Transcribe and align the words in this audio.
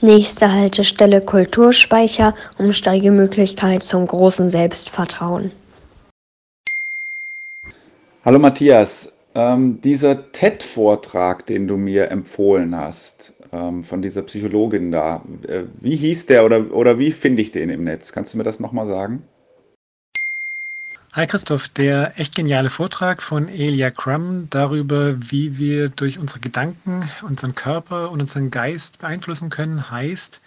Nächste 0.00 0.52
Haltestelle 0.52 1.20
Kulturspeicher, 1.20 2.32
Umsteigemöglichkeit 2.56 3.82
zum 3.82 4.06
großen 4.06 4.48
Selbstvertrauen. 4.48 5.50
Hallo 8.24 8.38
Matthias, 8.38 9.18
ähm, 9.34 9.80
dieser 9.82 10.30
TED-Vortrag, 10.30 11.46
den 11.46 11.66
du 11.66 11.76
mir 11.76 12.12
empfohlen 12.12 12.76
hast, 12.76 13.32
ähm, 13.52 13.82
von 13.82 14.00
dieser 14.00 14.22
Psychologin 14.22 14.92
da, 14.92 15.24
äh, 15.48 15.64
wie 15.80 15.96
hieß 15.96 16.26
der 16.26 16.44
oder, 16.44 16.72
oder 16.72 17.00
wie 17.00 17.10
finde 17.10 17.42
ich 17.42 17.50
den 17.50 17.68
im 17.68 17.82
Netz? 17.82 18.12
Kannst 18.12 18.34
du 18.34 18.38
mir 18.38 18.44
das 18.44 18.60
nochmal 18.60 18.86
sagen? 18.86 19.24
Hi 21.14 21.26
Christoph, 21.26 21.68
der 21.68 22.20
echt 22.20 22.34
geniale 22.34 22.68
Vortrag 22.68 23.22
von 23.22 23.48
Elia 23.48 23.90
Crum 23.90 24.48
darüber, 24.50 25.16
wie 25.30 25.56
wir 25.56 25.88
durch 25.88 26.18
unsere 26.18 26.40
Gedanken 26.40 27.08
unseren 27.22 27.54
Körper 27.54 28.10
und 28.10 28.20
unseren 28.20 28.50
Geist 28.50 28.98
beeinflussen 28.98 29.48
können, 29.48 29.90
heißt 29.90 30.42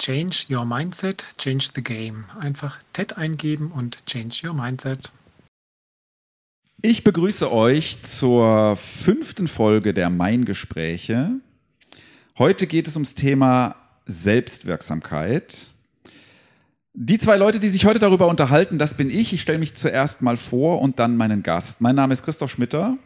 Change 0.00 0.46
Your 0.50 0.64
Mindset, 0.64 1.24
Change 1.38 1.68
the 1.76 1.82
Game. 1.82 2.24
Einfach 2.40 2.78
TED 2.92 3.18
eingeben 3.18 3.70
und 3.70 4.04
Change 4.04 4.48
Your 4.48 4.52
Mindset. 4.52 5.12
Ich 6.82 7.04
begrüße 7.04 7.50
euch 7.52 8.02
zur 8.02 8.76
fünften 8.76 9.46
Folge 9.46 9.94
der 9.94 10.10
Main-Gespräche. 10.10 11.34
Heute 12.36 12.66
geht 12.66 12.88
es 12.88 12.96
ums 12.96 13.14
Thema 13.14 13.76
Selbstwirksamkeit. 14.06 15.68
Die 17.02 17.16
zwei 17.16 17.38
Leute, 17.38 17.60
die 17.60 17.70
sich 17.70 17.86
heute 17.86 17.98
darüber 17.98 18.28
unterhalten, 18.28 18.76
das 18.76 18.92
bin 18.92 19.08
ich. 19.08 19.32
Ich 19.32 19.40
stelle 19.40 19.56
mich 19.56 19.74
zuerst 19.74 20.20
mal 20.20 20.36
vor 20.36 20.82
und 20.82 20.98
dann 20.98 21.16
meinen 21.16 21.42
Gast. 21.42 21.80
Mein 21.80 21.96
Name 21.96 22.12
ist 22.12 22.22
Christoph 22.22 22.50
Schmitter. 22.50 22.98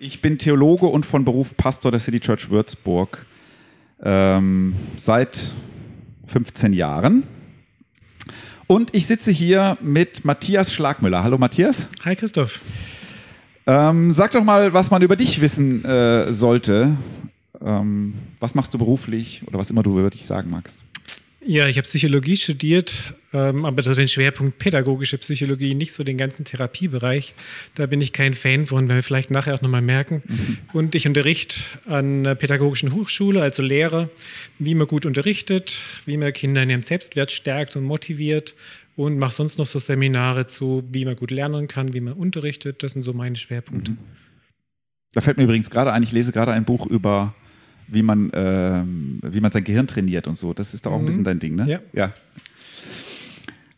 Ich 0.00 0.20
bin 0.20 0.36
Theologe 0.36 0.86
und 0.86 1.06
von 1.06 1.24
Beruf 1.24 1.56
Pastor 1.56 1.92
der 1.92 2.00
City 2.00 2.18
Church 2.18 2.50
Würzburg 2.50 3.24
ähm, 4.02 4.74
seit 4.96 5.52
15 6.26 6.72
Jahren. 6.72 7.22
Und 8.66 8.96
ich 8.96 9.06
sitze 9.06 9.30
hier 9.30 9.78
mit 9.80 10.24
Matthias 10.24 10.72
Schlagmüller. 10.72 11.22
Hallo 11.22 11.38
Matthias. 11.38 11.86
Hi 12.04 12.16
Christoph. 12.16 12.60
Ähm, 13.64 14.10
sag 14.10 14.32
doch 14.32 14.42
mal, 14.42 14.72
was 14.72 14.90
man 14.90 15.02
über 15.02 15.14
dich 15.14 15.40
wissen 15.40 15.84
äh, 15.84 16.32
sollte. 16.32 16.96
Ähm, 17.64 18.14
was 18.40 18.56
machst 18.56 18.74
du 18.74 18.78
beruflich 18.78 19.44
oder 19.46 19.60
was 19.60 19.70
immer 19.70 19.84
du 19.84 20.00
über 20.00 20.10
dich 20.10 20.26
sagen 20.26 20.50
magst? 20.50 20.82
Ja, 21.42 21.66
ich 21.68 21.78
habe 21.78 21.88
Psychologie 21.88 22.36
studiert, 22.36 23.14
ähm, 23.32 23.64
aber 23.64 23.82
so 23.82 23.94
den 23.94 24.08
Schwerpunkt 24.08 24.58
pädagogische 24.58 25.16
Psychologie, 25.16 25.74
nicht 25.74 25.92
so 25.94 26.04
den 26.04 26.18
ganzen 26.18 26.44
Therapiebereich. 26.44 27.34
Da 27.74 27.86
bin 27.86 28.02
ich 28.02 28.12
kein 28.12 28.34
Fan 28.34 28.66
von, 28.66 28.88
werden 28.88 28.98
wir 28.98 29.02
vielleicht 29.02 29.30
nachher 29.30 29.54
auch 29.54 29.62
nochmal 29.62 29.80
merken. 29.80 30.22
Mhm. 30.26 30.58
Und 30.74 30.94
ich 30.94 31.06
unterrichte 31.06 31.60
an 31.86 32.20
einer 32.20 32.34
pädagogischen 32.34 32.94
Hochschule, 32.94 33.40
also 33.40 33.62
Lehrer, 33.62 34.10
wie 34.58 34.74
man 34.74 34.86
gut 34.86 35.06
unterrichtet, 35.06 35.78
wie 36.04 36.18
man 36.18 36.30
Kinder 36.34 36.62
in 36.62 36.68
ihrem 36.68 36.82
Selbstwert 36.82 37.30
stärkt 37.30 37.74
und 37.74 37.84
motiviert 37.84 38.54
und 38.96 39.18
mache 39.18 39.34
sonst 39.34 39.56
noch 39.56 39.66
so 39.66 39.78
Seminare 39.78 40.46
zu, 40.46 40.84
wie 40.92 41.06
man 41.06 41.16
gut 41.16 41.30
lernen 41.30 41.68
kann, 41.68 41.94
wie 41.94 42.00
man 42.00 42.12
unterrichtet. 42.12 42.82
Das 42.82 42.92
sind 42.92 43.02
so 43.02 43.14
meine 43.14 43.36
Schwerpunkte. 43.36 43.92
Mhm. 43.92 43.98
Da 45.14 45.22
fällt 45.22 45.38
mir 45.38 45.44
übrigens 45.44 45.70
gerade 45.70 45.92
ein, 45.92 46.02
ich 46.02 46.12
lese 46.12 46.32
gerade 46.32 46.52
ein 46.52 46.66
Buch 46.66 46.86
über 46.86 47.34
wie 47.90 48.02
man, 48.02 48.30
äh, 48.30 48.82
wie 49.22 49.40
man 49.40 49.50
sein 49.50 49.64
Gehirn 49.64 49.86
trainiert 49.86 50.26
und 50.26 50.38
so. 50.38 50.54
Das 50.54 50.74
ist 50.74 50.86
doch 50.86 50.92
auch 50.92 50.98
ein 50.98 51.06
bisschen 51.06 51.22
mhm. 51.22 51.26
dein 51.26 51.38
Ding, 51.40 51.56
ne? 51.56 51.68
Ja. 51.68 51.80
ja. 51.92 52.12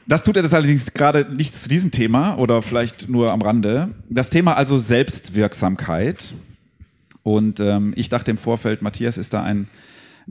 Das 0.06 0.22
tut 0.22 0.36
er 0.36 0.42
das 0.42 0.52
allerdings 0.52 0.92
gerade 0.92 1.26
nicht 1.32 1.54
zu 1.54 1.68
diesem 1.68 1.90
Thema 1.90 2.34
oder 2.36 2.62
vielleicht 2.62 3.08
nur 3.08 3.32
am 3.32 3.40
Rande. 3.40 3.90
Das 4.10 4.30
Thema 4.30 4.54
also 4.54 4.76
Selbstwirksamkeit. 4.78 6.34
Und 7.22 7.60
ähm, 7.60 7.92
ich 7.96 8.08
dachte 8.08 8.32
im 8.32 8.38
Vorfeld, 8.38 8.82
Matthias 8.82 9.16
ist 9.16 9.32
da 9.32 9.44
ein 9.44 9.68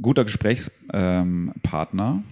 guter 0.02 0.26
Gesprächspartner. 0.26 1.54
Ähm, 2.14 2.24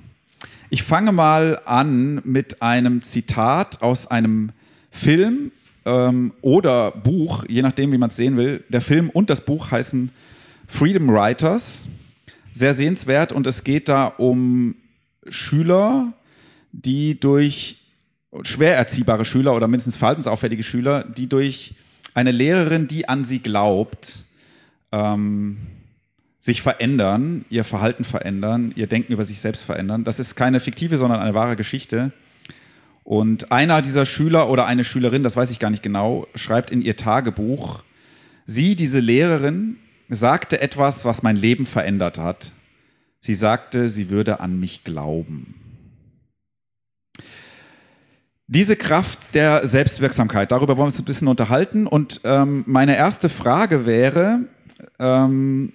ich 0.69 0.83
fange 0.83 1.11
mal 1.11 1.61
an 1.65 2.21
mit 2.25 2.61
einem 2.61 3.01
Zitat 3.01 3.81
aus 3.81 4.05
einem 4.05 4.51
Film 4.91 5.51
ähm, 5.85 6.33
oder 6.41 6.91
Buch, 6.91 7.45
je 7.47 7.61
nachdem, 7.61 7.91
wie 7.91 7.97
man 7.97 8.09
es 8.09 8.17
sehen 8.17 8.37
will. 8.37 8.63
Der 8.69 8.81
Film 8.81 9.09
und 9.09 9.29
das 9.29 9.41
Buch 9.41 9.71
heißen 9.71 10.11
Freedom 10.69 11.09
Writers. 11.09 11.87
Sehr 12.53 12.73
sehenswert 12.73 13.31
und 13.31 13.47
es 13.47 13.63
geht 13.63 13.89
da 13.89 14.05
um 14.05 14.75
Schüler, 15.27 16.13
die 16.71 17.19
durch 17.19 17.77
schwer 18.43 18.77
erziehbare 18.77 19.25
Schüler 19.25 19.55
oder 19.55 19.67
mindestens 19.67 19.97
verhaltensauffällige 19.97 20.63
Schüler, 20.63 21.03
die 21.03 21.27
durch 21.27 21.73
eine 22.13 22.31
Lehrerin, 22.31 22.87
die 22.87 23.09
an 23.09 23.25
sie 23.25 23.39
glaubt, 23.39 24.23
ähm, 24.91 25.57
sich 26.37 26.61
verändern, 26.61 27.45
ihr 27.49 27.63
Verhalten 27.63 28.05
verändern, 28.05 28.71
ihr 28.75 28.87
Denken 28.87 29.11
über 29.11 29.25
sich 29.25 29.41
selbst 29.41 29.63
verändern. 29.63 30.03
Das 30.03 30.19
ist 30.19 30.35
keine 30.35 30.59
fiktive, 30.59 30.97
sondern 30.97 31.19
eine 31.19 31.33
wahre 31.33 31.55
Geschichte. 31.55 32.11
Und 33.03 33.51
einer 33.51 33.81
dieser 33.81 34.05
Schüler 34.05 34.49
oder 34.49 34.67
eine 34.67 34.83
Schülerin, 34.83 35.23
das 35.23 35.35
weiß 35.35 35.51
ich 35.51 35.59
gar 35.59 35.71
nicht 35.71 35.83
genau, 35.83 36.27
schreibt 36.35 36.69
in 36.69 36.81
ihr 36.81 36.95
Tagebuch, 36.95 37.83
sie, 38.45 38.75
diese 38.75 38.99
Lehrerin, 38.99 39.77
sagte 40.09 40.61
etwas, 40.61 41.05
was 41.05 41.23
mein 41.23 41.35
Leben 41.35 41.65
verändert 41.65 42.17
hat. 42.17 42.51
Sie 43.19 43.35
sagte, 43.35 43.89
sie 43.89 44.09
würde 44.09 44.39
an 44.39 44.59
mich 44.59 44.83
glauben. 44.83 45.55
Diese 48.47 48.75
Kraft 48.75 49.35
der 49.35 49.67
Selbstwirksamkeit, 49.67 50.51
darüber 50.51 50.77
wollen 50.77 50.85
wir 50.85 50.87
uns 50.87 50.97
ein 50.99 51.05
bisschen 51.05 51.27
unterhalten. 51.27 51.85
Und 51.85 52.21
ähm, 52.23 52.63
meine 52.65 52.97
erste 52.97 53.29
Frage 53.29 53.85
wäre, 53.85 54.39
ähm, 54.97 55.73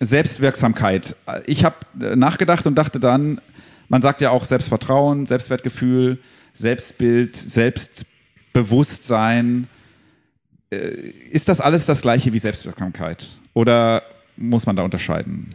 Selbstwirksamkeit. 0.00 1.14
Ich 1.46 1.62
habe 1.64 1.76
äh, 2.00 2.16
nachgedacht 2.16 2.66
und 2.66 2.76
dachte 2.76 2.98
dann, 3.00 3.42
man 3.88 4.02
sagt 4.02 4.22
ja 4.22 4.30
auch 4.30 4.46
Selbstvertrauen, 4.46 5.26
Selbstwertgefühl, 5.26 6.18
Selbstbild, 6.54 7.36
Selbstbewusstsein. 7.36 9.68
Äh, 10.70 11.10
ist 11.30 11.50
das 11.50 11.60
alles 11.60 11.84
das 11.84 12.00
gleiche 12.00 12.32
wie 12.32 12.38
Selbstwirksamkeit? 12.38 13.36
Oder 13.56 14.02
muss 14.36 14.66
man 14.66 14.76
da 14.76 14.82
unterscheiden? 14.82 15.46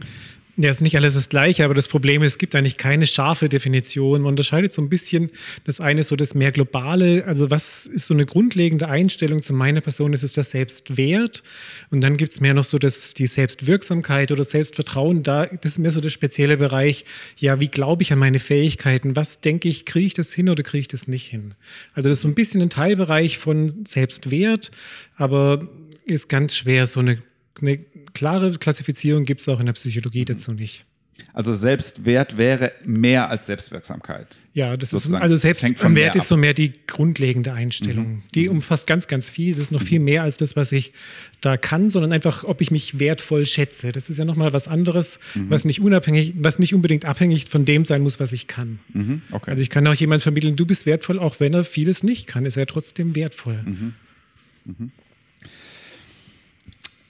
Ja, 0.56 0.70
ist 0.70 0.82
nicht 0.82 0.96
alles 0.96 1.14
das 1.14 1.28
Gleiche, 1.28 1.64
aber 1.64 1.72
das 1.72 1.86
Problem 1.86 2.22
ist, 2.24 2.32
es 2.32 2.38
gibt 2.38 2.56
eigentlich 2.56 2.76
keine 2.76 3.06
scharfe 3.06 3.48
Definition. 3.48 4.22
Man 4.22 4.30
unterscheidet 4.30 4.72
so 4.72 4.82
ein 4.82 4.88
bisschen. 4.88 5.30
Das 5.64 5.78
eine 5.80 6.02
so 6.02 6.16
das 6.16 6.34
mehr 6.34 6.50
globale. 6.50 7.24
Also, 7.26 7.50
was 7.50 7.86
ist 7.86 8.06
so 8.06 8.14
eine 8.14 8.26
grundlegende 8.26 8.88
Einstellung 8.88 9.40
zu 9.40 9.54
meiner 9.54 9.80
Person? 9.80 10.12
Ist 10.14 10.36
der 10.36 10.42
Selbstwert. 10.42 11.44
Und 11.90 12.00
dann 12.00 12.16
gibt 12.16 12.32
es 12.32 12.40
mehr 12.40 12.54
noch 12.54 12.64
so 12.64 12.76
das, 12.78 13.14
die 13.14 13.28
Selbstwirksamkeit 13.28 14.32
oder 14.32 14.42
Selbstvertrauen. 14.42 15.22
Da, 15.22 15.46
das 15.46 15.72
ist 15.72 15.78
mehr 15.78 15.92
so 15.92 16.00
der 16.00 16.10
spezielle 16.10 16.56
Bereich. 16.56 17.04
Ja, 17.38 17.60
wie 17.60 17.68
glaube 17.68 18.02
ich 18.02 18.12
an 18.12 18.18
meine 18.18 18.40
Fähigkeiten? 18.40 19.14
Was 19.14 19.40
denke 19.40 19.68
ich, 19.68 19.86
kriege 19.86 20.06
ich 20.06 20.14
das 20.14 20.32
hin 20.32 20.48
oder 20.48 20.64
kriege 20.64 20.80
ich 20.80 20.88
das 20.88 21.06
nicht 21.06 21.28
hin? 21.28 21.54
Also, 21.94 22.08
das 22.08 22.18
ist 22.18 22.22
so 22.22 22.28
ein 22.28 22.34
bisschen 22.34 22.62
ein 22.62 22.70
Teilbereich 22.70 23.38
von 23.38 23.86
Selbstwert, 23.86 24.72
aber 25.16 25.68
ist 26.04 26.28
ganz 26.28 26.56
schwer, 26.56 26.88
so 26.88 26.98
eine 26.98 27.22
eine 27.60 27.78
klare 28.14 28.52
Klassifizierung 28.52 29.24
gibt 29.24 29.42
es 29.42 29.48
auch 29.48 29.60
in 29.60 29.66
der 29.66 29.72
Psychologie 29.74 30.20
mhm. 30.20 30.26
dazu 30.26 30.52
nicht. 30.52 30.86
Also 31.34 31.54
Selbstwert 31.54 32.36
wäre 32.36 32.72
mehr 32.84 33.30
als 33.30 33.46
Selbstwirksamkeit. 33.46 34.38
Ja, 34.54 34.76
das 34.76 34.92
ist 34.92 35.12
also 35.12 35.36
Selbstwert 35.36 36.14
ist 36.14 36.28
so 36.28 36.36
mehr 36.36 36.52
die 36.52 36.72
grundlegende 36.86 37.52
Einstellung. 37.52 38.06
Mhm. 38.06 38.22
Die 38.34 38.44
mhm. 38.44 38.56
umfasst 38.56 38.86
ganz, 38.86 39.06
ganz 39.06 39.30
viel. 39.30 39.52
Das 39.52 39.60
ist 39.60 39.72
noch 39.72 39.80
mhm. 39.80 39.86
viel 39.86 40.00
mehr 40.00 40.22
als 40.22 40.36
das, 40.36 40.56
was 40.56 40.72
ich 40.72 40.92
da 41.40 41.56
kann, 41.56 41.88
sondern 41.90 42.12
einfach, 42.12 42.44
ob 42.44 42.60
ich 42.60 42.70
mich 42.70 42.98
wertvoll 42.98 43.46
schätze. 43.46 43.92
Das 43.92 44.10
ist 44.10 44.18
ja 44.18 44.24
nochmal 44.24 44.52
was 44.52 44.68
anderes, 44.68 45.18
mhm. 45.34 45.48
was 45.48 45.64
nicht 45.64 45.80
unabhängig, 45.80 46.34
was 46.38 46.58
nicht 46.58 46.74
unbedingt 46.74 47.06
abhängig 47.06 47.46
von 47.46 47.64
dem 47.64 47.84
sein 47.84 48.02
muss, 48.02 48.20
was 48.20 48.32
ich 48.32 48.46
kann. 48.46 48.80
Mhm. 48.92 49.22
Okay. 49.30 49.50
Also 49.50 49.62
ich 49.62 49.70
kann 49.70 49.86
auch 49.86 49.94
jemand 49.94 50.22
vermitteln, 50.22 50.56
du 50.56 50.66
bist 50.66 50.84
wertvoll, 50.86 51.18
auch 51.18 51.40
wenn 51.40 51.54
er 51.54 51.64
vieles 51.64 52.02
nicht 52.02 52.26
kann, 52.26 52.44
ist 52.44 52.56
er 52.56 52.66
trotzdem 52.66 53.14
wertvoll. 53.14 53.64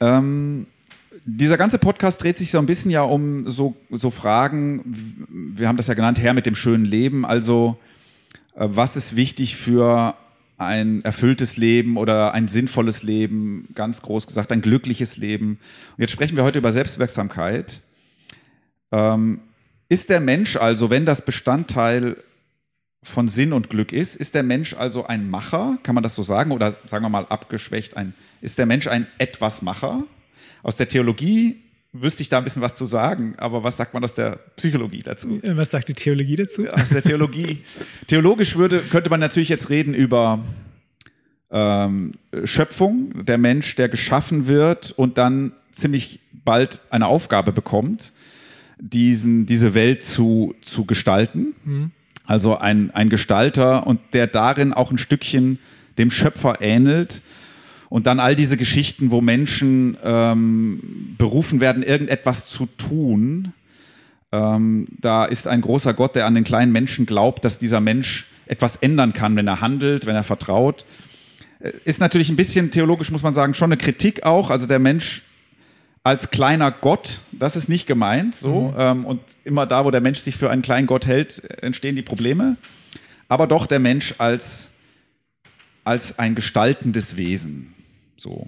Ähm, 0.03 0.67
dieser 1.25 1.57
ganze 1.57 1.79
Podcast 1.79 2.21
dreht 2.21 2.37
sich 2.37 2.51
so 2.51 2.59
ein 2.59 2.67
bisschen 2.67 2.91
ja 2.91 3.03
um 3.03 3.49
so, 3.49 3.77
so 3.91 4.11
Fragen, 4.11 5.27
wir 5.29 5.69
haben 5.69 5.77
das 5.77 5.87
ja 5.87 5.95
genannt, 5.95 6.19
Herr 6.21 6.35
mit 6.35 6.45
dem 6.45 6.57
schönen 6.57 6.85
Leben. 6.85 7.25
Also, 7.25 7.79
äh, 8.57 8.67
was 8.69 8.97
ist 8.97 9.15
wichtig 9.15 9.57
für 9.57 10.17
ein 10.59 11.05
erfülltes 11.05 11.57
Leben 11.57 11.97
oder 11.97 12.35
ein 12.35 12.49
sinnvolles 12.49 13.05
Leben, 13.05 13.69
ganz 13.75 14.03
groß 14.03 14.27
gesagt, 14.27 14.51
ein 14.51 14.63
glückliches 14.63 15.17
Leben. 15.17 15.59
Und 15.97 16.01
jetzt 16.01 16.13
sprechen 16.13 16.37
wir 16.37 16.45
heute 16.45 16.59
über 16.59 16.73
Selbstwirksamkeit. 16.73 17.81
Ähm, 18.91 19.41
ist 19.89 20.11
der 20.11 20.21
Mensch 20.21 20.57
also, 20.57 20.91
wenn 20.91 21.07
das 21.07 21.25
Bestandteil 21.25 22.17
von 23.05 23.29
Sinn 23.29 23.53
und 23.53 23.71
Glück 23.71 23.93
ist, 23.93 24.17
ist 24.17 24.35
der 24.35 24.43
Mensch 24.43 24.75
also 24.75 25.07
ein 25.07 25.31
Macher, 25.31 25.79
kann 25.83 25.95
man 25.95 26.03
das 26.03 26.15
so 26.15 26.23
sagen, 26.23 26.51
oder 26.51 26.77
sagen 26.87 27.05
wir 27.05 27.09
mal 27.09 27.27
abgeschwächt, 27.27 27.97
ein, 27.97 28.15
ist 28.43 28.59
der 28.59 28.67
Mensch 28.67 28.87
ein 28.87 29.07
Etwasmacher? 29.19 30.05
Aus 30.63 30.77
der 30.77 30.89
Theologie 30.89 31.63
wüsste 31.93 32.23
ich 32.23 32.29
da 32.29 32.39
ein 32.39 32.45
bisschen 32.45 32.63
was 32.63 32.75
zu 32.75 32.87
sagen, 32.87 33.35
aber 33.39 33.65
was 33.65 33.77
sagt 33.77 33.95
man 33.95 34.05
aus 34.05 34.15
der 34.15 34.39
Psychologie 34.57 35.01
dazu? 35.03 35.41
Äh, 35.43 35.57
was 35.57 35.71
sagt 35.71 35.89
die 35.89 35.95
Theologie 35.95 36.37
dazu? 36.37 36.67
Aus 36.69 36.91
der 36.91 37.03
Theologie. 37.03 37.63
Theologisch 38.07 38.57
würde, 38.57 38.81
könnte 38.81 39.09
man 39.09 39.21
natürlich 39.21 39.49
jetzt 39.49 39.71
reden 39.71 39.95
über 39.95 40.45
ähm, 41.51 42.13
Schöpfung, 42.45 43.25
der 43.25 43.39
Mensch, 43.39 43.77
der 43.77 43.89
geschaffen 43.89 44.47
wird 44.47 44.93
und 44.93 45.17
dann 45.17 45.53
ziemlich 45.71 46.21
bald 46.45 46.81
eine 46.91 47.07
Aufgabe 47.07 47.53
bekommt 47.53 48.13
diesen, 48.83 49.47
diese 49.47 49.75
Welt 49.75 50.03
zu, 50.03 50.55
zu 50.61 50.85
gestalten. 50.85 51.55
Mhm. 51.65 51.91
Also 52.27 52.59
ein, 52.59 52.91
ein 52.91 53.09
Gestalter 53.09 53.87
und 53.87 54.01
der 54.13 54.27
darin 54.27 54.73
auch 54.73 54.91
ein 54.91 54.99
Stückchen 54.99 55.59
dem 55.99 56.11
Schöpfer 56.11 56.61
ähnelt. 56.61 57.23
Und 57.93 58.07
dann 58.07 58.21
all 58.21 58.35
diese 58.35 58.57
Geschichten, 58.57 59.11
wo 59.11 59.21
Menschen 59.21 59.99
ähm, 60.03 61.15
berufen 61.19 61.61
werden, 61.61 61.83
irgendetwas 61.83 62.47
zu 62.47 62.65
tun. 62.65 63.53
Ähm, 64.33 64.89
da 64.99 65.27
ist 65.27 65.47
ein 65.47 65.61
großer 65.61 65.93
Gott, 65.93 66.17
der 66.17 66.25
an 66.25 66.35
den 66.35 66.45
kleinen 66.45 66.73
Menschen 66.73 67.05
glaubt, 67.05 67.45
dass 67.45 67.59
dieser 67.59 67.81
Mensch 67.81 68.25
etwas 68.47 68.77
ändern 68.77 69.13
kann, 69.13 69.37
wenn 69.37 69.47
er 69.47 69.61
handelt, 69.61 70.07
wenn 70.07 70.17
er 70.17 70.25
vertraut. 70.25 70.87
Äh, 71.61 71.73
ist 71.85 72.01
natürlich 72.01 72.31
ein 72.31 72.37
bisschen 72.37 72.71
theologisch, 72.71 73.11
muss 73.11 73.23
man 73.23 73.35
sagen, 73.35 73.53
schon 73.53 73.71
eine 73.71 73.77
Kritik 73.77 74.23
auch. 74.23 74.49
Also 74.49 74.65
der 74.65 74.79
Mensch 74.79 75.21
als 76.03 76.31
kleiner 76.31 76.71
Gott, 76.71 77.19
das 77.31 77.57
ist 77.57 77.69
nicht 77.69 77.87
gemeint. 77.87 78.37
So. 78.37 78.71
Mhm. 78.71 78.75
Ähm, 78.79 79.05
und 79.05 79.21
immer 79.45 79.67
da, 79.67 79.85
wo 79.85 79.91
der 79.91 80.01
Mensch 80.01 80.21
sich 80.21 80.37
für 80.37 80.49
einen 80.49 80.63
kleinen 80.63 80.87
Gott 80.87 81.07
hält, 81.07 81.43
entstehen 81.63 81.95
die 81.95 82.01
Probleme. 82.01 82.57
Aber 83.29 83.47
doch 83.47 83.67
der 83.67 83.81
Mensch 83.81 84.15
als, 84.17 84.71
als 85.85 86.19
ein 86.19 86.35
gestaltendes 86.35 87.19
Wesen. 87.19 87.75
So. 88.23 88.47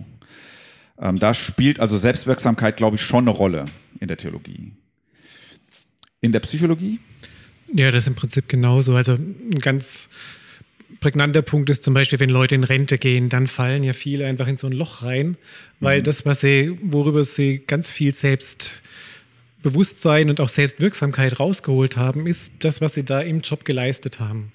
Ähm, 1.01 1.19
da 1.19 1.35
spielt 1.35 1.81
also 1.81 1.99
Selbstwirksamkeit, 1.99 2.77
glaube 2.77 2.95
ich, 2.97 3.03
schon 3.03 3.25
eine 3.25 3.31
Rolle 3.31 3.65
in 3.99 4.07
der 4.07 4.17
Theologie. 4.17 4.71
In 6.21 6.31
der 6.31 6.39
Psychologie? 6.41 7.01
Ja, 7.73 7.91
das 7.91 8.05
ist 8.05 8.09
im 8.09 8.15
Prinzip 8.15 8.49
genauso. 8.49 8.95
Also 8.95 9.15
ein 9.15 9.59
ganz 9.61 10.09
prägnanter 11.01 11.43
Punkt 11.43 11.71
ist 11.71 11.83
zum 11.83 11.93
Beispiel, 11.93 12.21
wenn 12.21 12.31
Leute 12.31 12.55
in 12.55 12.63
Rente 12.63 12.99
gehen, 12.99 13.29
dann 13.29 13.49
fallen 13.49 13.83
ja 13.83 13.95
viele 13.95 14.27
einfach 14.27 14.47
in 14.47 14.57
so 14.57 14.69
ein 14.69 14.73
Loch 14.73 15.03
rein, 15.03 15.37
weil 15.81 15.99
mhm. 15.99 16.05
das, 16.05 16.25
was 16.25 16.39
sie, 16.41 16.79
worüber 16.83 17.25
sie 17.25 17.65
ganz 17.67 17.91
viel 17.91 18.15
Selbstbewusstsein 18.15 20.31
und 20.31 20.41
auch 20.41 20.49
Selbstwirksamkeit 20.49 21.41
rausgeholt 21.41 21.97
haben, 21.97 22.29
ist 22.29 22.53
das, 22.61 22.81
was 22.81 22.95
sie 22.95 23.05
da 23.05 23.21
im 23.21 23.41
Job 23.41 23.65
geleistet 23.65 24.21
haben. 24.21 24.53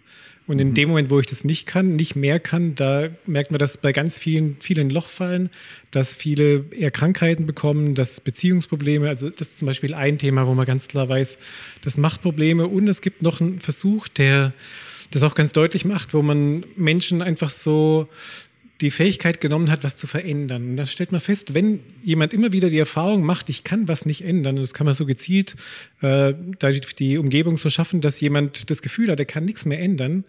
Und 0.49 0.57
in 0.59 0.69
mhm. 0.69 0.73
dem 0.73 0.89
Moment, 0.89 1.11
wo 1.11 1.19
ich 1.19 1.27
das 1.27 1.43
nicht 1.43 1.67
kann, 1.67 1.95
nicht 1.95 2.15
mehr 2.15 2.39
kann, 2.39 2.73
da 2.73 3.09
merkt 3.27 3.51
man, 3.51 3.59
dass 3.59 3.77
bei 3.77 3.91
ganz 3.91 4.17
vielen, 4.17 4.57
vielen 4.59 4.89
Loch 4.89 5.05
fallen, 5.05 5.51
dass 5.91 6.15
viele 6.15 6.65
eher 6.71 6.89
Krankheiten 6.89 7.45
bekommen, 7.45 7.93
dass 7.93 8.19
Beziehungsprobleme, 8.19 9.07
also 9.07 9.29
das 9.29 9.49
ist 9.49 9.59
zum 9.59 9.67
Beispiel 9.67 9.93
ein 9.93 10.17
Thema, 10.17 10.47
wo 10.47 10.55
man 10.55 10.65
ganz 10.65 10.87
klar 10.87 11.07
weiß, 11.07 11.37
das 11.83 11.97
macht 11.97 12.23
Probleme. 12.23 12.65
Und 12.65 12.87
es 12.87 13.01
gibt 13.01 13.21
noch 13.21 13.41
einen 13.41 13.61
Versuch, 13.61 14.07
der 14.07 14.53
das 15.11 15.21
auch 15.21 15.35
ganz 15.35 15.51
deutlich 15.51 15.85
macht, 15.85 16.15
wo 16.15 16.23
man 16.23 16.65
Menschen 16.75 17.21
einfach 17.21 17.51
so 17.51 18.09
die 18.81 18.91
Fähigkeit 18.91 19.41
genommen 19.41 19.69
hat, 19.69 19.83
was 19.83 19.97
zu 19.97 20.07
verändern. 20.07 20.69
Und 20.69 20.77
da 20.77 20.85
stellt 20.85 21.11
man 21.11 21.19
fest, 21.19 21.53
wenn 21.53 21.81
jemand 22.03 22.33
immer 22.33 22.53
wieder 22.53 22.69
die 22.69 22.79
Erfahrung 22.79 23.23
macht, 23.23 23.49
ich 23.49 23.63
kann 23.63 23.87
was 23.87 24.05
nicht 24.05 24.23
ändern, 24.23 24.57
und 24.57 24.61
das 24.61 24.73
kann 24.73 24.85
man 24.85 24.93
so 24.93 25.05
gezielt 25.05 25.55
äh, 26.01 26.33
die 26.97 27.17
Umgebung 27.17 27.57
so 27.57 27.69
schaffen, 27.69 28.01
dass 28.01 28.19
jemand 28.19 28.69
das 28.69 28.81
Gefühl 28.81 29.11
hat, 29.11 29.19
er 29.19 29.25
kann 29.25 29.45
nichts 29.45 29.65
mehr 29.65 29.79
ändern, 29.79 30.23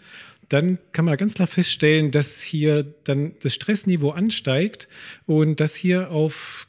dann 0.49 0.79
kann 0.93 1.05
man 1.05 1.17
ganz 1.17 1.35
klar 1.35 1.47
feststellen, 1.47 2.11
dass 2.11 2.41
hier 2.41 2.83
dann 3.05 3.33
das 3.41 3.55
Stressniveau 3.55 4.11
ansteigt 4.11 4.89
und 5.27 5.61
dass 5.61 5.77
hier 5.77 6.11
auf 6.11 6.67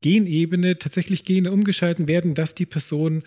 Genebene 0.00 0.78
tatsächlich 0.78 1.24
Gene 1.24 1.52
umgeschalten 1.52 2.08
werden, 2.08 2.34
dass 2.34 2.56
die 2.56 2.66
Person 2.66 3.22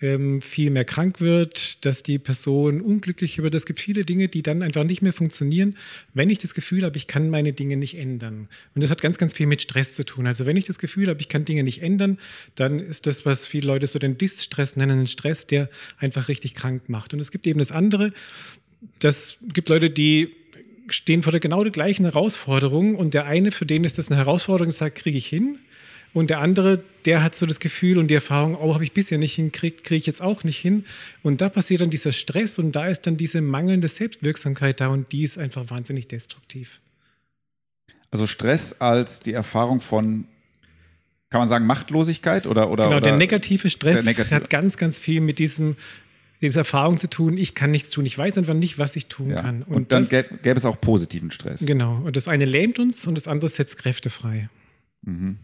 ähm, 0.00 0.40
viel 0.40 0.70
mehr 0.70 0.84
krank 0.84 1.20
wird, 1.20 1.84
dass 1.84 2.02
die 2.02 2.18
Person 2.18 2.80
unglücklich 2.80 3.38
wird. 3.38 3.54
Es 3.54 3.66
gibt 3.66 3.80
viele 3.80 4.04
Dinge, 4.04 4.28
die 4.28 4.42
dann 4.42 4.62
einfach 4.62 4.84
nicht 4.84 5.02
mehr 5.02 5.12
funktionieren, 5.12 5.76
wenn 6.14 6.30
ich 6.30 6.38
das 6.38 6.54
Gefühl 6.54 6.84
habe, 6.84 6.96
ich 6.96 7.06
kann 7.06 7.28
meine 7.28 7.52
Dinge 7.52 7.76
nicht 7.76 7.96
ändern. 7.96 8.48
Und 8.74 8.82
das 8.82 8.90
hat 8.90 9.02
ganz, 9.02 9.18
ganz 9.18 9.34
viel 9.34 9.46
mit 9.46 9.60
Stress 9.62 9.92
zu 9.92 10.04
tun. 10.04 10.26
Also 10.26 10.46
wenn 10.46 10.56
ich 10.56 10.64
das 10.64 10.78
Gefühl 10.78 11.08
habe, 11.08 11.20
ich 11.20 11.28
kann 11.28 11.44
Dinge 11.44 11.62
nicht 11.62 11.82
ändern, 11.82 12.18
dann 12.54 12.78
ist 12.78 13.06
das, 13.06 13.26
was 13.26 13.46
viele 13.46 13.66
Leute 13.66 13.86
so 13.86 13.98
den 13.98 14.16
Distress 14.16 14.76
nennen, 14.76 15.00
ein 15.00 15.06
Stress, 15.06 15.46
der 15.46 15.68
einfach 15.98 16.28
richtig 16.28 16.54
krank 16.54 16.88
macht. 16.88 17.12
Und 17.12 17.20
es 17.20 17.30
gibt 17.30 17.46
eben 17.46 17.58
das 17.58 17.72
andere, 17.72 18.10
das 18.98 19.36
gibt 19.52 19.68
Leute, 19.68 19.90
die 19.90 20.34
stehen 20.88 21.22
vor 21.22 21.30
der 21.30 21.40
genau 21.40 21.62
der 21.62 21.72
gleichen 21.72 22.04
Herausforderung 22.04 22.96
und 22.96 23.14
der 23.14 23.26
eine, 23.26 23.50
für 23.50 23.66
den 23.66 23.84
ist 23.84 23.98
das 23.98 24.10
eine 24.10 24.18
Herausforderung, 24.18 24.72
sagt, 24.72 24.96
kriege 24.96 25.18
ich 25.18 25.26
hin. 25.26 25.58
Und 26.12 26.30
der 26.30 26.40
andere, 26.40 26.82
der 27.04 27.22
hat 27.22 27.34
so 27.34 27.46
das 27.46 27.60
Gefühl 27.60 27.98
und 27.98 28.08
die 28.08 28.14
Erfahrung, 28.14 28.56
oh, 28.56 28.74
habe 28.74 28.82
ich 28.82 28.92
bisher 28.92 29.18
nicht 29.18 29.34
hinkriegt, 29.34 29.84
kriege 29.84 29.98
ich 29.98 30.06
jetzt 30.06 30.20
auch 30.20 30.42
nicht 30.42 30.58
hin. 30.58 30.84
Und 31.22 31.40
da 31.40 31.48
passiert 31.48 31.82
dann 31.82 31.90
dieser 31.90 32.12
Stress 32.12 32.58
und 32.58 32.72
da 32.72 32.86
ist 32.88 33.06
dann 33.06 33.16
diese 33.16 33.40
mangelnde 33.40 33.86
Selbstwirksamkeit 33.86 34.80
da 34.80 34.88
und 34.88 35.12
die 35.12 35.22
ist 35.22 35.38
einfach 35.38 35.70
wahnsinnig 35.70 36.08
destruktiv. 36.08 36.80
Also 38.10 38.26
Stress 38.26 38.80
als 38.80 39.20
die 39.20 39.32
Erfahrung 39.32 39.80
von, 39.80 40.24
kann 41.30 41.42
man 41.42 41.48
sagen, 41.48 41.66
Machtlosigkeit 41.66 42.48
oder 42.48 42.70
oder 42.70 42.84
Genau, 42.84 42.96
oder 42.96 43.00
der 43.00 43.16
negative 43.16 43.70
Stress 43.70 43.98
der 43.98 44.04
negative. 44.04 44.34
hat 44.34 44.50
ganz, 44.50 44.76
ganz 44.76 44.98
viel 44.98 45.20
mit 45.20 45.38
diesem 45.38 45.76
diese 46.42 46.60
Erfahrung 46.60 46.96
zu 46.96 47.06
tun, 47.06 47.36
ich 47.36 47.54
kann 47.54 47.70
nichts 47.70 47.90
tun, 47.90 48.06
ich 48.06 48.16
weiß 48.16 48.38
einfach 48.38 48.54
nicht, 48.54 48.78
was 48.78 48.96
ich 48.96 49.08
tun 49.08 49.28
ja. 49.28 49.42
kann. 49.42 49.62
Und, 49.62 49.76
und 49.76 49.92
dann 49.92 50.08
das, 50.08 50.26
gäbe 50.42 50.56
es 50.56 50.64
auch 50.64 50.80
positiven 50.80 51.30
Stress. 51.30 51.60
Genau, 51.66 51.96
und 51.96 52.16
das 52.16 52.28
eine 52.28 52.46
lähmt 52.46 52.78
uns 52.78 53.06
und 53.06 53.14
das 53.14 53.28
andere 53.28 53.50
setzt 53.50 53.76
Kräfte 53.76 54.08
frei. 54.08 54.48
Mhm 55.02 55.36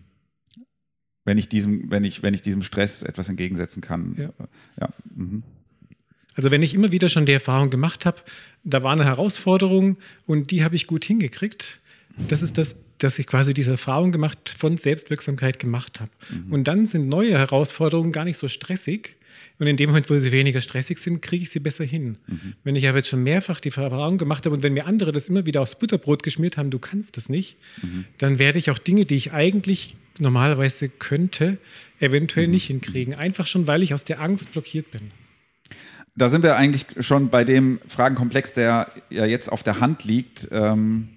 wenn 1.27 1.37
ich 1.37 1.51
diesem, 1.51 1.91
wenn 1.91 2.05
ich, 2.05 2.23
wenn 2.23 2.33
ich 2.33 2.41
diesem 2.41 2.63
Stress 2.63 3.03
etwas 3.03 3.29
entgegensetzen 3.29 3.83
kann. 3.83 4.15
Ja. 4.17 4.31
ja. 4.81 4.89
Mhm. 5.15 5.43
Also 6.35 6.51
wenn 6.51 6.63
ich 6.63 6.73
immer 6.73 6.93
wieder 6.93 7.09
schon 7.09 7.27
die 7.27 7.33
Erfahrung 7.33 7.69
gemacht 7.69 8.07
habe, 8.07 8.19
da 8.65 8.83
war 8.83 8.93
eine 8.93 9.05
Herausforderung 9.05 9.99
und 10.27 10.51
die 10.51 10.65
habe 10.65 10.77
ich 10.77 10.87
gut 10.87 11.05
hingekriegt, 11.05 11.81
das 12.29 12.43
ist 12.43 12.57
das, 12.57 12.77
dass 12.99 13.19
ich 13.19 13.27
quasi 13.27 13.53
diese 13.53 13.73
Erfahrung 13.73 14.13
gemacht 14.13 14.55
von 14.57 14.79
Selbstwirksamkeit 14.79 15.59
gemacht 15.59 16.01
habe. 16.01 16.11
Mhm. 16.31 16.53
Und 16.53 16.65
dann 16.65 16.87
sind 16.87 17.09
neue 17.09 17.37
Herausforderungen 17.37 18.13
gar 18.13 18.25
nicht 18.25 18.39
so 18.39 18.49
stressig. 18.49 19.16
Und 19.59 19.67
in 19.67 19.77
dem 19.77 19.91
Moment, 19.91 20.09
wo 20.11 20.19
sie 20.19 20.33
weniger 20.33 20.61
stressig 20.61 20.99
sind, 20.99 21.23
kriege 21.23 21.43
ich 21.43 21.51
sie 21.51 21.61
besser 21.61 21.85
hin. 21.85 22.19
Mhm. 22.27 22.55
Wenn 22.65 22.77
ich 22.77 22.87
aber 22.89 22.99
jetzt 22.99 23.09
schon 23.09 23.23
mehrfach 23.23 23.61
die 23.61 23.69
Erfahrung 23.69 24.19
gemacht 24.19 24.45
habe 24.47 24.57
und 24.57 24.63
wenn 24.63 24.75
mir 24.75 24.87
andere 24.87 25.13
das 25.13 25.29
immer 25.29 25.47
wieder 25.47 25.63
aufs 25.63 25.77
Butterbrot 25.77 26.23
geschmiert 26.23 26.57
haben, 26.57 26.71
du 26.71 26.79
kannst 26.79 27.17
das 27.17 27.29
nicht, 27.29 27.57
mhm. 27.83 28.05
dann 28.19 28.39
werde 28.39 28.59
ich 28.59 28.71
auch 28.71 28.79
Dinge, 28.79 29.07
die 29.07 29.17
ich 29.17 29.33
eigentlich 29.33 29.97
normalerweise 30.19 30.89
könnte, 30.89 31.59
eventuell 32.01 32.47
mhm. 32.47 32.53
nicht 32.53 32.67
hinkriegen. 32.67 33.15
Einfach 33.15 33.47
schon, 33.47 33.67
weil 33.67 33.83
ich 33.83 33.95
aus 33.95 34.05
der 34.05 34.21
Angst 34.21 34.53
blockiert 34.53 34.91
bin. 34.91 35.11
Da 36.15 36.31
sind 36.31 36.43
wir 36.43 36.57
eigentlich 36.57 36.87
schon 37.01 37.29
bei 37.29 37.45
dem 37.45 37.79
Fragenkomplex, 37.89 38.55
der 38.55 38.91
ja 39.11 39.27
jetzt 39.27 39.53
auf 39.53 39.63
der 39.63 39.81
Hand 39.81 40.05
liegt. 40.05 40.49
Ähm, 40.51 41.09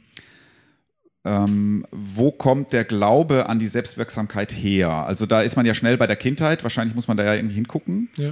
ähm, 1.29 1.85
wo 1.91 2.31
kommt 2.31 2.73
der 2.73 2.83
Glaube 2.85 3.47
an 3.49 3.59
die 3.59 3.67
Selbstwirksamkeit 3.67 4.51
her? 4.51 4.89
Also 4.89 5.27
da 5.27 5.41
ist 5.41 5.55
man 5.55 5.65
ja 5.65 5.75
schnell 5.75 5.95
bei 5.95 6.07
der 6.07 6.15
Kindheit, 6.15 6.63
wahrscheinlich 6.63 6.95
muss 6.95 7.07
man 7.07 7.17
da 7.17 7.23
ja 7.23 7.35
irgendwie 7.35 7.53
hingucken. 7.53 8.09
Ja. 8.15 8.31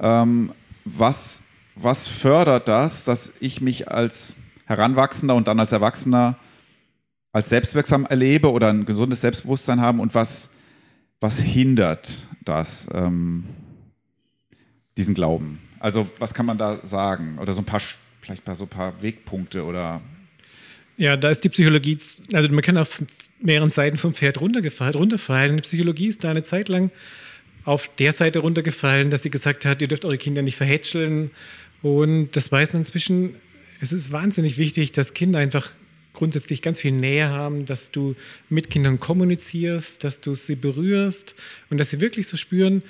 Ähm, 0.00 0.52
was, 0.86 1.42
was 1.74 2.06
fördert 2.06 2.66
das, 2.66 3.04
dass 3.04 3.30
ich 3.40 3.60
mich 3.60 3.90
als 3.90 4.34
Heranwachsender 4.64 5.34
und 5.34 5.48
dann 5.48 5.60
als 5.60 5.72
Erwachsener 5.72 6.38
als 7.32 7.50
selbstwirksam 7.50 8.06
erlebe 8.06 8.50
oder 8.50 8.70
ein 8.70 8.86
gesundes 8.86 9.20
Selbstbewusstsein 9.20 9.80
haben 9.80 10.00
und 10.00 10.14
was, 10.14 10.48
was 11.20 11.38
hindert 11.38 12.26
das, 12.42 12.88
ähm, 12.94 13.44
diesen 14.96 15.14
Glauben? 15.14 15.60
Also 15.78 16.08
was 16.18 16.32
kann 16.32 16.46
man 16.46 16.56
da 16.56 16.78
sagen? 16.84 17.38
Oder 17.38 17.52
so 17.52 17.60
ein 17.60 17.66
paar, 17.66 17.80
vielleicht 18.22 18.42
so 18.54 18.64
ein 18.64 18.68
paar 18.68 19.02
Wegpunkte 19.02 19.62
oder 19.62 20.00
ja, 21.00 21.16
da 21.16 21.30
ist 21.30 21.42
die 21.44 21.48
Psychologie, 21.48 21.96
also 22.34 22.52
man 22.52 22.60
kann 22.60 22.76
auf 22.76 23.02
mehreren 23.40 23.70
Seiten 23.70 23.96
vom 23.96 24.12
Pferd 24.12 24.38
runtergefallen, 24.38 24.94
runterfallen. 24.94 25.56
Die 25.56 25.62
Psychologie 25.62 26.08
ist 26.08 26.22
da 26.22 26.30
eine 26.30 26.42
Zeit 26.42 26.68
lang 26.68 26.90
auf 27.64 27.88
der 27.98 28.12
Seite 28.12 28.40
runtergefallen, 28.40 29.10
dass 29.10 29.22
sie 29.22 29.30
gesagt 29.30 29.64
hat, 29.64 29.80
ihr 29.80 29.88
dürft 29.88 30.04
eure 30.04 30.18
Kinder 30.18 30.42
nicht 30.42 30.56
verhätscheln. 30.56 31.30
Und 31.80 32.36
das 32.36 32.52
weiß 32.52 32.74
man 32.74 32.82
inzwischen. 32.82 33.34
Es 33.80 33.92
ist 33.92 34.12
wahnsinnig 34.12 34.58
wichtig, 34.58 34.92
dass 34.92 35.14
Kinder 35.14 35.38
einfach 35.38 35.70
grundsätzlich 36.12 36.60
ganz 36.60 36.80
viel 36.80 36.92
Nähe 36.92 37.30
haben, 37.30 37.64
dass 37.64 37.90
du 37.90 38.14
mit 38.50 38.68
Kindern 38.68 39.00
kommunizierst, 39.00 40.04
dass 40.04 40.20
du 40.20 40.34
sie 40.34 40.54
berührst 40.54 41.34
und 41.70 41.78
dass 41.78 41.88
sie 41.88 42.02
wirklich 42.02 42.28
so 42.28 42.36
spüren, 42.36 42.82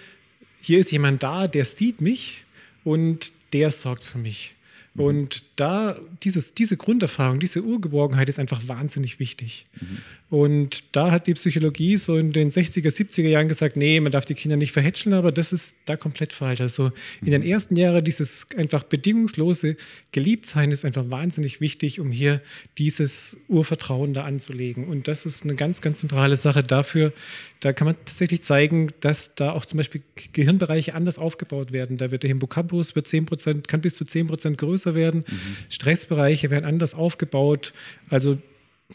hier 0.61 0.81
ist 0.81 0.91
jemand 0.91 1.23
da, 1.23 1.47
der 1.47 1.65
sieht 1.65 2.01
mich 2.01 2.43
und 2.83 3.33
der 3.53 3.71
sorgt 3.71 4.03
für 4.03 4.19
mich. 4.19 4.57
Mhm. 4.95 5.03
Und 5.03 5.43
da, 5.57 5.99
dieses, 6.23 6.55
diese 6.55 6.77
Grunderfahrung, 6.77 7.41
diese 7.41 7.63
Urgeborgenheit 7.63 8.29
ist 8.29 8.39
einfach 8.39 8.67
wahnsinnig 8.67 9.19
wichtig. 9.21 9.67
Mhm. 9.81 9.99
Und 10.31 10.85
da 10.93 11.11
hat 11.11 11.27
die 11.27 11.35
Psychologie 11.35 11.97
so 11.97 12.17
in 12.17 12.33
den 12.33 12.51
60er, 12.51 12.89
70er 12.89 13.27
Jahren 13.27 13.49
gesagt, 13.49 13.77
nee, 13.77 13.99
man 13.99 14.13
darf 14.13 14.25
die 14.25 14.35
Kinder 14.35 14.57
nicht 14.57 14.71
verhätscheln, 14.71 15.13
aber 15.13 15.33
das 15.33 15.53
ist 15.53 15.75
da 15.87 15.97
komplett 15.97 16.33
falsch. 16.33 16.61
Also 16.61 16.93
in 17.21 17.33
den 17.33 17.43
mhm. 17.43 17.49
ersten 17.49 17.77
Jahren 17.77 18.05
dieses 18.05 18.47
einfach 18.57 18.85
bedingungslose 18.85 19.77
Geliebtsein 20.13 20.71
ist 20.71 20.85
einfach 20.85 21.11
wahnsinnig 21.11 21.61
wichtig, 21.61 21.99
um 21.99 22.13
hier 22.13 22.41
dieses 22.79 23.37
Urvertrauen 23.49 24.15
da 24.15 24.25
anzulegen. 24.25 24.87
Und 24.87 25.09
das 25.09 25.27
ist 25.27 25.43
eine 25.43 25.57
ganz, 25.57 25.81
ganz 25.81 26.01
zentrale 26.01 26.37
Sache 26.37 26.63
dafür. 26.63 27.13
Da 27.59 27.73
kann 27.73 27.87
man 27.87 27.97
tatsächlich 28.05 28.43
zeigen, 28.43 28.91
dass 29.01 29.35
da 29.35 29.53
auch 29.53 29.67
zum 29.67 29.79
Beispiel 29.79 30.03
Gehirnbereiche 30.33 30.95
anders 30.95 31.19
aufgebaut 31.19 31.73
werden. 31.73 31.97
Da 31.97 32.13
wird 32.13 32.23
der 32.23 32.31
Hippocampus 32.31 32.95
wird 32.95 33.09
10 33.09 33.27
kann 33.67 33.81
bis 33.81 33.97
zu 33.97 34.05
10 34.05 34.29
Prozent 34.29 34.59
größer 34.59 34.80
werden. 34.87 35.25
Mhm. 35.27 35.57
Stressbereiche 35.69 36.51
werden 36.51 36.65
anders 36.65 36.95
aufgebaut. 36.95 37.73
Also 38.09 38.39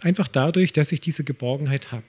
einfach 0.02 0.28
dadurch, 0.28 0.74
dass 0.74 0.92
ich 0.92 1.00
diese 1.02 1.24
Geborgenheit 1.24 1.92
habe. 1.92 2.04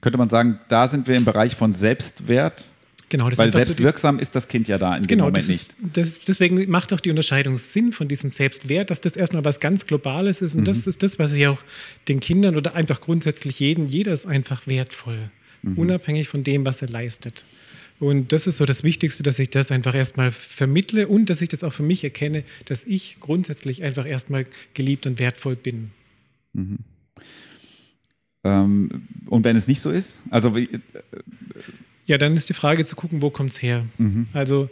Könnte 0.00 0.18
man 0.18 0.30
sagen, 0.30 0.58
da 0.68 0.88
sind 0.88 1.08
wir 1.08 1.16
im 1.16 1.24
Bereich 1.24 1.56
von 1.56 1.74
Selbstwert? 1.74 2.70
Genau, 3.10 3.28
das 3.30 3.38
Weil 3.38 3.50
ist 3.50 3.54
einfach 3.54 3.60
so 3.60 3.64
die- 3.64 3.82
selbstwirksam 3.82 4.18
ist 4.18 4.34
das 4.34 4.48
Kind 4.48 4.66
ja 4.66 4.76
da 4.78 4.96
in 4.96 5.02
dem 5.02 5.06
Genau, 5.06 5.24
Moment 5.26 5.48
das 5.48 5.48
ist, 5.54 5.74
nicht. 5.82 5.96
das, 5.96 6.20
deswegen 6.20 6.68
macht 6.70 6.92
auch 6.92 7.00
die 7.00 7.10
Unterscheidung 7.10 7.58
Sinn 7.58 7.92
von 7.92 8.08
diesem 8.08 8.32
Selbstwert, 8.32 8.90
dass 8.90 9.00
das 9.00 9.14
erstmal 9.14 9.44
was 9.44 9.60
ganz 9.60 9.86
Globales 9.86 10.40
ist. 10.40 10.54
Und 10.54 10.62
Mhm. 10.62 10.66
das 10.66 10.86
ist 10.86 11.02
das, 11.02 11.18
was 11.18 11.32
ich 11.32 11.46
auch 11.46 11.62
den 12.08 12.18
Kindern 12.20 12.56
oder 12.56 12.74
einfach 12.74 13.00
grundsätzlich 13.00 13.60
jeden, 13.60 13.86
jeder 13.86 14.12
ist 14.12 14.26
einfach 14.26 14.66
wertvoll, 14.66 15.30
Mhm. 15.62 15.78
unabhängig 15.78 16.28
von 16.28 16.42
dem, 16.44 16.64
was 16.66 16.82
er 16.82 16.88
leistet. 16.88 17.44
Und 18.00 18.32
das 18.32 18.46
ist 18.46 18.56
so 18.56 18.66
das 18.66 18.82
Wichtigste, 18.82 19.22
dass 19.22 19.38
ich 19.38 19.50
das 19.50 19.70
einfach 19.70 19.94
erstmal 19.94 20.30
vermittle 20.30 21.08
und 21.08 21.30
dass 21.30 21.40
ich 21.40 21.48
das 21.48 21.62
auch 21.62 21.72
für 21.72 21.82
mich 21.82 22.02
erkenne, 22.02 22.44
dass 22.66 22.84
ich 22.84 23.18
grundsätzlich 23.20 23.82
einfach 23.82 24.06
erstmal 24.06 24.46
geliebt 24.74 25.06
und 25.06 25.18
wertvoll 25.18 25.56
bin. 25.56 25.90
Ähm, 28.44 29.08
und 29.26 29.44
wenn 29.44 29.56
es 29.56 29.68
nicht 29.68 29.80
so 29.80 29.90
ist? 29.90 30.18
Also 30.30 30.56
wie, 30.56 30.68
Ja, 32.06 32.18
dann 32.18 32.34
ist 32.34 32.48
die 32.48 32.54
Frage 32.54 32.84
zu 32.84 32.96
gucken, 32.96 33.22
wo 33.22 33.30
kommt 33.30 33.50
es 33.50 33.62
her? 33.62 33.86
Also, 34.34 34.68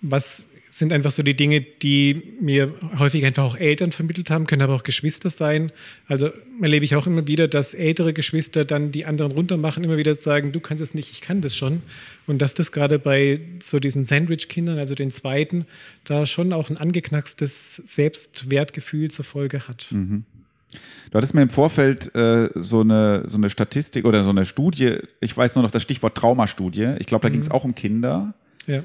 was 0.00 0.44
sind 0.78 0.92
einfach 0.92 1.10
so 1.10 1.22
die 1.22 1.34
Dinge, 1.34 1.60
die 1.60 2.34
mir 2.40 2.74
häufig 2.98 3.24
einfach 3.24 3.44
auch 3.44 3.56
Eltern 3.56 3.92
vermittelt 3.92 4.30
haben, 4.30 4.46
können 4.46 4.62
aber 4.62 4.74
auch 4.74 4.82
Geschwister 4.82 5.30
sein. 5.30 5.72
Also 6.08 6.30
erlebe 6.60 6.84
ich 6.84 6.96
auch 6.96 7.06
immer 7.06 7.26
wieder, 7.26 7.48
dass 7.48 7.74
ältere 7.74 8.12
Geschwister 8.12 8.64
dann 8.64 8.90
die 8.90 9.06
anderen 9.06 9.32
runtermachen, 9.32 9.84
immer 9.84 9.96
wieder 9.96 10.14
sagen, 10.14 10.52
du 10.52 10.60
kannst 10.60 10.82
es 10.82 10.94
nicht, 10.94 11.10
ich 11.12 11.20
kann 11.20 11.40
das 11.40 11.56
schon. 11.56 11.82
Und 12.26 12.42
dass 12.42 12.54
das 12.54 12.72
gerade 12.72 12.98
bei 12.98 13.40
so 13.60 13.78
diesen 13.78 14.04
Sandwich-Kindern, 14.04 14.78
also 14.78 14.94
den 14.94 15.10
zweiten, 15.10 15.66
da 16.04 16.26
schon 16.26 16.52
auch 16.52 16.70
ein 16.70 16.76
angeknackstes 16.76 17.76
Selbstwertgefühl 17.84 19.10
zur 19.10 19.24
Folge 19.24 19.68
hat. 19.68 19.86
Du 19.90 21.18
hattest 21.18 21.34
mir 21.34 21.42
im 21.42 21.50
Vorfeld 21.50 22.12
äh, 22.16 22.48
so, 22.56 22.80
eine, 22.80 23.24
so 23.28 23.36
eine 23.36 23.48
Statistik 23.48 24.04
oder 24.04 24.24
so 24.24 24.30
eine 24.30 24.44
Studie, 24.44 24.98
ich 25.20 25.36
weiß 25.36 25.54
nur 25.54 25.62
noch 25.62 25.70
das 25.70 25.82
Stichwort 25.82 26.16
Traumastudie. 26.16 26.94
Ich 26.98 27.06
glaube, 27.06 27.22
da 27.22 27.28
ging 27.28 27.40
es 27.40 27.50
auch 27.50 27.62
um 27.64 27.74
Kinder. 27.76 28.34
Ja. 28.66 28.82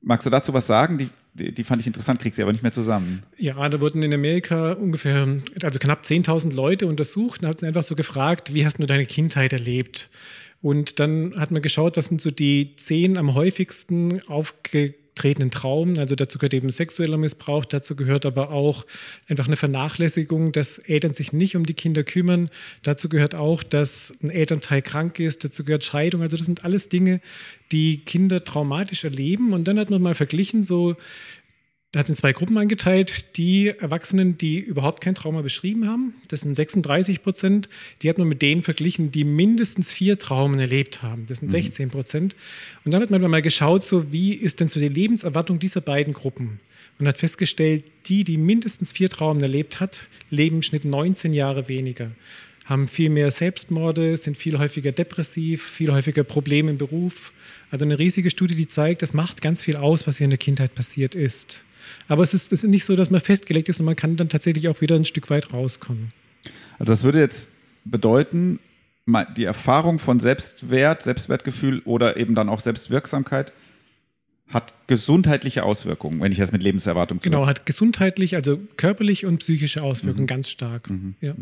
Magst 0.00 0.26
du 0.26 0.30
dazu 0.30 0.54
was 0.54 0.66
sagen? 0.66 0.98
Die, 0.98 1.08
die, 1.34 1.52
die 1.52 1.64
fand 1.64 1.80
ich 1.80 1.86
interessant, 1.86 2.20
krieg 2.20 2.34
sie 2.34 2.42
aber 2.42 2.52
nicht 2.52 2.62
mehr 2.62 2.72
zusammen. 2.72 3.22
Ja, 3.36 3.68
da 3.68 3.80
wurden 3.80 4.02
in 4.02 4.14
Amerika 4.14 4.72
ungefähr, 4.72 5.26
also 5.62 5.78
knapp 5.78 6.04
10.000 6.04 6.54
Leute 6.54 6.86
untersucht 6.86 7.42
und 7.42 7.48
hat 7.48 7.64
einfach 7.64 7.82
so 7.82 7.94
gefragt, 7.94 8.54
wie 8.54 8.64
hast 8.64 8.78
du 8.78 8.86
deine 8.86 9.06
Kindheit 9.06 9.52
erlebt? 9.52 10.08
Und 10.60 10.98
dann 10.98 11.34
hat 11.36 11.50
man 11.50 11.62
geschaut, 11.62 11.96
was 11.96 12.06
sind 12.06 12.20
so 12.20 12.30
die 12.30 12.74
zehn 12.76 13.16
am 13.16 13.34
häufigsten 13.34 14.20
aufgetretenen 15.18 15.50
Traumen. 15.50 15.98
Also 15.98 16.14
dazu 16.14 16.38
gehört 16.38 16.54
eben 16.54 16.70
sexueller 16.70 17.16
Missbrauch, 17.18 17.64
dazu 17.64 17.96
gehört 17.96 18.24
aber 18.24 18.50
auch 18.50 18.86
einfach 19.28 19.46
eine 19.46 19.56
Vernachlässigung, 19.56 20.52
dass 20.52 20.78
Eltern 20.78 21.12
sich 21.12 21.32
nicht 21.32 21.56
um 21.56 21.66
die 21.66 21.74
Kinder 21.74 22.04
kümmern. 22.04 22.50
Dazu 22.82 23.08
gehört 23.08 23.34
auch, 23.34 23.62
dass 23.62 24.12
ein 24.22 24.30
Elternteil 24.30 24.82
krank 24.82 25.18
ist. 25.18 25.44
Dazu 25.44 25.64
gehört 25.64 25.84
Scheidung. 25.84 26.22
Also 26.22 26.36
das 26.36 26.46
sind 26.46 26.64
alles 26.64 26.88
Dinge, 26.88 27.20
die 27.72 27.98
Kinder 27.98 28.44
traumatisch 28.44 29.04
erleben. 29.04 29.52
Und 29.52 29.66
dann 29.66 29.78
hat 29.78 29.90
man 29.90 30.00
mal 30.00 30.14
verglichen, 30.14 30.62
so 30.62 30.96
da 31.92 32.00
hat 32.00 32.08
in 32.10 32.14
zwei 32.14 32.32
Gruppen 32.32 32.58
eingeteilt. 32.58 33.36
Die 33.38 33.68
Erwachsenen, 33.68 34.36
die 34.36 34.58
überhaupt 34.58 35.00
kein 35.00 35.14
Trauma 35.14 35.40
beschrieben 35.40 35.88
haben, 35.88 36.14
das 36.28 36.42
sind 36.42 36.54
36 36.54 37.22
Prozent, 37.22 37.68
die 38.02 38.10
hat 38.10 38.18
man 38.18 38.28
mit 38.28 38.42
denen 38.42 38.62
verglichen, 38.62 39.10
die 39.10 39.24
mindestens 39.24 39.92
vier 39.92 40.18
Traumen 40.18 40.60
erlebt 40.60 41.02
haben. 41.02 41.26
Das 41.28 41.38
sind 41.38 41.50
16 41.50 41.88
Prozent. 41.90 42.36
Und 42.84 42.92
dann 42.92 43.00
hat 43.00 43.10
man 43.10 43.22
mal 43.30 43.40
geschaut, 43.40 43.84
so 43.84 44.12
wie 44.12 44.34
ist 44.34 44.60
denn 44.60 44.68
so 44.68 44.80
die 44.80 44.88
Lebenserwartung 44.88 45.58
dieser 45.58 45.80
beiden 45.80 46.12
Gruppen? 46.12 46.60
Und 46.98 47.06
hat 47.08 47.18
festgestellt, 47.18 47.84
die, 48.06 48.24
die 48.24 48.36
mindestens 48.36 48.92
vier 48.92 49.08
Traumen 49.08 49.42
erlebt 49.42 49.80
hat, 49.80 50.08
leben 50.30 50.56
im 50.56 50.62
Schnitt 50.62 50.84
19 50.84 51.32
Jahre 51.32 51.68
weniger 51.68 52.10
haben 52.68 52.86
viel 52.86 53.08
mehr 53.08 53.30
Selbstmorde, 53.30 54.18
sind 54.18 54.36
viel 54.36 54.58
häufiger 54.58 54.92
depressiv, 54.92 55.66
viel 55.66 55.90
häufiger 55.90 56.22
Probleme 56.22 56.70
im 56.70 56.76
Beruf. 56.76 57.32
Also 57.70 57.86
eine 57.86 57.98
riesige 57.98 58.28
Studie, 58.28 58.54
die 58.54 58.68
zeigt, 58.68 59.00
das 59.00 59.14
macht 59.14 59.40
ganz 59.40 59.62
viel 59.62 59.76
aus, 59.76 60.06
was 60.06 60.18
hier 60.18 60.26
in 60.26 60.30
der 60.30 60.38
Kindheit 60.38 60.74
passiert 60.74 61.14
ist. 61.14 61.64
Aber 62.08 62.22
es 62.22 62.34
ist, 62.34 62.52
es 62.52 62.64
ist 62.64 62.70
nicht 62.70 62.84
so, 62.84 62.96
dass 62.96 63.10
man 63.10 63.20
festgelegt 63.20 63.68
ist 63.68 63.80
und 63.80 63.86
man 63.86 63.96
kann 63.96 64.16
dann 64.16 64.28
tatsächlich 64.28 64.68
auch 64.68 64.80
wieder 64.80 64.96
ein 64.96 65.04
Stück 65.04 65.30
weit 65.30 65.52
rauskommen. 65.52 66.12
Also 66.78 66.92
das 66.92 67.02
würde 67.02 67.20
jetzt 67.20 67.50
bedeuten, 67.84 68.60
die 69.36 69.44
Erfahrung 69.44 69.98
von 69.98 70.20
Selbstwert, 70.20 71.02
Selbstwertgefühl 71.02 71.80
oder 71.84 72.16
eben 72.16 72.34
dann 72.34 72.48
auch 72.48 72.60
Selbstwirksamkeit 72.60 73.52
hat 74.48 74.72
gesundheitliche 74.86 75.62
Auswirkungen, 75.62 76.20
wenn 76.20 76.32
ich 76.32 76.38
das 76.38 76.52
mit 76.52 76.62
Lebenserwartung 76.62 77.20
Genau, 77.20 77.46
hat 77.46 77.66
gesundheitlich, 77.66 78.34
also 78.34 78.58
körperlich 78.76 79.26
und 79.26 79.38
psychische 79.38 79.82
Auswirkungen 79.82 80.26
ganz 80.26 80.48
stark. 80.48 80.88
Ja. 81.20 81.34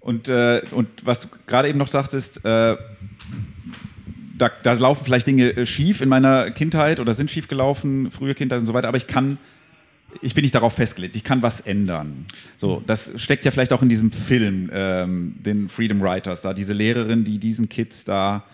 Und, 0.00 0.28
äh, 0.28 0.62
und 0.70 0.88
was 1.02 1.22
du 1.22 1.28
gerade 1.46 1.68
eben 1.68 1.78
noch 1.78 1.88
sagtest, 1.88 2.44
äh, 2.44 2.76
da, 4.36 4.50
da 4.62 4.72
laufen 4.74 5.04
vielleicht 5.04 5.26
Dinge 5.26 5.56
äh, 5.56 5.66
schief 5.66 6.00
in 6.00 6.08
meiner 6.08 6.50
Kindheit 6.50 7.00
oder 7.00 7.14
sind 7.14 7.30
schief 7.30 7.48
gelaufen, 7.48 8.10
frühe 8.10 8.34
Kindheit 8.34 8.60
und 8.60 8.66
so 8.66 8.74
weiter, 8.74 8.88
aber 8.88 8.96
ich 8.96 9.06
kann, 9.06 9.38
ich 10.20 10.34
bin 10.34 10.42
nicht 10.42 10.54
darauf 10.54 10.74
festgelegt, 10.74 11.16
ich 11.16 11.24
kann 11.24 11.42
was 11.42 11.60
ändern. 11.60 12.26
So, 12.56 12.82
das 12.86 13.10
steckt 13.16 13.44
ja 13.44 13.50
vielleicht 13.50 13.72
auch 13.72 13.82
in 13.82 13.88
diesem 13.88 14.12
Film, 14.12 14.70
ähm, 14.72 15.34
den 15.38 15.68
Freedom 15.68 16.00
Writers, 16.00 16.42
da 16.42 16.54
diese 16.54 16.72
Lehrerin, 16.72 17.24
die 17.24 17.38
diesen 17.38 17.68
Kids 17.68 18.04
da, 18.04 18.44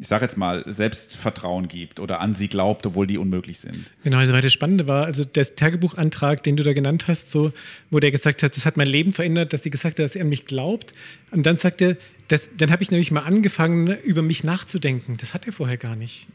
ich 0.00 0.08
sag 0.08 0.22
jetzt 0.22 0.38
mal, 0.38 0.64
Selbstvertrauen 0.66 1.68
gibt 1.68 2.00
oder 2.00 2.20
an 2.20 2.32
sie 2.32 2.48
glaubt, 2.48 2.86
obwohl 2.86 3.06
die 3.06 3.18
unmöglich 3.18 3.58
sind. 3.58 3.90
Genau, 4.02 4.16
also 4.16 4.32
weil 4.32 4.40
das 4.40 4.52
Spannende 4.52 4.88
war, 4.88 5.04
also 5.04 5.24
der 5.24 5.44
Tagebuchantrag, 5.54 6.42
den 6.42 6.56
du 6.56 6.62
da 6.62 6.72
genannt 6.72 7.06
hast, 7.06 7.30
so, 7.30 7.52
wo 7.90 8.00
der 8.00 8.10
gesagt 8.10 8.42
hat, 8.42 8.56
das 8.56 8.64
hat 8.64 8.78
mein 8.78 8.88
Leben 8.88 9.12
verändert, 9.12 9.52
dass 9.52 9.62
sie 9.62 9.68
gesagt 9.68 9.98
hat, 9.98 10.04
dass 10.04 10.16
er 10.16 10.22
an 10.22 10.30
mich 10.30 10.46
glaubt. 10.46 10.92
Und 11.32 11.44
dann 11.44 11.56
sagt 11.56 11.82
er, 11.82 11.98
das, 12.28 12.48
dann 12.56 12.70
habe 12.70 12.82
ich 12.82 12.90
nämlich 12.90 13.10
mal 13.10 13.20
angefangen, 13.20 13.88
über 14.02 14.22
mich 14.22 14.42
nachzudenken. 14.42 15.18
Das 15.18 15.34
hat 15.34 15.46
er 15.46 15.52
vorher 15.52 15.76
gar 15.76 15.96
nicht. 15.96 16.28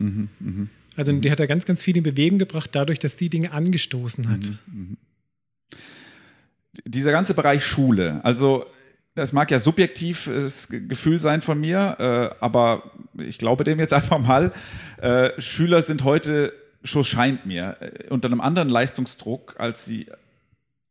Also 0.95 1.11
die 1.11 1.31
hat 1.31 1.39
er 1.39 1.47
ganz, 1.47 1.65
ganz 1.65 1.81
viel 1.81 1.97
in 1.97 2.03
Bewegung 2.03 2.37
gebracht, 2.37 2.69
dadurch, 2.73 2.99
dass 2.99 3.17
sie 3.17 3.29
Dinge 3.29 3.51
angestoßen 3.51 4.29
hat. 4.29 4.51
dieser 6.85 7.11
ganze 7.11 7.33
Bereich 7.33 7.65
Schule, 7.65 8.19
also 8.23 8.65
das 9.15 9.31
mag 9.31 9.49
ja 9.49 9.59
subjektives 9.59 10.67
Gefühl 10.69 11.19
sein 11.19 11.41
von 11.41 11.59
mir, 11.59 11.95
äh, 11.99 12.43
aber 12.43 12.91
ich 13.17 13.37
glaube 13.37 13.63
dem 13.63 13.79
jetzt 13.79 13.93
einfach 13.99 14.19
mal. 14.19 14.51
Äh, 15.01 15.29
Schüler 15.41 15.81
sind 15.81 16.03
heute, 16.03 16.53
so 16.83 17.03
scheint 17.03 17.45
mir, 17.45 17.77
äh, 17.79 18.09
unter 18.09 18.27
einem 18.27 18.41
anderen 18.41 18.69
Leistungsdruck, 18.69 19.55
als 19.57 19.85
sie, 19.85 20.07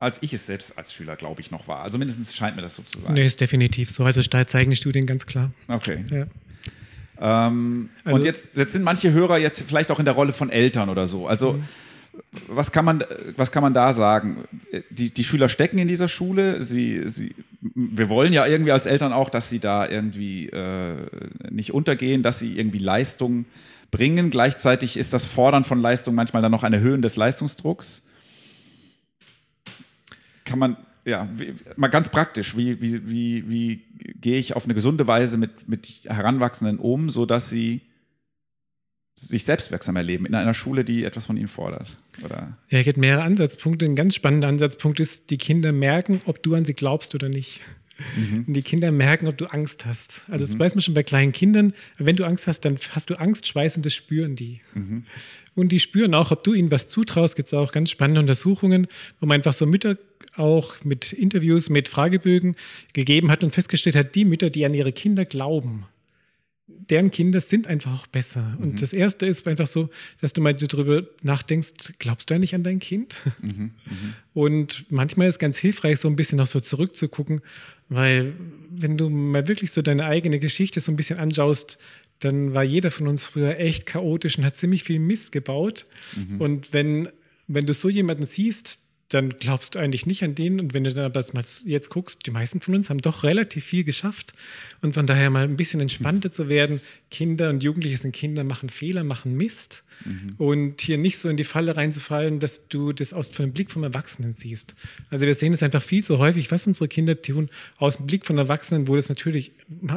als 0.01 0.19
ich 0.23 0.33
es 0.33 0.47
selbst 0.47 0.77
als 0.79 0.93
Schüler, 0.93 1.17
glaube 1.17 1.41
ich, 1.43 1.51
noch 1.51 1.69
war. 1.69 1.83
Also 1.83 1.99
mindestens 1.99 2.35
scheint 2.35 2.57
mir 2.57 2.63
das 2.63 2.75
so 2.77 2.83
zu 2.83 2.99
sein. 2.99 3.13
Nee, 3.13 3.27
ist 3.27 3.41
definitiv 3.41 3.91
so. 3.91 4.05
Also 4.05 4.23
da 4.23 4.47
zeigen 4.47 4.71
die 4.71 4.77
Studien 4.77 5.07
ganz 5.07 5.27
klar. 5.27 5.53
Okay. 5.69 6.05
Ja. 6.11 6.27
Ähm, 7.49 7.91
Also- 8.05 8.17
und 8.17 8.25
jetzt, 8.25 8.57
jetzt 8.57 8.73
sind 8.73 8.83
manche 8.83 9.13
Hörer 9.13 9.39
jetzt 9.39 9.63
vielleicht 9.67 9.91
auch 9.91 9.99
in 9.99 10.05
der 10.05 10.15
Rolle 10.15 10.33
von 10.33 10.51
Eltern 10.51 10.89
oder 10.89 11.07
so. 11.07 11.29
Also 11.29 11.63
was 12.49 12.71
kann 12.73 12.85
man, 12.85 13.05
was 13.37 13.51
kann 13.51 13.63
man 13.63 13.75
da 13.75 13.93
sagen? 13.93 14.45
Die, 14.91 15.13
die 15.13 15.25
Schüler 15.25 15.49
stecken 15.49 15.79
in 15.79 15.89
dieser 15.89 16.09
Schule. 16.09 16.63
Sie, 16.65 17.09
sie, 17.09 17.35
wir 17.75 18.11
wollen 18.11 18.33
ja 18.33 18.47
irgendwie 18.47 18.73
als 18.73 18.85
Eltern 18.85 19.13
auch, 19.13 19.31
dass 19.31 19.49
sie 19.49 19.59
da 19.59 19.89
irgendwie 19.89 20.49
äh, 20.51 21.07
nicht 21.51 21.73
untergehen, 21.73 22.23
dass 22.23 22.39
sie 22.39 22.59
irgendwie 22.59 22.79
Leistung 22.79 23.47
bringen. 23.91 24.31
Gleichzeitig 24.31 24.99
ist 24.99 25.15
das 25.15 25.25
Fordern 25.25 25.65
von 25.65 25.81
Leistung 25.81 26.15
manchmal 26.15 26.43
dann 26.43 26.53
noch 26.53 26.63
ein 26.63 26.75
Erhöhen 26.75 27.01
des 27.01 27.17
Leistungsdrucks. 27.17 28.03
Kann 30.45 30.59
man, 30.59 30.77
ja, 31.07 31.27
wie, 31.37 31.55
mal 31.77 31.89
ganz 31.89 32.11
praktisch, 32.11 32.55
wie, 32.55 32.83
wie, 32.83 33.09
wie, 33.09 33.49
wie 33.49 33.83
gehe 34.21 34.39
ich 34.39 34.55
auf 34.57 34.65
eine 34.65 34.75
gesunde 34.75 35.07
Weise 35.07 35.39
mit, 35.39 35.67
mit 35.67 35.89
Heranwachsenden 36.05 36.79
um, 36.79 37.09
sodass 37.09 37.49
sie 37.49 37.81
sich 39.17 39.45
selbstwirksam 39.45 39.97
erleben 39.97 40.27
in 40.27 40.35
einer 40.35 40.55
Schule, 40.55 40.85
die 40.85 41.05
etwas 41.05 41.27
von 41.27 41.37
ihnen 41.37 41.49
fordert? 41.49 41.97
Oder? 42.25 42.57
Ja, 42.71 42.79
es 42.79 42.85
gibt 42.85 42.99
mehrere 42.99 43.23
Ansatzpunkte. 43.23 43.85
Ein 43.85 43.97
ganz 43.97 44.15
spannender 44.15 44.49
Ansatzpunkt 44.49 45.01
ist, 45.01 45.31
die 45.31 45.39
Kinder 45.39 45.73
merken, 45.73 46.21
ob 46.27 46.43
du 46.43 46.55
an 46.55 46.65
sie 46.65 46.75
glaubst 46.75 47.15
oder 47.15 47.29
nicht. 47.29 47.61
Und 48.47 48.55
die 48.55 48.63
Kinder 48.63 48.91
merken, 48.91 49.29
ob 49.29 49.39
du 49.39 49.47
Angst 49.47 49.87
hast. 49.87 50.23
Also 50.29 50.45
das 50.45 50.59
weiß 50.59 50.75
man 50.75 50.83
schon 50.83 50.95
bei 50.95 51.05
kleinen 51.05 51.31
Kindern. 51.31 51.73
Wenn 51.97 52.17
du 52.17 52.25
Angst 52.25 52.49
hast, 52.49 52.65
dann 52.65 52.77
hast 52.91 53.09
du 53.09 53.15
Angst, 53.21 53.47
Schweiß 53.47 53.77
und 53.77 53.87
das 53.87 53.95
spüren 53.95 54.35
die. 54.35 54.61
Und 55.55 55.71
die 55.71 55.79
spüren 55.79 56.13
auch, 56.15 56.33
ob 56.33 56.43
du 56.43 56.55
ihnen 56.55 56.73
was 56.73 56.89
zutraust. 56.89 57.37
Gibt 57.37 57.47
es 57.47 57.55
auch 57.55 57.71
ganz 57.71 57.91
spannende 57.91 58.21
Untersuchungen, 58.21 58.89
wo 59.21 59.27
man 59.27 59.37
einfach 59.37 59.53
so 59.53 59.65
Mütter 59.65 59.97
auch 60.37 60.75
mit 60.83 61.13
Interviews, 61.13 61.71
mit 61.71 61.89
Fragebögen 61.89 62.57
gegeben 62.93 63.31
hat 63.31 63.45
und 63.45 63.55
festgestellt 63.55 63.95
hat, 63.95 64.17
die 64.17 64.25
Mütter, 64.25 64.51
die 64.51 64.67
an 64.67 64.75
ihre 64.75 64.93
Kinder 64.93 65.25
glauben, 65.25 65.87
deren 66.67 67.11
Kinder 67.11 67.41
sind 67.41 67.67
einfach 67.67 67.93
auch 67.93 68.07
besser. 68.07 68.57
Und 68.59 68.81
das 68.81 68.93
Erste 68.93 69.27
ist 69.27 69.47
einfach 69.47 69.67
so, 69.67 69.91
dass 70.21 70.33
du 70.33 70.41
mal 70.41 70.55
darüber 70.55 71.07
nachdenkst, 71.23 71.95
glaubst 71.99 72.31
du 72.31 72.35
eigentlich 72.35 72.55
an 72.55 72.63
dein 72.63 72.79
Kind? 72.79 73.17
Und 74.35 74.87
manchmal 74.91 75.29
ist 75.29 75.35
es 75.35 75.39
ganz 75.39 75.59
hilfreich, 75.59 76.01
so 76.01 76.09
ein 76.09 76.17
bisschen 76.17 76.39
noch 76.39 76.47
so 76.47 76.61
zurückzugucken, 76.61 77.43
weil 77.89 78.33
wenn 78.71 78.97
du 78.97 79.11
mal 79.11 79.47
wirklich 79.47 79.73
so 79.73 79.83
deine 79.83 80.07
eigene 80.07 80.39
Geschichte 80.39 80.81
so 80.81 80.91
ein 80.91 80.97
bisschen 80.97 81.19
anschaust, 81.19 81.79
dann 82.21 82.55
war 82.55 82.65
jeder 82.65 82.91
von 82.91 83.09
uns 83.09 83.25
früher 83.25 83.59
echt 83.59 83.85
chaotisch 83.87 84.39
und 84.39 84.45
hat 84.45 84.57
ziemlich 84.57 84.85
viel 84.85 84.99
Mist 84.99 85.33
gebaut. 85.33 85.87
Und 86.39 86.73
wenn, 86.73 87.09
wenn 87.47 87.67
du 87.67 87.75
so 87.75 87.91
jemanden 87.91 88.25
siehst, 88.25 88.79
dann 89.09 89.31
glaubst 89.39 89.75
du 89.75 89.79
eigentlich 89.79 90.07
nicht 90.07 90.23
an 90.25 90.35
den. 90.35 90.61
Und 90.61 90.75
wenn 90.75 90.85
du 90.85 90.93
dann 90.93 91.05
aber 91.05 91.25
mal 91.33 91.45
jetzt 91.65 91.91
guckst, 91.91 92.19
die 92.27 92.31
meisten 92.31 92.61
von 92.61 92.75
uns 92.75 92.91
haben 92.91 92.99
doch 92.99 93.23
relativ 93.23 93.65
viel 93.65 93.85
geschafft. 93.85 94.33
Und 94.83 94.95
von 94.95 95.07
daher 95.07 95.31
mal 95.31 95.45
ein 95.45 95.57
bisschen 95.57 95.81
entspannter 95.81 96.31
zu 96.31 96.49
werden, 96.49 96.81
Kinder 97.15 97.49
und 97.51 97.63
Jugendliche 97.63 97.97
sind 97.97 98.11
Kinder, 98.11 98.43
machen 98.43 98.71
Fehler, 98.71 99.05
machen 99.05 99.37
Mist. 99.37 99.85
Mhm. 100.05 100.35
Und 100.37 100.81
hier 100.81 100.99
nicht 100.99 101.19
so 101.19 101.29
in 101.29 101.37
die 101.37 101.45
Falle 101.45 101.77
reinzufallen, 101.77 102.41
dass 102.41 102.67
du 102.67 102.93
das 102.93 103.13
aus 103.13 103.31
dem 103.31 103.53
Blick 103.53 103.71
vom 103.71 103.85
Erwachsenen 103.85 104.35
siehst. 104.35 104.75
Also 105.11 105.25
wir 105.25 105.35
sehen 105.37 105.53
es 105.53 105.63
einfach 105.63 105.81
viel 105.81 106.03
zu 106.03 106.19
häufig, 106.19 106.51
was 106.51 106.67
unsere 106.67 106.89
Kinder 106.89 107.23
tun, 107.23 107.51
aus 107.77 107.99
dem 107.99 108.07
Blick 108.07 108.27
von 108.27 108.37
Erwachsenen, 108.37 108.89
wo 108.89 108.97
das 108.97 109.09
natürlich, 109.09 109.53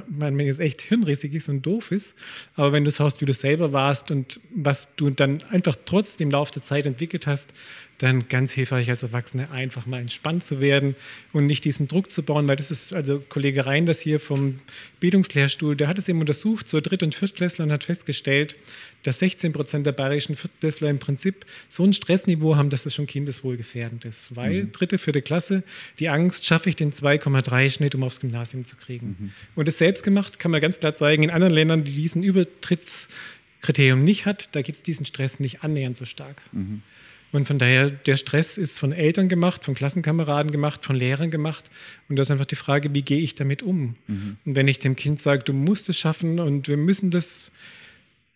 man 0.07 0.39
jetzt 0.39 0.59
echt 0.59 0.81
hirnrissig 0.81 1.33
ist 1.33 1.49
und 1.49 1.65
doof 1.65 1.91
ist. 1.91 2.13
Aber 2.55 2.71
wenn 2.71 2.85
du 2.85 2.91
schaust, 2.91 3.19
wie 3.19 3.25
du 3.25 3.33
selber 3.33 3.73
warst 3.73 4.11
und 4.11 4.39
was 4.53 4.87
du 4.95 5.09
dann 5.09 5.41
einfach 5.49 5.75
trotzdem 5.85 6.27
im 6.27 6.31
Laufe 6.31 6.53
der 6.53 6.61
Zeit 6.61 6.85
entwickelt 6.85 7.25
hast, 7.25 7.51
dann 7.97 8.27
ganz 8.27 8.51
hilfreich 8.51 8.89
als 8.89 9.03
Erwachsene 9.03 9.49
einfach 9.51 9.85
mal 9.85 9.99
entspannt 9.99 10.43
zu 10.43 10.59
werden 10.59 10.95
und 11.33 11.47
nicht 11.47 11.65
diesen 11.65 11.87
Druck 11.87 12.11
zu 12.11 12.21
bauen, 12.21 12.47
weil 12.47 12.55
das 12.55 12.69
ist, 12.69 12.93
also 12.93 13.19
Kollege 13.27 13.65
Rein, 13.65 13.85
das 13.85 13.99
hier 13.99 14.19
vom 14.19 14.59
Bildungslehrstuhl, 14.99 15.75
der 15.75 15.87
hat 15.87 15.97
es 15.97 16.07
eben 16.07 16.19
untersucht, 16.19 16.67
so 16.67 16.79
Dritt- 16.79 17.03
und 17.03 17.06
Viertklässler 17.11 17.65
und 17.65 17.71
hat 17.71 17.83
festgestellt, 17.83 18.55
dass 19.03 19.19
16 19.19 19.53
Prozent 19.53 19.85
der 19.85 19.91
bayerischen 19.93 20.35
Viertklässler 20.35 20.89
im 20.89 20.99
Prinzip 20.99 21.45
so 21.69 21.83
ein 21.83 21.93
Stressniveau 21.93 22.55
haben, 22.55 22.69
dass 22.69 22.83
das 22.83 22.93
schon 22.93 23.07
kindeswohlgefährdend 23.07 24.05
ist, 24.05 24.35
weil 24.35 24.63
mhm. 24.63 24.71
dritte, 24.71 24.97
vierte 24.97 25.21
Klasse, 25.21 25.63
die 25.99 26.09
Angst, 26.09 26.45
schaffe 26.45 26.69
ich 26.69 26.75
den 26.75 26.91
2,3 26.91 27.69
Schnitt, 27.69 27.95
um 27.95 28.03
aufs 28.03 28.19
Gymnasium 28.19 28.65
zu 28.65 28.75
kriegen. 28.75 29.15
Mhm. 29.19 29.31
Und 29.55 29.67
das 29.67 29.77
selbst 29.77 30.03
gemacht, 30.03 30.39
kann 30.39 30.51
man 30.51 30.61
ganz 30.61 30.79
klar 30.79 30.95
zeigen, 30.95 31.23
in 31.23 31.29
anderen 31.29 31.53
Ländern, 31.53 31.83
die 31.83 31.93
diesen 31.93 32.23
Übertrittskriterium 32.23 34.03
nicht 34.03 34.25
hat, 34.25 34.49
da 34.53 34.61
gibt 34.61 34.77
es 34.77 34.83
diesen 34.83 35.05
Stress 35.05 35.39
nicht 35.39 35.63
annähernd 35.63 35.97
so 35.97 36.05
stark. 36.05 36.41
Mhm. 36.51 36.81
Und 37.31 37.47
von 37.47 37.59
daher, 37.59 37.89
der 37.89 38.15
Stress 38.15 38.57
ist 38.57 38.79
von 38.79 38.91
Eltern 38.91 39.27
gemacht, 39.27 39.65
von 39.65 39.75
Klassenkameraden 39.75 40.51
gemacht, 40.51 40.85
von 40.85 40.95
Lehrern 40.95 41.29
gemacht. 41.29 41.69
Und 42.07 42.15
da 42.15 42.21
ist 42.21 42.31
einfach 42.31 42.45
die 42.45 42.55
Frage, 42.55 42.93
wie 42.93 43.01
gehe 43.01 43.19
ich 43.19 43.35
damit 43.35 43.63
um? 43.63 43.95
Mhm. 44.07 44.37
Und 44.45 44.55
wenn 44.55 44.67
ich 44.67 44.79
dem 44.79 44.95
Kind 44.95 45.21
sage, 45.21 45.43
du 45.43 45.53
musst 45.53 45.89
es 45.89 45.97
schaffen 45.97 46.39
und 46.39 46.67
wir 46.67 46.77
müssen 46.77 47.11
das 47.11 47.51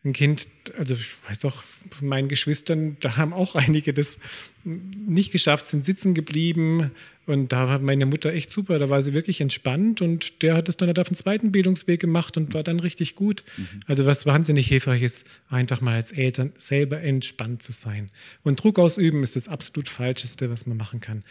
ein 0.03 0.13
Kind, 0.13 0.47
also 0.77 0.95
ich 0.95 1.15
weiß 1.27 1.45
auch 1.45 1.63
von 1.91 2.07
meinen 2.07 2.27
Geschwistern, 2.27 2.97
da 3.01 3.17
haben 3.17 3.33
auch 3.33 3.53
einige 3.53 3.93
das 3.93 4.17
nicht 4.63 5.31
geschafft, 5.31 5.67
sind 5.67 5.83
sitzen 5.83 6.15
geblieben 6.15 6.91
und 7.27 7.51
da 7.51 7.67
war 7.67 7.79
meine 7.79 8.07
Mutter 8.07 8.33
echt 8.33 8.49
super, 8.49 8.79
da 8.79 8.89
war 8.89 9.03
sie 9.03 9.13
wirklich 9.13 9.41
entspannt 9.41 10.01
und 10.01 10.41
der 10.41 10.55
hat 10.55 10.69
es 10.69 10.77
dann 10.77 10.87
halt 10.87 10.97
auf 10.97 11.07
den 11.07 11.17
zweiten 11.17 11.51
Bildungsweg 11.51 11.99
gemacht 11.99 12.35
und 12.35 12.55
war 12.55 12.63
dann 12.63 12.79
richtig 12.79 13.15
gut. 13.15 13.43
Mhm. 13.57 13.81
Also 13.85 14.07
was 14.07 14.25
wahnsinnig 14.25 14.67
hilfreich 14.67 15.03
ist, 15.03 15.27
einfach 15.49 15.81
mal 15.81 15.95
als 15.95 16.11
Eltern 16.11 16.51
selber 16.57 16.99
entspannt 17.01 17.61
zu 17.61 17.71
sein. 17.71 18.09
Und 18.41 18.63
Druck 18.63 18.79
ausüben 18.79 19.21
ist 19.21 19.35
das 19.35 19.47
absolut 19.47 19.87
Falscheste, 19.87 20.49
was 20.49 20.65
man 20.65 20.77
machen 20.77 20.99
kann. 20.99 21.23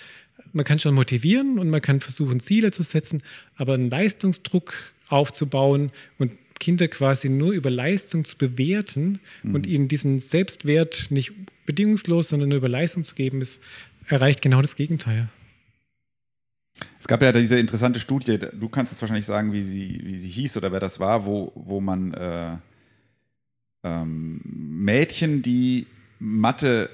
Man 0.53 0.65
kann 0.65 0.79
schon 0.79 0.95
motivieren 0.95 1.59
und 1.59 1.71
man 1.71 1.83
kann 1.83 2.01
versuchen, 2.01 2.39
Ziele 2.39 2.71
zu 2.71 2.85
setzen, 2.85 3.21
aber 3.57 3.75
einen 3.75 3.91
Leistungsdruck 3.91 4.75
aufzubauen 5.09 5.91
und 6.19 6.33
Kinder 6.61 6.87
quasi 6.87 7.29
nur 7.29 7.53
über 7.53 7.71
Leistung 7.71 8.25
zu 8.25 8.37
bewerten 8.37 9.19
mhm. 9.43 9.55
und 9.57 9.67
ihnen 9.67 9.89
diesen 9.89 10.21
Selbstwert 10.21 11.09
nicht 11.11 11.33
bedingungslos, 11.67 12.29
sondern 12.29 12.51
nur 12.51 12.59
über 12.59 12.69
Leistung 12.69 13.03
zu 13.03 13.17
geben, 13.17 13.41
ist, 13.41 13.61
erreicht 14.07 14.43
genau 14.43 14.63
das 14.63 14.77
Gegenteil. 14.77 15.29
Es 16.99 17.09
gab 17.09 17.23
ja 17.23 17.33
diese 17.33 17.59
interessante 17.59 17.99
Studie, 17.99 18.39
du 18.39 18.69
kannst 18.69 18.93
jetzt 18.93 19.01
wahrscheinlich 19.01 19.27
sagen, 19.27 19.53
wie 19.53 19.63
sie, 19.63 20.01
wie 20.05 20.19
sie 20.19 20.29
hieß 20.29 20.57
oder 20.57 20.73
wer 20.73 20.81
das 20.81 21.01
war, 21.01 21.27
wo, 21.27 21.53
wo 21.55 21.81
man 21.81 22.15
äh, 22.15 22.57
ähm, 23.83 24.41
Mädchen, 24.45 25.43
die 25.43 25.87
Mathe, 26.19 26.91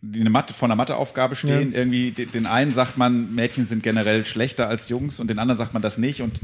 die 0.00 0.20
eine 0.20 0.30
Mathe, 0.30 0.54
vor 0.54 0.66
einer 0.66 0.76
Matheaufgabe 0.76 1.36
stehen, 1.36 1.72
ja. 1.72 1.78
irgendwie 1.78 2.12
den 2.12 2.46
einen 2.46 2.72
sagt 2.72 2.96
man, 2.96 3.34
Mädchen 3.34 3.66
sind 3.66 3.82
generell 3.82 4.24
schlechter 4.24 4.68
als 4.68 4.88
Jungs 4.88 5.20
und 5.20 5.28
den 5.28 5.38
anderen 5.38 5.58
sagt 5.58 5.74
man 5.74 5.82
das 5.82 5.98
nicht 5.98 6.22
und 6.22 6.40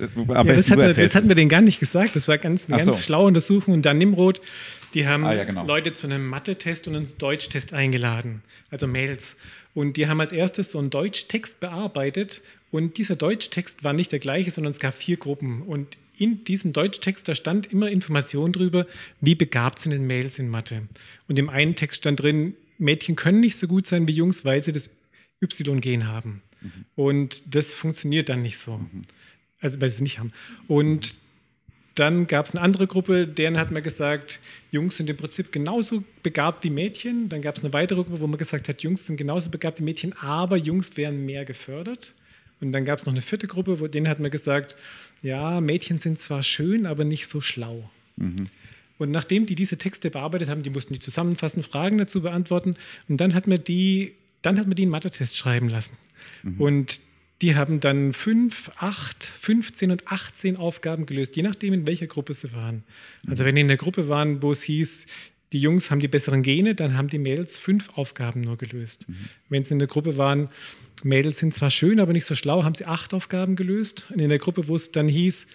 ja, 0.00 0.44
das, 0.44 0.70
hat 0.70 0.78
mir, 0.78 0.94
das 0.94 1.14
hatten 1.14 1.28
wir 1.28 1.34
denen 1.34 1.48
gar 1.48 1.60
nicht 1.60 1.80
gesagt. 1.80 2.16
Das 2.16 2.28
war 2.28 2.38
ganz, 2.38 2.66
eine 2.66 2.76
Ach 2.76 2.78
ganz 2.78 2.96
so. 2.98 3.02
schlaue 3.02 3.26
Untersuchung. 3.26 3.74
Und 3.74 3.82
dann 3.86 3.98
Nimrod, 3.98 4.40
die 4.94 5.06
haben 5.06 5.24
ah, 5.24 5.34
ja, 5.34 5.44
genau. 5.44 5.66
Leute 5.66 5.92
zu 5.92 6.06
einem 6.06 6.26
Mathe-Test 6.26 6.88
und 6.88 6.96
einem 6.96 7.06
Deutschtest 7.18 7.72
eingeladen, 7.72 8.42
also 8.70 8.86
Mails. 8.86 9.36
Und 9.74 9.96
die 9.96 10.08
haben 10.08 10.20
als 10.20 10.32
erstes 10.32 10.72
so 10.72 10.78
einen 10.78 10.90
Deutschtext 10.90 11.60
bearbeitet. 11.60 12.42
Und 12.70 12.98
dieser 12.98 13.16
Deutschtext 13.16 13.84
war 13.84 13.92
nicht 13.92 14.12
der 14.12 14.18
gleiche, 14.18 14.50
sondern 14.50 14.72
es 14.72 14.80
gab 14.80 14.94
vier 14.94 15.16
Gruppen. 15.16 15.62
Und 15.62 15.96
in 16.18 16.44
diesem 16.44 16.72
Deutschtext, 16.72 17.28
da 17.28 17.34
stand 17.34 17.72
immer 17.72 17.88
Information 17.88 18.52
drüber, 18.52 18.86
wie 19.20 19.34
begabt 19.34 19.78
sind 19.78 19.92
denn 19.92 20.06
Mails 20.06 20.38
in 20.38 20.48
Mathe. 20.48 20.82
Und 21.28 21.38
im 21.38 21.48
einen 21.48 21.76
Text 21.76 21.98
stand 21.98 22.20
drin, 22.20 22.54
Mädchen 22.78 23.16
können 23.16 23.40
nicht 23.40 23.56
so 23.56 23.66
gut 23.66 23.86
sein 23.86 24.08
wie 24.08 24.12
Jungs, 24.12 24.44
weil 24.44 24.62
sie 24.62 24.72
das 24.72 24.90
Y-Gen 25.42 26.08
haben. 26.08 26.42
Mhm. 26.60 26.70
Und 26.94 27.54
das 27.54 27.74
funktioniert 27.74 28.28
dann 28.28 28.42
nicht 28.42 28.58
so. 28.58 28.78
Mhm 28.78 29.02
also 29.60 29.80
weil 29.80 29.90
sie 29.90 29.96
es 29.96 30.00
nicht 30.00 30.18
haben. 30.18 30.32
Und 30.68 31.14
dann 31.94 32.26
gab 32.26 32.46
es 32.46 32.52
eine 32.52 32.62
andere 32.62 32.86
Gruppe, 32.86 33.26
deren 33.26 33.58
hat 33.58 33.70
man 33.70 33.82
gesagt, 33.82 34.38
Jungs 34.70 34.96
sind 34.96 35.10
im 35.10 35.16
Prinzip 35.16 35.52
genauso 35.52 36.04
begabt 36.22 36.64
wie 36.64 36.70
Mädchen. 36.70 37.28
Dann 37.28 37.42
gab 37.42 37.56
es 37.56 37.62
eine 37.62 37.72
weitere 37.72 38.04
Gruppe, 38.04 38.20
wo 38.20 38.26
man 38.26 38.38
gesagt 38.38 38.68
hat, 38.68 38.82
Jungs 38.82 39.06
sind 39.06 39.16
genauso 39.16 39.50
begabt 39.50 39.80
wie 39.80 39.84
Mädchen, 39.84 40.14
aber 40.18 40.56
Jungs 40.56 40.96
wären 40.96 41.26
mehr 41.26 41.44
gefördert. 41.44 42.14
Und 42.60 42.72
dann 42.72 42.84
gab 42.84 42.98
es 42.98 43.06
noch 43.06 43.12
eine 43.12 43.22
vierte 43.22 43.46
Gruppe, 43.46 43.80
wo 43.80 43.86
denen 43.86 44.08
hat 44.08 44.20
man 44.20 44.30
gesagt, 44.30 44.76
ja, 45.22 45.60
Mädchen 45.60 45.98
sind 45.98 46.18
zwar 46.18 46.42
schön, 46.42 46.86
aber 46.86 47.04
nicht 47.04 47.26
so 47.26 47.40
schlau. 47.40 47.90
Mhm. 48.16 48.46
Und 48.98 49.10
nachdem 49.10 49.46
die 49.46 49.54
diese 49.54 49.78
Texte 49.78 50.10
bearbeitet 50.10 50.48
haben, 50.48 50.62
die 50.62 50.70
mussten 50.70 50.92
die 50.92 51.00
zusammenfassen, 51.00 51.62
Fragen 51.62 51.98
dazu 51.98 52.20
beantworten. 52.20 52.74
Und 53.08 53.20
dann 53.20 53.34
hat 53.34 53.46
man 53.46 53.64
die, 53.64 54.14
dann 54.42 54.58
hat 54.58 54.66
man 54.66 54.76
die 54.76 54.82
einen 54.82 54.90
Mathe-Test 54.90 55.36
schreiben 55.36 55.68
lassen. 55.68 55.96
Mhm. 56.42 56.60
Und 56.60 57.00
die 57.42 57.56
haben 57.56 57.80
dann 57.80 58.12
fünf, 58.12 58.70
acht, 58.76 59.24
15 59.24 59.90
und 59.90 60.08
18 60.08 60.56
Aufgaben 60.56 61.06
gelöst, 61.06 61.36
je 61.36 61.42
nachdem, 61.42 61.72
in 61.72 61.86
welcher 61.86 62.06
Gruppe 62.06 62.34
sie 62.34 62.52
waren. 62.52 62.84
Also 63.26 63.44
wenn 63.44 63.54
die 63.54 63.62
in 63.62 63.68
der 63.68 63.78
Gruppe 63.78 64.08
waren, 64.08 64.42
wo 64.42 64.52
es 64.52 64.62
hieß, 64.62 65.06
die 65.52 65.58
Jungs 65.58 65.90
haben 65.90 66.00
die 66.00 66.08
besseren 66.08 66.42
Gene, 66.42 66.74
dann 66.74 66.96
haben 66.96 67.08
die 67.08 67.18
Mädels 67.18 67.58
fünf 67.58 67.96
Aufgaben 67.96 68.42
nur 68.42 68.56
gelöst. 68.56 69.08
Mhm. 69.08 69.14
Wenn 69.48 69.64
sie 69.64 69.72
in 69.72 69.78
der 69.78 69.88
Gruppe 69.88 70.16
waren, 70.16 70.48
Mädels 71.02 71.38
sind 71.38 71.54
zwar 71.54 71.70
schön, 71.70 71.98
aber 71.98 72.12
nicht 72.12 72.26
so 72.26 72.34
schlau, 72.34 72.62
haben 72.62 72.74
sie 72.74 72.84
acht 72.84 73.14
Aufgaben 73.14 73.56
gelöst. 73.56 74.06
Und 74.10 74.20
in 74.20 74.28
der 74.28 74.38
Gruppe, 74.38 74.68
wo 74.68 74.76
es 74.76 74.92
dann 74.92 75.08
hieß, 75.08 75.46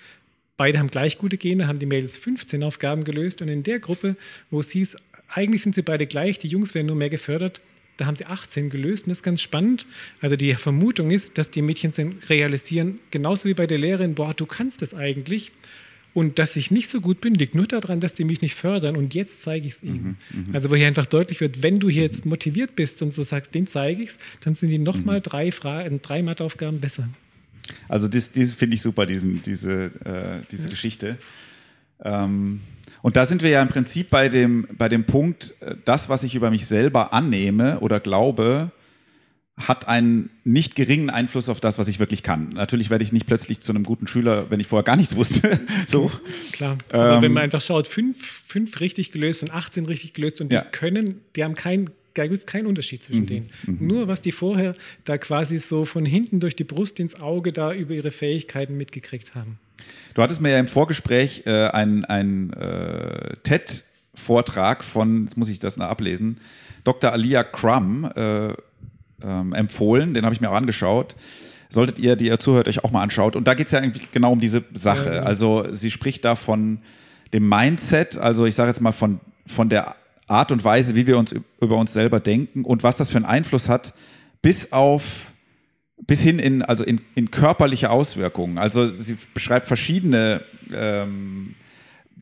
beide 0.58 0.80
haben 0.80 0.90
gleich 0.90 1.18
gute 1.18 1.38
Gene, 1.38 1.68
haben 1.68 1.80
die 1.80 1.86
Mädels 1.86 2.18
15 2.18 2.64
Aufgaben 2.64 3.04
gelöst. 3.04 3.42
Und 3.42 3.48
in 3.48 3.64
der 3.64 3.80
Gruppe, 3.80 4.18
wo 4.50 4.60
es 4.60 4.72
hieß, 4.72 4.98
eigentlich 5.30 5.62
sind 5.62 5.76
sie 5.76 5.82
beide 5.82 6.08
gleich, 6.08 6.40
die 6.40 6.48
Jungs 6.48 6.74
werden 6.74 6.88
nur 6.88 6.96
mehr 6.96 7.10
gefördert, 7.10 7.62
da 7.98 8.06
haben 8.06 8.16
sie 8.16 8.26
18 8.26 8.70
gelöst 8.70 9.06
und 9.06 9.10
das 9.10 9.20
ist 9.20 9.24
ganz 9.24 9.42
spannend. 9.42 9.88
Also 10.22 10.36
die 10.36 10.54
Vermutung 10.56 11.12
ist, 11.12 11.38
dass 11.38 11.50
die 11.50 11.62
Mädchen 11.62 11.92
realisieren, 12.30 13.00
genauso 13.12 13.48
wie 13.48 13.54
bei 13.54 13.68
der 13.68 13.78
Lehrerin, 13.78 14.16
boah, 14.16 14.34
du 14.34 14.46
kannst 14.46 14.82
das 14.82 14.94
eigentlich. 14.94 15.52
Und 16.14 16.40
dass 16.40 16.56
ich 16.56 16.72
nicht 16.72 16.88
so 16.88 17.02
gut 17.02 17.20
bin, 17.20 17.34
liegt 17.34 17.56
nur 17.56 17.68
daran, 17.68 18.00
dass 18.00 18.16
die 18.16 18.24
mich 18.24 18.42
nicht 18.42 18.56
fördern 18.56 18.96
und 18.96 19.14
jetzt 19.14 19.42
zeige 19.42 19.68
ich 19.68 19.74
es 19.74 19.84
ihnen. 19.84 20.18
Mhm, 20.32 20.48
mhm, 20.48 20.56
also 20.56 20.72
wo 20.72 20.76
hier 20.76 20.88
einfach 20.88 21.06
deutlich 21.06 21.42
wird, 21.42 21.62
wenn 21.62 21.80
du 21.80 21.90
hier 21.90 22.04
jetzt 22.04 22.26
motiviert 22.26 22.78
bist 22.78 23.02
und 23.02 23.14
so 23.14 23.22
sagst, 23.22 23.54
den 23.54 23.68
zeige 23.68 24.02
ich 24.02 24.12
es, 24.12 24.20
dann 24.40 24.56
sind 24.56 24.70
die 24.70 24.78
nochmal 24.78 25.18
mhm. 25.18 25.24
drei, 25.24 25.52
Fragen, 25.52 26.02
drei 26.02 26.24
Matheaufgaben 26.24 26.80
besser. 26.80 27.10
Also 27.90 28.08
das, 28.08 28.32
das 28.32 28.52
finde 28.52 28.76
ich 28.76 28.82
super, 28.82 29.06
diesen, 29.06 29.42
diese, 29.42 29.92
äh, 30.06 30.46
diese 30.50 30.66
ja. 30.66 30.70
Geschichte. 30.70 31.18
Ähm, 32.02 32.62
und 33.06 33.16
da 33.18 33.28
sind 33.28 33.44
wir 33.44 33.52
ja 33.52 33.62
im 33.62 33.68
Prinzip 33.68 34.10
bei 34.10 34.30
dem, 34.30 34.68
bei 34.76 34.90
dem 34.90 35.04
Punkt, 35.04 35.54
äh, 35.60 35.76
das, 35.86 36.10
was 36.10 36.24
ich 36.24 36.34
über 36.34 36.50
mich 36.50 36.66
selber 36.66 37.14
annehme 37.14 37.80
oder 37.82 38.00
glaube, 38.00 38.72
hat 39.58 39.88
einen 39.88 40.32
nicht 40.44 40.76
geringen 40.76 41.12
Einfluss 41.12 41.48
auf 41.48 41.60
das, 41.60 41.78
was 41.78 41.88
ich 41.88 42.00
wirklich 42.00 42.24
kann. 42.24 42.50
Natürlich 42.50 42.90
werde 42.90 43.04
ich 43.04 43.14
nicht 43.14 43.28
plötzlich 43.28 43.62
zu 43.62 43.72
einem 43.72 43.84
guten 43.84 44.08
Schüler, 44.08 44.50
wenn 44.50 44.60
ich 44.60 44.66
vorher 44.66 44.84
gar 44.84 44.96
nichts 44.96 45.16
wusste. 45.16 45.60
so. 45.88 46.12
Klar. 46.52 46.80
Aber 46.92 47.18
ähm, 47.18 47.22
wenn 47.22 47.34
man 47.34 47.44
einfach 47.44 47.62
schaut, 47.62 47.88
fünf, 47.88 48.42
fünf 48.48 48.80
richtig 48.80 49.12
gelöst 49.12 49.44
und 49.44 49.52
18 49.52 49.86
richtig 49.86 50.16
gelöst 50.16 50.42
und 50.42 50.52
die 50.52 50.56
ja. 50.56 50.64
können, 50.64 51.22
die 51.36 51.44
haben 51.44 51.54
keinen 51.54 51.92
da 52.16 52.26
gibt 52.26 52.40
es 52.40 52.46
keinen 52.48 52.66
Unterschied 52.66 53.04
zwischen 53.04 53.24
mhm. 53.24 53.28
denen. 53.28 53.50
Mhm. 53.68 53.86
Nur 53.86 54.08
was 54.08 54.24
die 54.24 54.32
vorher 54.32 54.74
da 55.04 55.20
quasi 55.20 55.60
so 55.60 55.86
von 55.86 56.06
hinten 56.06 56.40
durch 56.40 56.56
die 56.56 56.64
Brust 56.64 57.00
ins 57.00 57.20
Auge 57.20 57.54
da 57.54 57.72
über 57.72 57.94
ihre 57.94 58.10
Fähigkeiten 58.10 58.78
mitgekriegt 58.78 59.36
haben. 59.36 59.60
Du 60.14 60.22
hattest 60.22 60.42
mir 60.42 60.52
ja 60.52 60.60
im 60.60 60.68
Vorgespräch 60.68 61.44
äh, 61.46 61.68
einen 61.68 62.54
äh, 62.54 63.36
TED-Vortrag 63.44 64.84
von, 64.84 65.26
jetzt 65.26 65.38
muss 65.38 65.50
ich 65.50 65.60
das 65.60 65.78
noch 65.78 65.88
ablesen, 65.88 66.40
Dr. 66.84 67.12
Alia 67.12 67.44
Crum 67.44 68.10
äh, 68.16 68.54
ähm, 69.22 69.54
empfohlen. 69.54 70.14
Den 70.14 70.24
habe 70.24 70.34
ich 70.34 70.42
mir 70.42 70.50
auch 70.50 70.56
angeschaut. 70.56 71.16
Solltet 71.70 72.00
ihr, 72.00 72.16
die 72.16 72.28
ihr 72.28 72.40
zuhört, 72.40 72.68
euch 72.68 72.84
auch 72.84 72.92
mal 72.92 73.02
anschaut. 73.02 73.36
Und 73.36 73.48
da 73.48 73.56
geht 73.56 73.68
es 73.68 73.74
ja 73.74 73.80
eigentlich 73.80 74.12
genau 74.12 74.32
um 74.32 74.40
diese 74.40 74.64
Sache. 74.74 75.24
Also 75.24 75.66
sie 75.72 75.92
spricht 75.92 76.24
da 76.24 76.36
von 76.36 76.80
dem 77.34 77.50
Mindset, 77.50 78.18
also 78.18 78.46
ich 78.46 78.56
sage 78.56 78.70
jetzt 78.70 78.82
mal 78.82 78.92
von, 78.92 79.20
von 79.46 79.68
der 79.68 79.96
Art 80.28 80.52
und 80.52 80.64
Weise, 80.64 80.96
wie 80.96 81.08
wir 81.08 81.18
uns 81.18 81.34
über 81.60 81.76
uns 81.76 81.92
selber 81.92 82.20
denken 82.20 82.64
und 82.64 82.84
was 82.84 82.96
das 82.96 83.10
für 83.10 83.18
einen 83.18 83.26
Einfluss 83.26 83.68
hat, 83.68 83.94
bis 84.42 84.72
auf 84.72 85.32
bis 85.98 86.22
hin 86.22 86.40
in, 86.40 86.62
also 86.62 86.84
in, 86.84 87.02
in 87.16 87.32
körperliche 87.32 87.90
Auswirkungen. 87.90 88.58
Also 88.58 88.92
sie 88.92 89.18
beschreibt 89.34 89.66
verschiedene 89.66 90.42
ähm, 90.74 91.56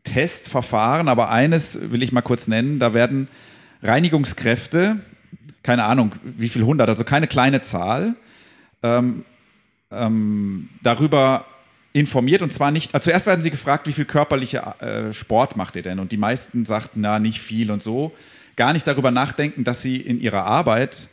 Testverfahren, 0.03 1.07
aber 1.07 1.29
eines 1.31 1.79
will 1.91 2.03
ich 2.03 2.11
mal 2.11 2.21
kurz 2.21 2.47
nennen, 2.47 2.79
da 2.79 2.93
werden 2.93 3.27
Reinigungskräfte, 3.81 4.97
keine 5.63 5.85
Ahnung, 5.85 6.13
wie 6.23 6.49
viel 6.49 6.63
hundert, 6.63 6.89
also 6.89 7.03
keine 7.03 7.27
kleine 7.27 7.61
Zahl, 7.61 8.15
ähm, 8.83 9.25
ähm, 9.91 10.69
darüber 10.81 11.45
informiert 11.93 12.41
und 12.41 12.51
zwar 12.51 12.71
nicht, 12.71 12.93
also 12.93 13.05
zuerst 13.05 13.27
werden 13.27 13.41
sie 13.41 13.51
gefragt, 13.51 13.87
wie 13.87 13.93
viel 13.93 14.05
körperliche 14.05 14.57
äh, 14.79 15.13
Sport 15.13 15.55
macht 15.55 15.75
ihr 15.75 15.83
denn? 15.83 15.99
Und 15.99 16.11
die 16.11 16.17
meisten 16.17 16.65
sagten, 16.65 17.01
na, 17.01 17.19
nicht 17.19 17.39
viel 17.39 17.71
und 17.71 17.83
so. 17.83 18.11
Gar 18.55 18.73
nicht 18.73 18.87
darüber 18.87 19.11
nachdenken, 19.11 19.63
dass 19.63 19.81
sie 19.81 19.97
in 19.97 20.19
ihrer 20.19 20.45
Arbeit 20.45 21.07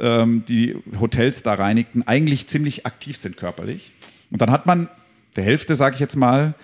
ähm, 0.00 0.44
die 0.48 0.76
Hotels 0.98 1.42
da 1.42 1.54
reinigten, 1.54 2.02
eigentlich 2.06 2.46
ziemlich 2.46 2.86
aktiv 2.86 3.16
sind 3.16 3.36
körperlich. 3.36 3.92
Und 4.30 4.40
dann 4.42 4.50
hat 4.50 4.66
man 4.66 4.88
der 5.36 5.44
Hälfte, 5.44 5.74
sage 5.74 5.94
ich 5.94 6.00
jetzt 6.00 6.16
mal, 6.16 6.54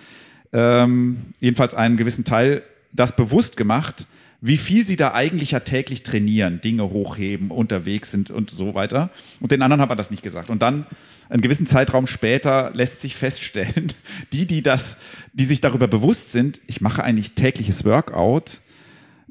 ähm, 0.51 1.17
jedenfalls 1.39 1.73
einen 1.73 1.97
gewissen 1.97 2.25
Teil, 2.25 2.63
das 2.91 3.15
bewusst 3.15 3.57
gemacht, 3.57 4.07
wie 4.41 4.57
viel 4.57 4.85
sie 4.85 4.97
da 4.97 5.13
eigentlich 5.13 5.51
ja 5.51 5.61
täglich 5.61 6.03
trainieren, 6.03 6.59
Dinge 6.61 6.89
hochheben, 6.89 7.49
unterwegs 7.49 8.11
sind 8.11 8.29
und 8.29 8.51
so 8.51 8.75
weiter. 8.75 9.09
Und 9.39 9.51
den 9.51 9.61
anderen 9.61 9.81
hat 9.81 9.89
man 9.89 9.97
das 9.97 10.11
nicht 10.11 10.21
gesagt. 10.21 10.49
Und 10.49 10.61
dann 10.61 10.85
einen 11.29 11.41
gewissen 11.41 11.65
Zeitraum 11.65 12.07
später 12.07 12.71
lässt 12.73 12.99
sich 12.99 13.15
feststellen, 13.15 13.93
die, 14.33 14.45
die 14.45 14.61
das, 14.61 14.97
die 15.31 15.45
sich 15.45 15.61
darüber 15.61 15.87
bewusst 15.87 16.31
sind, 16.31 16.59
ich 16.67 16.81
mache 16.81 17.03
eigentlich 17.03 17.31
tägliches 17.31 17.85
Workout, 17.85 18.59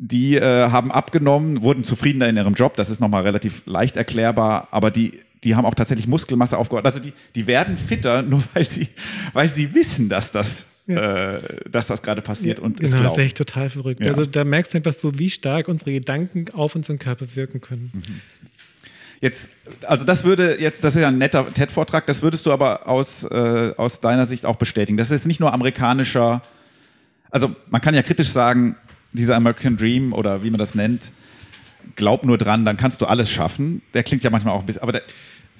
die 0.04 0.36
äh, 0.36 0.68
haben 0.68 0.90
abgenommen, 0.90 1.62
wurden 1.62 1.84
zufriedener 1.84 2.28
in 2.28 2.36
ihrem 2.36 2.54
Job, 2.54 2.74
das 2.74 2.90
ist 2.90 2.98
nochmal 3.00 3.22
relativ 3.22 3.62
leicht 3.66 3.96
erklärbar, 3.96 4.66
aber 4.72 4.90
die, 4.90 5.20
die 5.44 5.54
haben 5.54 5.64
auch 5.64 5.76
tatsächlich 5.76 6.08
Muskelmasse 6.08 6.58
aufgebaut. 6.58 6.84
Also 6.84 6.98
die, 6.98 7.12
die 7.36 7.46
werden 7.46 7.78
fitter, 7.78 8.22
nur 8.22 8.42
weil 8.52 8.68
sie, 8.68 8.88
weil 9.32 9.48
sie 9.48 9.72
wissen, 9.74 10.08
dass 10.08 10.32
das 10.32 10.64
ja. 10.88 11.30
äh, 11.30 11.40
dass 11.70 11.86
das 11.86 12.02
gerade 12.02 12.20
passiert 12.20 12.58
ja, 12.58 12.64
und 12.64 12.80
genau, 12.80 13.00
das 13.04 13.12
ist 13.12 13.18
echt 13.18 13.36
total 13.36 13.70
verrückt. 13.70 14.04
Ja. 14.04 14.10
Also 14.10 14.24
da 14.24 14.42
merkst 14.42 14.74
du 14.74 14.78
einfach 14.78 14.92
so, 14.92 15.16
wie 15.20 15.30
stark 15.30 15.68
unsere 15.68 15.92
Gedanken 15.92 16.46
auf 16.52 16.74
unseren 16.74 16.98
Körper 16.98 17.26
wirken 17.36 17.60
können. 17.60 17.92
Mhm. 17.94 18.20
Jetzt, 19.20 19.50
also 19.86 20.04
das 20.04 20.24
würde 20.24 20.60
jetzt, 20.60 20.82
das 20.82 20.96
ist 20.96 21.02
ja 21.02 21.06
ein 21.06 21.18
netter 21.18 21.48
TED-Vortrag, 21.48 22.08
das 22.08 22.22
würdest 22.22 22.44
du 22.44 22.52
aber 22.52 22.88
aus, 22.88 23.22
äh, 23.22 23.72
aus 23.76 24.00
deiner 24.00 24.26
Sicht 24.26 24.44
auch 24.44 24.56
bestätigen. 24.56 24.96
Das 24.96 25.12
ist 25.12 25.26
nicht 25.26 25.38
nur 25.38 25.52
amerikanischer, 25.52 26.42
also 27.30 27.54
man 27.70 27.80
kann 27.80 27.94
ja 27.94 28.02
kritisch 28.02 28.30
sagen, 28.30 28.74
dieser 29.12 29.36
American 29.36 29.76
Dream 29.76 30.12
oder 30.12 30.42
wie 30.42 30.50
man 30.50 30.58
das 30.58 30.74
nennt, 30.74 31.10
glaub 31.96 32.24
nur 32.24 32.38
dran, 32.38 32.64
dann 32.64 32.76
kannst 32.76 33.00
du 33.00 33.06
alles 33.06 33.30
schaffen. 33.30 33.82
Der 33.94 34.02
klingt 34.02 34.22
ja 34.22 34.30
manchmal 34.30 34.54
auch 34.54 34.60
ein 34.60 34.66
bisschen, 34.66 34.82
aber 34.82 34.92
der, 34.92 35.02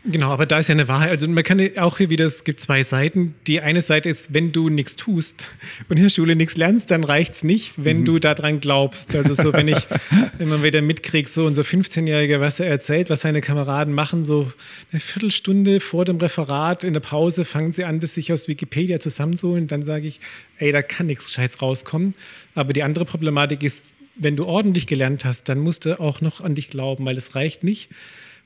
Genau, 0.05 0.31
aber 0.31 0.47
da 0.47 0.59
ist 0.59 0.69
ja 0.69 0.75
eine 0.75 0.89
Wahrheit. 0.89 1.11
Also 1.11 1.29
man 1.29 1.45
kann 1.45 1.61
auch 1.79 1.99
hier 1.99 2.11
wieder, 2.11 2.25
es 2.25 2.43
gibt 2.43 2.59
zwei 2.59 2.83
Seiten. 2.83 3.37
Die 3.47 3.61
eine 3.61 3.83
Seite 3.83 4.09
ist, 4.09 4.35
wenn 4.35 4.51
du 4.51 4.69
nichts 4.69 4.97
tust 4.97 5.45
und 5.89 5.97
in 5.97 6.03
der 6.03 6.11
Schule 6.11 6.35
nichts 6.35 6.57
lernst, 6.57 6.91
dann 6.91 7.05
reicht 7.05 7.35
es 7.35 7.45
nicht, 7.45 7.75
wenn 7.77 8.01
mhm. 8.01 8.05
du 8.07 8.19
daran 8.19 8.61
glaubst. 8.61 9.15
Also 9.15 9.35
so, 9.35 9.53
wenn 9.53 9.69
ich 9.69 9.87
immer 10.41 10.65
wieder 10.65 10.83
mitkriege, 10.83 11.29
so 11.29 11.47
unser 11.47 11.63
15-Jähriger, 11.63 12.41
was 12.41 12.59
er 12.59 12.67
erzählt, 12.67 13.11
was 13.11 13.21
seine 13.21 13.41
Kameraden 13.41 13.95
machen, 13.95 14.25
so 14.25 14.53
eine 14.91 14.99
Viertelstunde 14.99 15.79
vor 15.79 16.05
dem 16.05 16.17
Referat 16.17 16.83
in 16.83 16.95
der 16.95 17.01
Pause 17.01 17.45
fangen 17.45 17.73
sie 17.73 17.85
an, 17.85 18.01
das 18.01 18.15
sich 18.15 18.33
aus 18.33 18.49
Wikipedia 18.49 18.99
zusammenzuholen. 18.99 19.69
Dann 19.69 19.85
sage 19.85 20.09
ich, 20.09 20.19
ey, 20.59 20.73
da 20.73 20.83
kann 20.83 21.07
nichts 21.07 21.31
Scheiß 21.31 21.63
rauskommen. 21.63 22.15
Aber 22.57 22.73
die 22.73 22.83
andere 22.83 23.05
Problematik 23.05 23.63
ist, 23.63 23.93
wenn 24.17 24.35
du 24.35 24.47
ordentlich 24.47 24.89
gelernt 24.89 25.25
hast, 25.25 25.49
dann 25.49 25.61
musst 25.61 25.85
du 25.85 25.99
auch 26.01 26.21
noch 26.21 26.41
an 26.41 26.57
dich 26.57 26.71
glauben, 26.71 27.05
weil 27.05 27.17
es 27.17 27.35
reicht 27.37 27.63
nicht, 27.63 27.89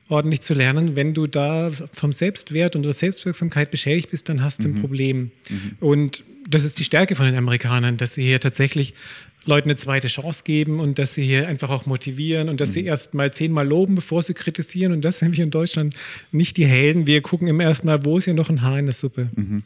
ordentlich 0.09 0.40
zu 0.40 0.55
lernen. 0.55 0.97
Wenn 0.97 1.14
du 1.14 1.27
da 1.27 1.71
vom 1.92 2.12
Selbstwert 2.12 2.77
und 2.77 2.83
der 2.83 2.92
Selbstwirksamkeit 2.92 3.71
beschädigt 3.71 4.11
bist, 4.11 4.29
dann 4.29 4.42
hast 4.42 4.64
du 4.64 4.69
mhm. 4.69 4.75
ein 4.75 4.81
Problem. 4.81 5.31
Mhm. 5.49 5.77
Und 5.81 6.23
das 6.49 6.64
ist 6.64 6.79
die 6.79 6.85
Stärke 6.85 7.16
von 7.16 7.27
den 7.27 7.37
Amerikanern, 7.37 7.97
dass 7.97 8.14
sie 8.14 8.23
hier 8.23 8.40
tatsächlich 8.40 8.95
Leuten 9.47 9.69
eine 9.69 9.77
zweite 9.77 10.09
Chance 10.09 10.42
geben 10.45 10.81
und 10.81 10.99
dass 10.99 11.14
sie 11.14 11.25
hier 11.25 11.49
einfach 11.49 11.71
auch 11.71 11.87
motivieren 11.87 12.49
und 12.49 12.61
dass 12.61 12.71
mhm. 12.71 12.75
sie 12.75 12.85
erst 12.85 13.14
mal 13.14 13.33
zehnmal 13.33 13.66
loben, 13.66 13.95
bevor 13.95 14.23
sie 14.23 14.35
kritisieren. 14.35 14.92
Und 14.92 15.03
das 15.03 15.19
sind 15.19 15.37
wir 15.37 15.45
in 15.45 15.51
Deutschland 15.51 15.95
nicht 16.33 16.57
die 16.57 16.66
Helden. 16.66 17.07
Wir 17.07 17.21
gucken 17.21 17.49
im 17.49 17.61
ersten 17.61 17.87
Mal, 17.87 18.05
wo 18.05 18.19
ist 18.19 18.25
hier 18.25 18.35
noch 18.35 18.51
ein 18.51 18.62
Haar 18.62 18.79
in 18.79 18.87
der 18.87 18.95
Suppe. 18.95 19.29
Mhm. 19.35 19.62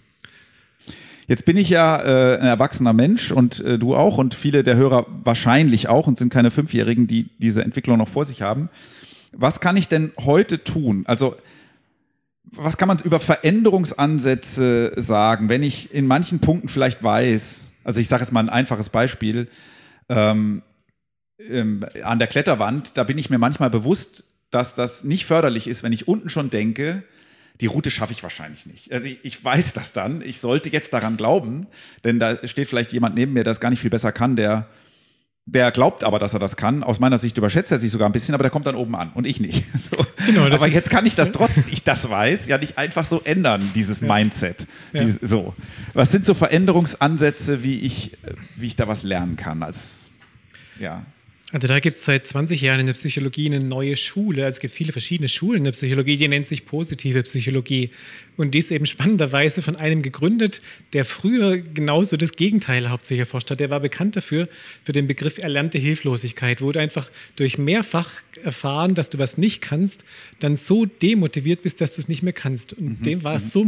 Jetzt 1.29 1.45
bin 1.45 1.57
ich 1.57 1.69
ja 1.69 1.97
äh, 1.97 2.39
ein 2.39 2.47
erwachsener 2.47 2.93
Mensch 2.93 3.31
und 3.31 3.61
äh, 3.61 3.79
du 3.79 3.95
auch 3.95 4.19
und 4.19 4.35
viele 4.35 4.65
der 4.65 4.77
Hörer 4.77 5.07
wahrscheinlich 5.23 5.89
auch 5.89 6.09
und 6.09 6.19
sind 6.19 6.33
keine 6.33 6.51
Fünfjährigen, 6.51 7.07
die 7.07 7.29
diese 7.39 7.63
Entwicklung 7.63 7.99
noch 7.99 8.09
vor 8.09 8.25
sich 8.25 8.43
haben 8.43 8.69
was 9.33 9.61
kann 9.61 9.77
ich 9.77 9.89
denn 9.89 10.13
heute 10.19 10.65
tun? 10.65 11.05
Also, 11.07 11.37
was 12.45 12.77
kann 12.77 12.89
man 12.89 12.99
über 12.99 13.21
Veränderungsansätze 13.21 14.93
sagen, 14.97 15.49
wenn 15.49 15.63
ich 15.63 15.95
in 15.95 16.07
manchen 16.07 16.41
Punkten 16.41 16.69
vielleicht 16.69 17.03
weiß, 17.03 17.73
also 17.85 18.01
ich 18.01 18.09
sage 18.09 18.23
jetzt 18.23 18.33
mal 18.33 18.41
ein 18.41 18.49
einfaches 18.49 18.89
Beispiel, 18.89 19.49
ähm, 20.09 20.63
ähm, 21.49 21.85
an 22.03 22.19
der 22.19 22.29
Kletterwand, 22.29 22.97
da 22.97 23.05
bin 23.05 23.19
ich 23.19 23.31
mir 23.31 23.39
manchmal 23.39 23.71
bewusst, 23.71 24.25
dass 24.51 24.75
das 24.75 25.05
nicht 25.05 25.27
förderlich 25.27 25.69
ist, 25.69 25.83
wenn 25.83 25.93
ich 25.93 26.09
unten 26.09 26.29
schon 26.29 26.51
denke, 26.51 27.05
die 27.61 27.67
Route 27.67 27.91
schaffe 27.91 28.13
ich 28.13 28.23
wahrscheinlich 28.23 28.67
nicht. 28.67 28.93
Also 28.93 29.07
ich, 29.23 29.45
weiß 29.45 29.75
das 29.75 29.93
dann, 29.93 30.23
ich 30.23 30.41
sollte 30.41 30.71
jetzt 30.71 30.93
daran 30.93 31.17
glauben, 31.17 31.67
denn 32.05 32.19
da 32.19 32.47
steht 32.47 32.69
vielleicht 32.69 32.93
jemand 32.93 33.15
neben 33.15 33.33
mir, 33.33 33.45
der 33.45 33.53
es 33.53 33.61
gar 33.61 33.71
nicht 33.71 33.81
viel 33.81 33.91
besser 33.91 34.13
kann, 34.13 34.35
der 34.35 34.67
der 35.53 35.73
glaubt 35.73 36.05
aber, 36.05 36.19
dass 36.19 36.33
er 36.33 36.39
das 36.39 36.57
kann. 36.57 36.85
Aus 36.85 37.01
meiner 37.01 37.19
Sicht 37.19 37.37
überschätzt 37.37 37.73
er 37.73 37.79
sich 37.79 37.91
sogar 37.91 38.09
ein 38.09 38.13
bisschen, 38.13 38.35
aber 38.35 38.45
der 38.45 38.51
kommt 38.51 38.67
dann 38.67 38.77
oben 38.77 38.95
an 38.95 39.11
und 39.15 39.27
ich 39.27 39.41
nicht. 39.41 39.65
So. 39.81 40.07
Genau, 40.27 40.43
aber 40.43 40.69
jetzt 40.69 40.91
kann 40.91 41.07
ich 41.07 41.15
das, 41.15 41.33
trotz 41.33 41.57
ich 41.71 41.83
das 41.83 42.09
weiß, 42.09 42.47
ja 42.47 42.59
nicht 42.59 42.77
einfach 42.77 43.05
so 43.05 43.23
ändern, 43.25 43.71
dieses 43.75 44.01
ja. 44.01 44.15
Mindset. 44.15 44.67
Ja. 44.93 45.01
Dieses, 45.01 45.19
so. 45.23 45.55
Was 45.95 46.13
sind 46.13 46.27
so 46.27 46.35
Veränderungsansätze, 46.35 47.63
wie 47.63 47.81
ich, 47.81 48.17
wie 48.57 48.67
ich 48.67 48.77
da 48.77 48.87
was 48.87 49.03
lernen 49.03 49.37
kann? 49.37 49.63
Als, 49.63 50.11
ja. 50.79 51.05
Also 51.53 51.67
da 51.67 51.81
gibt 51.81 51.97
es 51.97 52.05
seit 52.05 52.27
20 52.27 52.61
Jahren 52.61 52.81
in 52.81 52.87
der 52.87 52.93
Psychologie 52.93 53.47
eine 53.47 53.61
neue 53.61 53.97
Schule. 53.97 54.45
Also 54.45 54.57
es 54.57 54.61
gibt 54.61 54.75
viele 54.75 54.93
verschiedene 54.93 55.29
Schulen 55.29 55.59
in 55.59 55.65
der 55.65 55.73
Psychologie, 55.73 56.17
die 56.17 56.29
nennt 56.29 56.47
sich 56.47 56.67
positive 56.67 57.23
Psychologie. 57.25 57.91
Und 58.41 58.53
die 58.53 58.59
ist 58.59 58.71
eben 58.71 58.87
spannenderweise 58.87 59.61
von 59.61 59.77
einem 59.77 60.01
gegründet, 60.01 60.61
der 60.93 61.05
früher 61.05 61.59
genauso 61.59 62.17
das 62.17 62.33
Gegenteil 62.33 62.89
hauptsächlich 62.89 63.21
erforscht 63.21 63.51
hat. 63.51 63.61
Der 63.61 63.71
war 63.71 63.81
bekannt 63.81 64.17
dafür, 64.17 64.49
für 64.83 64.93
den 64.93 65.07
Begriff 65.07 65.39
erlernte 65.39 65.79
Hilflosigkeit, 65.79 66.63
wo 66.63 66.73
du 66.73 66.81
einfach 66.81 67.11
durch 67.37 67.59
mehrfach 67.59 68.11
erfahren, 68.43 68.95
dass 68.95 69.11
du 69.11 69.19
was 69.19 69.37
nicht 69.37 69.61
kannst, 69.61 70.05
dann 70.39 70.57
so 70.57 70.87
demotiviert 70.87 71.63
bist, 71.63 71.81
dass 71.81 71.95
du 71.95 72.01
es 72.01 72.09
nicht 72.09 72.23
mehr 72.23 72.33
kannst. 72.33 72.73
Und 72.73 73.01
mhm. 73.01 73.05
dem 73.05 73.25
war 73.25 73.37
es 73.37 73.45
mhm. 73.45 73.51
so, 73.51 73.61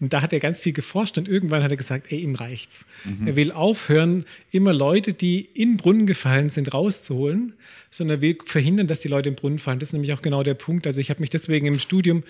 und 0.00 0.12
da 0.12 0.22
hat 0.22 0.32
er 0.32 0.40
ganz 0.40 0.60
viel 0.60 0.72
geforscht 0.72 1.18
und 1.18 1.28
irgendwann 1.28 1.62
hat 1.62 1.70
er 1.70 1.76
gesagt, 1.76 2.10
ey, 2.10 2.20
ihm 2.20 2.34
reicht's. 2.34 2.84
Mhm. 3.04 3.26
Er 3.26 3.36
will 3.36 3.52
aufhören, 3.52 4.24
immer 4.50 4.72
Leute, 4.72 5.12
die 5.12 5.48
in 5.54 5.76
Brunnen 5.76 6.06
gefallen 6.06 6.50
sind, 6.50 6.72
rauszuholen, 6.72 7.54
sondern 7.90 8.20
will 8.20 8.38
verhindern, 8.44 8.86
dass 8.86 9.00
die 9.00 9.08
Leute 9.08 9.28
im 9.28 9.34
Brunnen 9.34 9.58
fallen. 9.58 9.78
Das 9.78 9.90
ist 9.90 9.92
nämlich 9.92 10.12
auch 10.12 10.22
genau 10.22 10.42
der 10.42 10.54
Punkt. 10.54 10.86
Also 10.86 11.00
ich 11.00 11.10
habe 11.10 11.20
mich 11.20 11.30
deswegen 11.30 11.66
im 11.66 11.78
Studium 11.78 12.22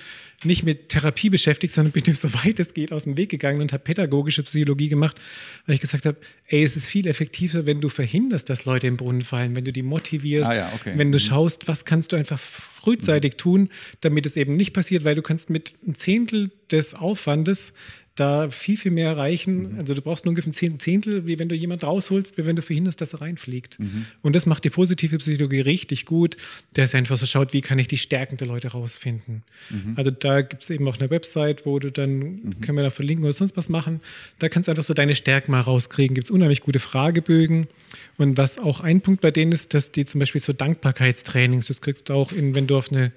nicht 0.44 0.62
mit 0.62 0.88
Therapie 0.88 1.30
beschäftigt, 1.30 1.67
sondern 1.74 1.92
bin 1.92 2.02
so 2.14 2.33
weit 2.35 2.59
es 2.61 2.74
geht 2.74 2.92
aus 2.92 3.04
dem 3.04 3.16
Weg 3.16 3.31
gegangen 3.31 3.61
und 3.61 3.72
habe 3.72 3.83
pädagogische 3.83 4.42
Psychologie 4.42 4.88
gemacht, 4.88 5.20
weil 5.66 5.74
ich 5.74 5.81
gesagt 5.81 6.07
habe, 6.07 6.18
ey, 6.46 6.62
es 6.62 6.76
ist 6.76 6.88
viel 6.88 7.07
effektiver, 7.07 7.66
wenn 7.66 7.81
du 7.81 7.88
verhinderst, 7.88 8.48
dass 8.50 8.64
Leute 8.64 8.87
im 8.87 8.96
Brunnen 8.96 9.22
fallen, 9.22 9.57
wenn 9.57 9.64
du 9.64 9.72
die 9.72 9.83
motivierst, 9.83 10.50
ah 10.50 10.57
ja, 10.57 10.72
okay. 10.74 10.92
wenn 10.96 11.12
du 11.12 11.18
mhm. 11.18 11.22
schaust, 11.22 11.68
was 11.68 11.85
kannst 11.85 12.12
du 12.12 12.16
einfach 12.16 12.38
frühzeitig 12.38 13.35
mhm. 13.35 13.38
tun, 13.38 13.68
damit 14.00 14.26
es 14.26 14.37
eben 14.37 14.57
nicht 14.57 14.72
passiert, 14.72 15.04
weil 15.04 15.14
du 15.14 15.22
kannst 15.22 15.50
mit 15.50 15.74
einem 15.85 15.94
Zehntel 15.94 16.50
des 16.70 16.94
Aufwandes 16.94 17.72
da 18.18 18.50
viel, 18.50 18.76
viel 18.76 18.90
mehr 18.90 19.09
erreichen. 19.09 19.72
Mhm. 19.72 19.78
Also 19.78 19.94
du 19.94 20.02
brauchst 20.02 20.24
nur 20.24 20.31
ungefähr 20.31 20.52
ein 20.52 20.78
Zehntel, 20.81 21.26
wie 21.26 21.38
wenn 21.38 21.48
du 21.48 21.54
jemand 21.54 21.85
rausholst, 21.85 22.37
wie 22.37 22.46
wenn 22.46 22.57
du 22.57 22.62
verhinderst, 22.62 23.00
dass 23.00 23.12
er 23.12 23.20
reinfliegt. 23.20 23.78
Mhm. 23.78 24.07
Und 24.22 24.35
das 24.35 24.46
macht 24.46 24.64
die 24.64 24.70
positive 24.70 25.18
Psychologie 25.18 25.61
richtig 25.61 26.04
gut, 26.04 26.37
der 26.76 26.85
ist 26.85 26.94
einfach 26.94 27.16
so 27.16 27.26
schaut, 27.26 27.52
wie 27.52 27.61
kann 27.61 27.78
ich 27.78 27.88
die 27.88 27.96
Stärken 27.96 28.37
der 28.37 28.48
Leute 28.48 28.68
rausfinden. 28.68 29.42
Mhm. 29.70 29.94
Also 29.96 30.11
da 30.11 30.40
gibt 30.42 30.64
es 30.64 30.70
eben 30.70 30.87
auch 30.88 30.98
eine 30.98 31.11
Website, 31.11 31.64
wo 31.66 31.78
du 31.78 31.90
dann, 31.90 32.18
mhm. 32.18 32.61
können 32.61 32.78
wir 32.78 32.85
da 32.85 32.90
verlinken 32.90 33.24
oder 33.24 33.33
sonst 33.33 33.57
was 33.57 33.68
machen, 33.68 34.00
da 34.38 34.48
kannst 34.48 34.68
du 34.68 34.72
einfach 34.72 34.85
so 34.85 34.94
deine 34.94 35.14
Stärken 35.14 35.52
mal 35.52 35.61
rauskriegen. 35.61 36.14
Gibt 36.14 36.26
es 36.26 36.31
unheimlich 36.31 36.61
gute 36.61 36.78
Fragebögen. 36.78 37.68
Und 38.16 38.37
was 38.37 38.59
auch 38.59 38.81
ein 38.81 39.00
Punkt 39.00 39.20
bei 39.20 39.31
denen 39.31 39.52
ist, 39.52 39.74
dass 39.74 39.92
die 39.92 40.04
zum 40.04 40.18
Beispiel 40.18 40.40
so 40.40 40.52
Dankbarkeitstrainings, 40.52 41.66
das 41.68 41.81
kriegst 41.81 42.09
du 42.09 42.14
auch 42.14 42.33
in, 42.33 42.54
wenn 42.54 42.66
du 42.66 42.76
auf 42.76 42.90
eine 42.90 43.12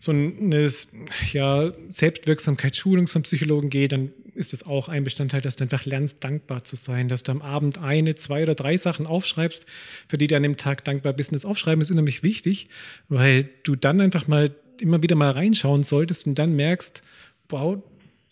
so 0.00 0.12
eine 0.12 0.72
ja, 1.32 1.72
Selbstwirksamkeitsschulung 1.90 3.06
zum 3.06 3.22
Psychologen 3.22 3.68
geht, 3.68 3.92
dann 3.92 4.12
ist 4.34 4.54
es 4.54 4.64
auch 4.64 4.88
ein 4.88 5.04
Bestandteil, 5.04 5.42
dass 5.42 5.56
du 5.56 5.64
einfach 5.64 5.84
lernst, 5.84 6.24
dankbar 6.24 6.64
zu 6.64 6.74
sein, 6.74 7.08
dass 7.08 7.22
du 7.22 7.32
am 7.32 7.42
Abend 7.42 7.78
eine, 7.78 8.14
zwei 8.14 8.42
oder 8.42 8.54
drei 8.54 8.78
Sachen 8.78 9.06
aufschreibst, 9.06 9.66
für 10.08 10.16
die 10.16 10.26
du 10.26 10.36
an 10.36 10.42
dem 10.42 10.56
Tag 10.56 10.84
dankbar 10.84 11.12
bist. 11.12 11.30
Und 11.30 11.34
das 11.34 11.44
Aufschreiben 11.44 11.82
ist 11.82 11.90
unheimlich 11.90 12.22
wichtig, 12.22 12.68
weil 13.10 13.50
du 13.62 13.76
dann 13.76 14.00
einfach 14.00 14.26
mal 14.26 14.54
immer 14.80 15.02
wieder 15.02 15.16
mal 15.16 15.32
reinschauen 15.32 15.82
solltest 15.82 16.26
und 16.26 16.38
dann 16.38 16.56
merkst, 16.56 17.02
wow, 17.50 17.82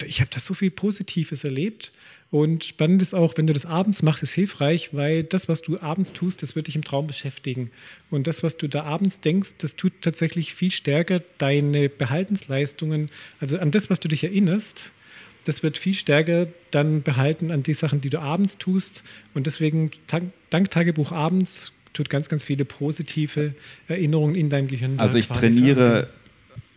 ich 0.05 0.21
habe 0.21 0.31
da 0.33 0.41
so 0.41 0.55
viel 0.55 0.71
Positives 0.71 1.45
erlebt. 1.45 1.93
Und 2.31 2.65
spannend 2.65 3.01
ist 3.01 3.15
auch, 3.15 3.37
wenn 3.37 3.47
du 3.47 3.55
das 3.55 3.65
abends 3.65 4.03
machst, 4.03 4.23
ist 4.23 4.33
hilfreich, 4.33 4.91
weil 4.93 5.25
das, 5.25 5.49
was 5.49 5.63
du 5.63 5.81
abends 5.81 6.13
tust, 6.13 6.43
das 6.43 6.55
wird 6.55 6.67
dich 6.67 6.77
im 6.77 6.85
Traum 6.85 7.07
beschäftigen. 7.07 7.71
Und 8.11 8.27
das, 8.27 8.43
was 8.43 8.59
du 8.59 8.69
da 8.69 8.85
abends 8.85 9.21
denkst, 9.21 9.53
das 9.59 9.77
tut 9.77 9.93
tatsächlich 10.03 10.55
viel 10.55 10.71
stärker 10.71 11.23
deine 11.39 11.89
Behaltensleistungen, 11.89 13.11
also 13.41 13.59
an 13.59 13.71
das, 13.71 13.89
was 13.89 13.99
du 14.01 14.09
dich 14.09 14.25
erinnerst, 14.25 14.93
das 15.45 15.63
wird 15.63 15.79
viel 15.79 15.95
stärker 15.95 16.49
dann 16.71 17.03
behalten 17.03 17.51
an 17.51 17.63
die 17.63 17.73
Sachen, 17.73 18.03
die 18.03 18.11
du 18.11 18.21
abends 18.21 18.59
tust. 18.59 19.03
Und 19.33 19.47
deswegen, 19.47 19.91
dank 20.51 20.71
Tagebuch 20.71 21.13
abends, 21.13 21.73
tut 21.95 22.11
ganz, 22.11 22.29
ganz 22.29 22.45
viele 22.45 22.67
positive 22.67 23.55
Erinnerungen 23.89 24.35
in 24.35 24.51
deinem 24.51 24.69
Gehirn. 24.69 24.99
Also 24.99 25.17
ich 25.17 25.29
trainiere 25.29 26.09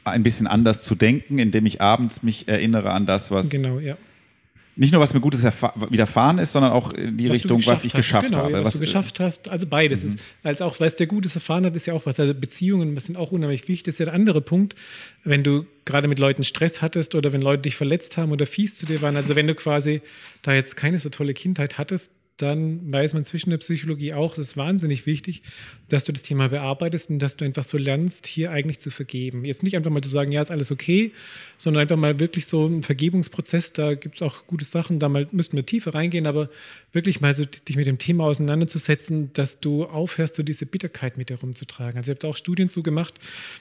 ein 0.04 0.24
bisschen 0.24 0.48
anders 0.48 0.82
zu 0.82 0.96
denken, 0.96 1.40
indem 1.40 1.66
ich 1.66 1.82
abends 1.82 2.24
mich 2.24 2.48
erinnere 2.48 2.92
an 2.92 3.06
das, 3.06 3.32
was. 3.32 3.50
Genau, 3.50 3.80
ja. 3.80 3.98
nicht 4.76 4.94
nur, 4.94 5.02
was 5.02 5.14
mir 5.14 5.20
Gutes 5.20 5.44
widerfahren 5.44 6.38
ist, 6.40 6.54
sondern 6.54 6.72
auch 6.72 6.94
in 6.94 7.18
die 7.18 7.30
was 7.30 7.36
Richtung, 7.36 7.66
was 7.66 7.84
ich 7.84 7.94
hast. 7.94 7.98
geschafft 7.98 8.30
genau, 8.30 8.44
habe. 8.44 8.52
Ja, 8.52 8.60
was, 8.60 8.68
was, 8.68 8.74
du 8.74 8.80
geschafft 8.80 9.20
hast, 9.20 9.50
also 9.50 9.68
beides. 9.68 10.04
Mhm. 10.04 10.10
Ist, 10.10 10.20
als 10.44 10.62
auch, 10.62 10.80
was 10.80 10.96
der 10.96 11.08
Gutes 11.08 11.36
erfahren 11.36 11.66
hat, 11.66 11.76
ist 11.76 11.86
ja 11.86 11.94
auch 11.94 12.06
was. 12.06 12.20
Also 12.20 12.34
Beziehungen 12.34 12.98
sind 13.00 13.16
auch 13.16 13.32
unheimlich 13.32 13.62
wichtig. 13.62 13.84
Das 13.84 13.96
ist 13.96 14.00
ja 14.00 14.06
der 14.06 14.14
andere 14.16 14.42
Punkt, 14.42 14.76
wenn 15.24 15.44
du 15.44 15.66
gerade 15.86 16.08
mit 16.08 16.20
Leuten 16.20 16.44
Stress 16.44 16.82
hattest 16.82 17.16
oder 17.16 17.34
wenn 17.34 17.42
Leute 17.42 17.64
dich 17.64 17.76
verletzt 17.76 18.18
haben 18.18 18.32
oder 18.32 18.46
fies 18.46 18.76
zu 18.76 18.86
dir 18.86 19.02
waren. 19.02 19.16
Also 19.16 19.36
wenn 19.36 19.48
du 19.48 19.56
quasi 19.56 20.02
da 20.42 20.54
jetzt 20.54 20.76
keine 20.76 21.00
so 21.00 21.10
tolle 21.10 21.34
Kindheit 21.34 21.78
hattest, 21.78 22.12
dann 22.38 22.92
weiß 22.92 23.14
man 23.14 23.24
zwischen 23.24 23.52
der 23.52 23.58
Psychologie 23.58 24.14
auch, 24.14 24.36
das 24.36 24.48
ist 24.48 24.58
wahnsinnig 24.58 25.06
wichtig, 25.06 25.44
dass 25.90 26.06
du 26.06 26.12
das 26.12 26.24
Thema 26.24 26.48
bearbeitest 26.48 27.10
und 27.10 27.20
dass 27.20 27.38
du 27.38 27.46
einfach 27.46 27.64
so 27.64 27.78
lernst, 27.78 28.26
hier 28.26 28.52
eigentlich 28.52 28.80
zu 28.80 28.90
vergeben. 28.90 29.46
Jetzt 29.46 29.62
nicht 29.62 29.76
einfach 29.76 29.92
mal 29.92 30.02
zu 30.02 30.10
sagen, 30.10 30.32
ja, 30.32 30.42
ist 30.42 30.50
alles 30.50 30.72
okay, 30.72 31.12
sondern 31.58 31.82
einfach 31.82 31.98
mal 31.98 32.20
wirklich 32.20 32.48
so 32.48 32.66
ein 32.66 32.84
Vergebungsprozess, 32.84 33.74
da 33.74 33.94
gibt 33.94 34.16
es 34.16 34.22
auch 34.22 34.48
gute 34.48 34.66
Sachen, 34.66 35.00
da 35.00 35.10
müssten 35.10 35.56
wir 35.56 35.66
tiefer 35.66 35.94
reingehen, 35.94 36.26
aber 36.26 36.50
wirklich 36.94 37.22
mal 37.22 37.36
so 37.36 37.46
dich 37.46 37.76
mit 37.76 37.88
dem 37.88 37.98
Thema 37.98 38.26
auseinanderzusetzen, 38.26 39.32
dass 39.34 39.60
du 39.60 39.86
aufhörst, 39.86 40.36
so 40.36 40.44
diese 40.44 40.66
Bitterkeit 40.66 41.18
mit 41.18 41.30
herumzutragen. 41.30 41.98
Also 41.98 42.12
ich 42.12 42.16
habe 42.16 42.22
da 42.22 42.28
auch 42.30 42.38
Studien 42.38 42.70
zu 42.70 42.82
gemacht, 42.84 43.14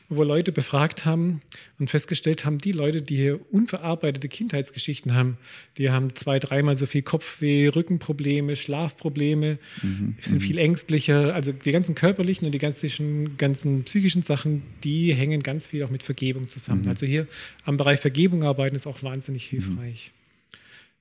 wo 0.08 0.22
Leute 0.22 0.52
befragt 0.52 1.04
haben 1.04 1.42
und 1.78 1.90
festgestellt 1.90 2.44
haben, 2.44 2.58
die 2.58 2.72
Leute, 2.72 3.02
die 3.02 3.16
hier 3.16 3.40
unverarbeitete 3.52 4.28
Kindheitsgeschichten 4.28 5.14
haben, 5.14 5.36
die 5.76 5.90
haben 5.90 6.14
zwei, 6.16 6.38
dreimal 6.38 6.76
so 6.76 6.86
viel 6.86 7.02
Kopfweh, 7.02 7.68
Rückenprobleme, 7.68 8.56
Schlafprobleme, 8.70 9.58
mhm. 9.82 10.14
sind 10.20 10.36
mhm. 10.36 10.40
viel 10.40 10.58
ängstlicher. 10.58 11.34
Also 11.34 11.52
die 11.52 11.72
ganzen 11.72 11.94
körperlichen 11.94 12.46
und 12.46 12.52
die 12.52 12.58
ganzen, 12.58 13.36
ganzen 13.36 13.84
psychischen 13.84 14.22
Sachen, 14.22 14.62
die 14.84 15.12
hängen 15.12 15.42
ganz 15.42 15.66
viel 15.66 15.82
auch 15.82 15.90
mit 15.90 16.02
Vergebung 16.02 16.48
zusammen. 16.48 16.82
Mhm. 16.82 16.88
Also 16.88 17.06
hier 17.06 17.26
am 17.64 17.76
Bereich 17.76 18.00
Vergebung 18.00 18.44
arbeiten 18.44 18.76
ist 18.76 18.86
auch 18.86 19.02
wahnsinnig 19.02 19.44
hilfreich. 19.46 20.12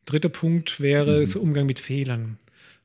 Dritter 0.05 0.29
Punkt 0.29 0.81
wäre 0.81 1.21
mhm. 1.21 1.25
so 1.25 1.39
Umgang 1.39 1.67
mit 1.67 1.79
Fehlern. 1.79 2.37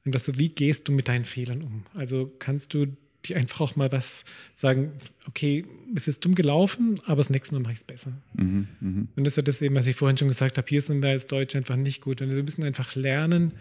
Und 0.04 0.14
das 0.14 0.26
so, 0.26 0.38
wie 0.38 0.50
gehst 0.50 0.86
du 0.88 0.92
mit 0.92 1.08
deinen 1.08 1.24
Fehlern 1.24 1.62
um? 1.62 1.84
Also 1.94 2.30
kannst 2.38 2.74
du 2.74 2.86
dir 3.24 3.36
einfach 3.36 3.62
auch 3.62 3.76
mal 3.76 3.90
was 3.90 4.24
sagen, 4.54 4.92
okay, 5.26 5.64
es 5.94 6.08
ist 6.08 6.22
dumm 6.22 6.34
gelaufen, 6.34 7.00
aber 7.06 7.16
das 7.16 7.30
nächste 7.30 7.54
Mal 7.54 7.60
mache 7.60 7.72
ich 7.72 7.78
es 7.78 7.84
besser. 7.84 8.12
Mhm, 8.34 8.68
mh. 8.80 9.06
Und 9.16 9.24
das 9.24 9.32
ist 9.32 9.36
ja 9.36 9.42
das 9.42 9.62
eben, 9.62 9.74
was 9.74 9.86
ich 9.86 9.96
vorhin 9.96 10.18
schon 10.18 10.28
gesagt 10.28 10.58
habe, 10.58 10.68
hier 10.68 10.82
sind 10.82 11.02
wir 11.02 11.10
als 11.10 11.24
Deutsche 11.24 11.56
einfach 11.56 11.76
nicht 11.76 12.02
gut. 12.02 12.20
Und 12.20 12.34
wir 12.34 12.42
müssen 12.42 12.64
einfach 12.64 12.94
lernen, 12.94 13.52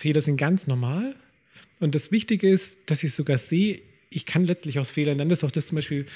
Fehler 0.00 0.22
sind 0.22 0.38
ganz 0.38 0.66
normal. 0.66 1.14
Und 1.78 1.94
das 1.94 2.10
Wichtige 2.10 2.48
ist, 2.48 2.78
dass 2.86 3.02
ich 3.02 3.12
sogar 3.12 3.38
sehe, 3.38 3.82
ich 4.08 4.26
kann 4.26 4.44
letztlich 4.44 4.78
aus 4.78 4.90
Fehlern 4.90 5.16
lernen. 5.16 5.28
Das 5.28 5.40
ist 5.40 5.44
auch 5.44 5.50
das 5.50 5.66
zum 5.68 5.76
Beispiel, 5.76 6.06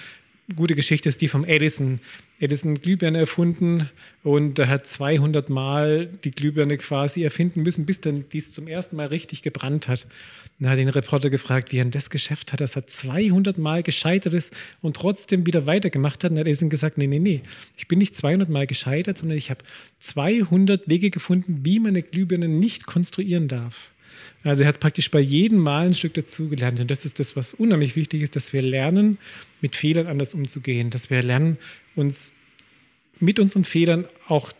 gute 0.56 0.74
Geschichte 0.74 1.08
ist 1.08 1.20
die 1.20 1.28
vom 1.28 1.44
Edison. 1.44 2.00
Edison 2.40 2.74
Glühbirne 2.74 3.18
erfunden 3.18 3.88
und 4.22 4.58
er 4.58 4.68
hat 4.68 4.86
200 4.86 5.48
Mal 5.48 6.06
die 6.24 6.32
Glühbirne 6.32 6.76
quasi 6.76 7.22
erfinden 7.22 7.62
müssen, 7.62 7.86
bis 7.86 8.00
dann 8.00 8.24
dies 8.32 8.52
zum 8.52 8.66
ersten 8.66 8.96
Mal 8.96 9.06
richtig 9.06 9.42
gebrannt 9.42 9.88
hat. 9.88 10.06
Dann 10.58 10.70
hat 10.70 10.78
den 10.78 10.88
Reporter 10.88 11.30
gefragt, 11.30 11.72
wie 11.72 11.78
er 11.78 11.84
das 11.86 12.10
Geschäft 12.10 12.52
hat, 12.52 12.60
dass 12.60 12.76
er 12.76 12.86
200 12.86 13.56
Mal 13.56 13.82
gescheitert 13.82 14.34
ist 14.34 14.52
und 14.82 14.96
trotzdem 14.96 15.46
wieder 15.46 15.66
weitergemacht 15.66 16.22
hat. 16.24 16.32
Und 16.32 16.38
hat 16.38 16.46
Edison 16.46 16.70
gesagt, 16.70 16.98
nee, 16.98 17.06
nee, 17.06 17.20
nee, 17.20 17.42
ich 17.76 17.88
bin 17.88 17.98
nicht 17.98 18.14
200 18.16 18.48
Mal 18.48 18.66
gescheitert, 18.66 19.18
sondern 19.18 19.38
ich 19.38 19.50
habe 19.50 19.64
200 20.00 20.88
Wege 20.88 21.10
gefunden, 21.10 21.60
wie 21.62 21.78
man 21.78 21.90
eine 21.90 22.02
Glühbirne 22.02 22.48
nicht 22.48 22.86
konstruieren 22.86 23.48
darf. 23.48 23.93
Also 24.42 24.62
er 24.62 24.68
hat 24.68 24.80
praktisch 24.80 25.10
bei 25.10 25.20
jedem 25.20 25.58
Mal 25.58 25.86
ein 25.86 25.94
Stück 25.94 26.14
dazu 26.14 26.48
gelernt. 26.48 26.80
Und 26.80 26.90
das 26.90 27.04
ist 27.04 27.18
das, 27.18 27.36
was 27.36 27.54
unheimlich 27.54 27.96
wichtig 27.96 28.22
ist, 28.22 28.36
dass 28.36 28.52
wir 28.52 28.62
lernen, 28.62 29.18
mit 29.60 29.76
Fehlern 29.76 30.06
anders 30.06 30.34
umzugehen, 30.34 30.90
dass 30.90 31.10
wir 31.10 31.22
lernen, 31.22 31.58
uns 31.94 32.32
mit 33.20 33.38
unseren 33.38 33.64
Fehlern 33.64 34.06
auch 34.28 34.52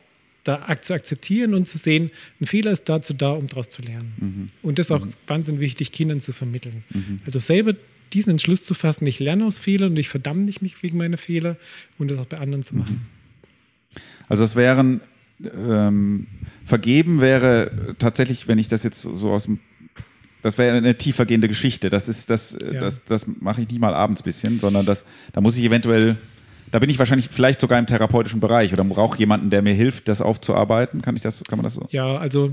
da 0.45 0.79
zu 0.81 0.93
akzeptieren 0.93 1.55
und 1.55 1.67
zu 1.67 1.79
sehen, 1.79 2.11
ein 2.41 2.47
Fehler 2.47 2.71
ist 2.71 2.89
dazu 2.89 3.15
da, 3.15 3.33
um 3.33 3.49
daraus 3.49 3.69
zu 3.69 3.83
lernen. 3.83 4.13
Mhm. 4.19 4.51
Und 4.63 4.79
das 4.79 4.87
ist 4.87 4.91
auch 4.91 5.05
mhm. 5.05 5.15
wahnsinnig 5.27 5.61
wichtig, 5.61 5.91
Kindern 5.91 6.21
zu 6.21 6.33
vermitteln. 6.33 6.85
Mhm. 6.91 7.21
Also 7.25 7.39
selber 7.39 7.75
diesen 8.13 8.31
Entschluss 8.31 8.65
zu 8.65 8.75
fassen, 8.75 9.07
ich 9.07 9.19
lerne 9.19 9.47
aus 9.47 9.59
Fehlern 9.59 9.91
und 9.91 9.99
ich 9.99 10.09
verdamme 10.09 10.43
nicht 10.43 10.63
mich 10.63 10.83
wegen 10.83 10.99
meiner 10.99 11.17
Fehler 11.17 11.57
und 11.99 12.11
das 12.11 12.19
auch 12.19 12.27
bei 12.27 12.39
anderen 12.39 12.63
zu 12.63 12.77
machen. 12.77 13.07
Mhm. 13.93 14.01
Also 14.29 14.45
das 14.45 14.55
wären 14.55 15.01
ähm, 15.43 16.27
vergeben 16.65 17.21
wäre 17.21 17.97
tatsächlich, 17.99 18.49
wenn 18.49 18.59
ich 18.59 18.69
das 18.69 18.83
jetzt 18.83 19.03
so 19.03 19.31
aus 19.31 19.45
dem 19.45 19.61
das 20.43 20.59
wäre 20.59 20.77
eine 20.77 20.99
tiefergehende 20.99 21.49
Geschichte. 21.49 21.89
Das 21.89 22.07
ist 22.07 22.29
das, 22.29 22.53
ja. 22.61 22.79
das, 22.79 23.03
das 23.05 23.27
mache 23.41 23.63
ich 23.63 23.69
nicht 23.71 23.81
mal 23.81 23.95
abends 23.95 24.23
bisschen, 24.23 24.61
sondern 24.61 24.85
das, 24.85 25.07
da 25.33 25.41
muss 25.41 25.57
ich 25.57 25.65
eventuell, 25.65 26.17
da 26.71 26.81
bin 26.81 26.91
ich 26.91 26.99
wahrscheinlich 26.99 27.31
vielleicht 27.31 27.63
sogar 27.63 27.79
im 27.79 27.87
therapeutischen 27.87 28.41
Bereich 28.41 28.71
oder 28.71 28.85
brauche 28.85 29.19
jemanden, 29.19 29.49
der 29.49 29.63
mir 29.63 29.73
hilft, 29.73 30.07
das 30.07 30.21
aufzuarbeiten. 30.21 31.01
Kann 31.01 31.17
ich 31.17 31.23
das, 31.23 31.43
kann 31.45 31.57
man 31.57 31.65
das 31.65 31.73
so? 31.73 31.89
Ja, 31.89 32.19
also 32.19 32.53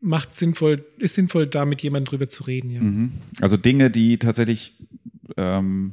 macht 0.00 0.34
sinnvoll, 0.34 0.84
ist 0.98 1.14
sinnvoll, 1.14 1.46
da 1.46 1.64
mit 1.64 1.82
jemandem 1.82 2.10
drüber 2.10 2.26
zu 2.26 2.42
reden, 2.42 2.70
ja. 2.70 2.80
Mhm. 2.80 3.12
Also 3.40 3.56
Dinge, 3.56 3.92
die 3.92 4.18
tatsächlich 4.18 4.72
ähm, 5.36 5.92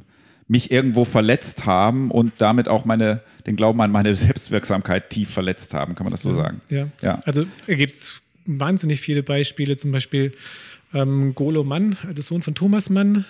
mich 0.52 0.70
irgendwo 0.70 1.06
verletzt 1.06 1.64
haben 1.64 2.10
und 2.10 2.34
damit 2.36 2.68
auch 2.68 2.84
meine, 2.84 3.22
den 3.46 3.56
Glauben 3.56 3.80
an 3.80 3.90
meine 3.90 4.14
Selbstwirksamkeit 4.26 5.08
tief 5.08 5.30
verletzt 5.30 5.72
haben, 5.72 5.94
kann 5.94 6.04
man 6.04 6.10
das 6.10 6.20
so 6.20 6.32
sagen? 6.32 6.60
Ja. 6.68 6.88
ja. 7.00 7.22
Also 7.24 7.46
da 7.66 7.74
gibt 7.74 7.90
es 7.90 8.20
wahnsinnig 8.44 9.00
viele 9.00 9.22
Beispiele, 9.22 9.78
zum 9.78 9.92
Beispiel 9.92 10.32
ähm, 10.92 11.34
Golo 11.34 11.64
Mann, 11.64 11.96
also 12.06 12.20
Sohn 12.20 12.42
von 12.42 12.54
Thomas 12.54 12.90
Mann, 12.90 13.24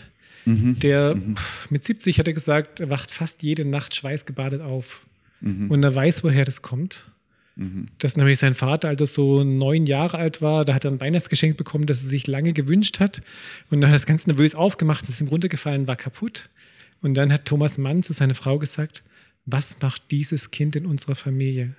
mhm. 0.46 0.80
der 0.80 1.14
mhm. 1.14 1.36
mit 1.70 1.84
70 1.84 2.18
hat 2.18 2.26
er 2.26 2.32
gesagt, 2.32 2.80
er 2.80 2.90
wacht 2.90 3.12
fast 3.12 3.44
jede 3.44 3.64
Nacht 3.64 3.94
schweißgebadet 3.94 4.60
auf. 4.60 5.06
Mhm. 5.40 5.70
Und 5.70 5.82
er 5.84 5.94
weiß, 5.94 6.24
woher 6.24 6.44
das 6.44 6.60
kommt. 6.60 7.04
Mhm. 7.54 7.86
Das 7.98 8.12
ist 8.12 8.16
nämlich 8.16 8.40
sein 8.40 8.54
Vater, 8.54 8.88
als 8.88 9.00
er 9.00 9.06
so 9.06 9.44
neun 9.44 9.86
Jahre 9.86 10.18
alt 10.18 10.42
war, 10.42 10.64
da 10.64 10.74
hat 10.74 10.84
er 10.84 10.90
ein 10.90 11.00
Weihnachtsgeschenk 11.00 11.56
bekommen, 11.56 11.86
das 11.86 12.02
er 12.02 12.08
sich 12.08 12.26
lange 12.26 12.52
gewünscht 12.52 12.98
hat. 12.98 13.20
Und 13.70 13.80
dann 13.80 13.90
hat 13.90 13.94
er 13.94 14.00
das 14.00 14.06
ganz 14.06 14.26
nervös 14.26 14.56
aufgemacht, 14.56 15.04
es 15.04 15.10
ist 15.10 15.20
ihm 15.20 15.28
runtergefallen, 15.28 15.86
war 15.86 15.94
kaputt. 15.94 16.50
Und 17.02 17.14
dann 17.14 17.32
hat 17.32 17.44
Thomas 17.44 17.78
Mann 17.78 18.02
zu 18.02 18.12
seiner 18.12 18.34
Frau 18.34 18.58
gesagt, 18.58 19.02
was 19.44 19.76
macht 19.82 20.02
dieses 20.10 20.50
Kind 20.50 20.76
in 20.76 20.86
unserer 20.86 21.16
Familie? 21.16 21.74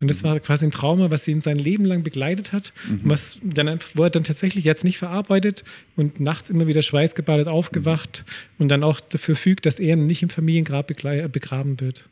Und 0.00 0.10
das 0.10 0.22
mhm. 0.22 0.28
war 0.28 0.40
quasi 0.40 0.66
ein 0.66 0.72
Trauma, 0.72 1.12
was 1.12 1.28
ihn 1.28 1.40
sein 1.40 1.58
Leben 1.58 1.84
lang 1.84 2.02
begleitet 2.02 2.52
hat, 2.52 2.72
mhm. 2.88 3.00
was 3.04 3.38
dann, 3.42 3.78
wo 3.94 4.02
er 4.02 4.10
dann 4.10 4.24
tatsächlich 4.24 4.64
jetzt 4.64 4.82
nicht 4.82 4.98
verarbeitet 4.98 5.62
und 5.94 6.18
nachts 6.18 6.50
immer 6.50 6.66
wieder 6.66 6.82
schweißgebadet 6.82 7.46
aufgewacht 7.46 8.24
mhm. 8.26 8.62
und 8.64 8.68
dann 8.68 8.82
auch 8.82 8.98
dafür 9.00 9.36
fügt, 9.36 9.64
dass 9.64 9.78
er 9.78 9.94
nicht 9.94 10.22
im 10.22 10.28
Familiengrab 10.28 10.88
begraben 10.88 11.80
wird. 11.80 12.08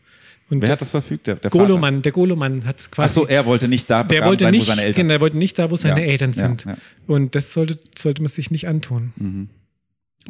Und 0.50 0.62
Wer 0.62 0.68
das, 0.68 0.80
hat 0.80 0.82
das 0.82 0.90
verfügt? 0.90 1.26
Der, 1.26 1.36
der 1.36 1.50
Goloman, 1.50 2.02
der 2.02 2.12
Goloman 2.12 2.64
hat 2.64 2.90
quasi. 2.90 3.08
Ach 3.08 3.14
so, 3.22 3.26
er 3.26 3.44
wollte 3.46 3.68
nicht 3.68 3.90
da 3.90 4.02
begraben 4.04 4.38
sein, 4.38 4.50
nicht, 4.52 4.62
wo 4.62 4.66
seine 4.66 4.82
Eltern. 4.82 5.02
Genau, 5.02 5.14
er 5.14 5.20
wollte 5.20 5.36
nicht 5.36 5.58
da, 5.58 5.70
wo 5.70 5.76
seine 5.76 6.00
ja, 6.00 6.06
Eltern 6.06 6.32
sind. 6.32 6.64
Ja, 6.64 6.72
ja. 6.72 6.78
Und 7.06 7.34
das 7.34 7.52
sollte, 7.52 7.78
sollte 7.96 8.22
man 8.22 8.28
sich 8.28 8.50
nicht 8.50 8.66
antun. 8.68 9.48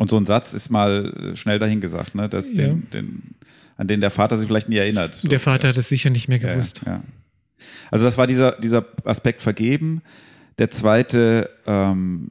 Und 0.00 0.08
so 0.08 0.16
ein 0.16 0.24
Satz 0.24 0.54
ist 0.54 0.70
mal 0.70 1.34
schnell 1.34 1.58
dahingesagt, 1.58 2.14
ne? 2.14 2.26
Dass 2.26 2.54
den, 2.54 2.88
den, 2.90 3.34
an 3.76 3.86
den 3.86 4.00
der 4.00 4.10
Vater 4.10 4.38
sich 4.38 4.46
vielleicht 4.46 4.70
nie 4.70 4.78
erinnert. 4.78 5.16
So. 5.16 5.28
Der 5.28 5.38
Vater 5.38 5.68
hat 5.68 5.76
es 5.76 5.90
sicher 5.90 6.08
nicht 6.08 6.26
mehr 6.26 6.38
gewusst. 6.38 6.80
ja. 6.86 7.02
Also 7.90 8.06
das 8.06 8.16
war 8.16 8.26
dieser, 8.26 8.52
dieser 8.52 8.86
Aspekt 9.04 9.42
vergeben. 9.42 10.00
Der 10.56 10.70
zweite, 10.70 11.50
ähm, 11.66 12.30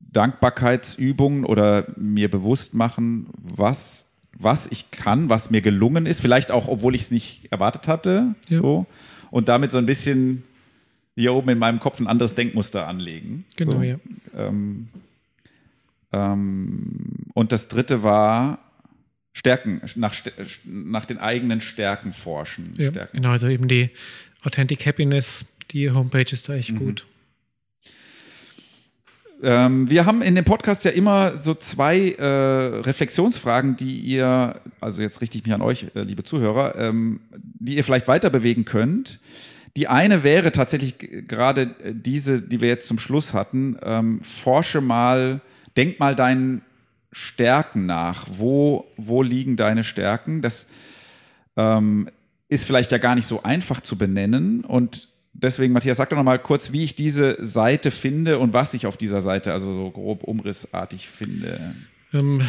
Dankbarkeitsübungen 0.00 1.46
oder 1.46 1.86
mir 1.96 2.30
bewusst 2.30 2.74
machen, 2.74 3.28
was, 3.40 4.04
was 4.38 4.66
ich 4.66 4.90
kann, 4.90 5.30
was 5.30 5.48
mir 5.48 5.62
gelungen 5.62 6.04
ist, 6.04 6.20
vielleicht 6.20 6.50
auch, 6.50 6.68
obwohl 6.68 6.94
ich 6.94 7.04
es 7.04 7.10
nicht 7.10 7.50
erwartet 7.50 7.88
hatte. 7.88 8.34
Ja. 8.48 8.60
So. 8.60 8.84
Und 9.30 9.48
damit 9.48 9.70
so 9.70 9.78
ein 9.78 9.86
bisschen 9.86 10.42
hier 11.16 11.32
oben 11.32 11.48
in 11.48 11.58
meinem 11.58 11.80
Kopf 11.80 12.00
ein 12.00 12.06
anderes 12.06 12.34
Denkmuster 12.34 12.86
anlegen. 12.86 13.46
Genau, 13.56 13.78
so. 13.78 13.82
ja. 13.82 13.96
Ähm, 14.36 14.88
ähm, 16.12 17.26
und 17.34 17.52
das 17.52 17.68
dritte 17.68 18.02
war 18.02 18.58
Stärken, 19.32 19.80
nach, 19.96 20.14
nach 20.64 21.04
den 21.04 21.18
eigenen 21.18 21.60
Stärken 21.60 22.12
forschen. 22.12 22.74
Ja, 22.76 22.90
Stärken. 22.90 23.16
Genau, 23.16 23.30
also 23.30 23.48
eben 23.48 23.68
die 23.68 23.90
Authentic 24.44 24.84
Happiness, 24.86 25.44
die 25.70 25.90
Homepage 25.90 26.30
ist 26.30 26.48
da 26.48 26.54
echt 26.54 26.72
mhm. 26.72 26.78
gut. 26.78 27.06
Ähm, 29.42 29.90
wir 29.90 30.06
haben 30.06 30.22
in 30.22 30.36
dem 30.36 30.44
Podcast 30.44 30.84
ja 30.84 30.92
immer 30.92 31.40
so 31.40 31.54
zwei 31.54 32.12
äh, 32.12 32.24
Reflexionsfragen, 32.24 33.76
die 33.76 33.98
ihr, 33.98 34.60
also 34.80 35.02
jetzt 35.02 35.20
richte 35.20 35.36
ich 35.36 35.44
mich 35.44 35.52
an 35.52 35.62
euch, 35.62 35.86
äh, 35.94 36.02
liebe 36.02 36.22
Zuhörer, 36.22 36.78
ähm, 36.78 37.20
die 37.34 37.76
ihr 37.76 37.82
vielleicht 37.82 38.06
weiter 38.06 38.30
bewegen 38.30 38.64
könnt. 38.64 39.18
Die 39.76 39.88
eine 39.88 40.22
wäre 40.22 40.52
tatsächlich 40.52 40.94
gerade 41.26 41.74
diese, 41.92 42.40
die 42.40 42.60
wir 42.60 42.68
jetzt 42.68 42.86
zum 42.86 42.98
Schluss 42.98 43.32
hatten. 43.32 43.78
Ähm, 43.82 44.20
forsche 44.22 44.80
mal, 44.80 45.40
denk 45.76 46.00
mal 46.00 46.14
deinen 46.14 46.62
Stärken 47.12 47.86
nach. 47.86 48.26
Wo, 48.32 48.86
wo 48.96 49.22
liegen 49.22 49.56
deine 49.56 49.84
Stärken? 49.84 50.42
Das 50.42 50.66
ähm, 51.56 52.08
ist 52.48 52.64
vielleicht 52.64 52.90
ja 52.90 52.98
gar 52.98 53.14
nicht 53.14 53.26
so 53.26 53.42
einfach 53.42 53.80
zu 53.80 53.96
benennen. 53.96 54.64
Und 54.64 55.08
deswegen, 55.32 55.72
Matthias, 55.72 55.98
sag 55.98 56.10
doch 56.10 56.16
noch 56.16 56.24
mal 56.24 56.38
kurz, 56.38 56.72
wie 56.72 56.84
ich 56.84 56.94
diese 56.94 57.36
Seite 57.44 57.90
finde 57.90 58.38
und 58.38 58.52
was 58.52 58.74
ich 58.74 58.86
auf 58.86 58.96
dieser 58.96 59.22
Seite, 59.22 59.52
also 59.52 59.74
so 59.74 59.90
grob 59.90 60.24
umrissartig 60.24 61.08
finde. 61.08 61.74
Ähm, 62.12 62.42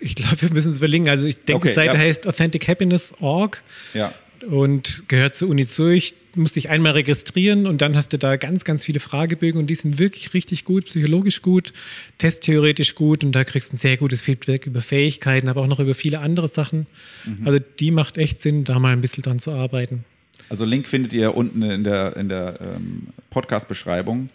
ich 0.00 0.14
glaube, 0.14 0.42
wir 0.42 0.52
müssen 0.52 0.70
es 0.70 0.78
überlegen. 0.78 1.08
Also 1.08 1.26
ich 1.26 1.36
denke, 1.36 1.56
okay, 1.56 1.68
die 1.68 1.74
Seite 1.74 1.96
ja. 1.96 2.02
heißt 2.02 2.26
authentichappiness.org 2.26 3.62
ja. 3.94 4.12
und 4.48 5.04
gehört 5.08 5.36
zur 5.36 5.48
Uni 5.48 5.66
Zürich. 5.66 6.14
Musst 6.36 6.56
dich 6.56 6.70
einmal 6.70 6.92
registrieren 6.92 7.66
und 7.66 7.80
dann 7.82 7.96
hast 7.96 8.12
du 8.12 8.18
da 8.18 8.36
ganz, 8.36 8.64
ganz 8.64 8.84
viele 8.84 9.00
Fragebögen 9.00 9.60
und 9.60 9.66
die 9.68 9.74
sind 9.74 9.98
wirklich 9.98 10.34
richtig 10.34 10.64
gut, 10.64 10.86
psychologisch 10.86 11.42
gut, 11.42 11.72
testtheoretisch 12.18 12.94
gut 12.94 13.24
und 13.24 13.32
da 13.32 13.44
kriegst 13.44 13.72
du 13.72 13.74
ein 13.74 13.78
sehr 13.78 13.96
gutes 13.96 14.20
Feedback 14.20 14.66
über 14.66 14.80
Fähigkeiten, 14.80 15.48
aber 15.48 15.62
auch 15.62 15.66
noch 15.66 15.80
über 15.80 15.94
viele 15.94 16.20
andere 16.20 16.48
Sachen. 16.48 16.86
Mhm. 17.24 17.46
Also 17.46 17.60
die 17.78 17.90
macht 17.90 18.18
echt 18.18 18.38
Sinn, 18.38 18.64
da 18.64 18.78
mal 18.78 18.92
ein 18.92 19.00
bisschen 19.00 19.22
dran 19.22 19.38
zu 19.38 19.50
arbeiten. 19.50 20.04
Also 20.48 20.64
Link 20.64 20.86
findet 20.86 21.12
ihr 21.12 21.34
unten 21.34 21.62
in 21.62 21.84
der, 21.84 22.16
in 22.16 22.28
der 22.28 22.54
ähm, 22.60 23.08
Podcast-Beschreibung. 23.30 24.28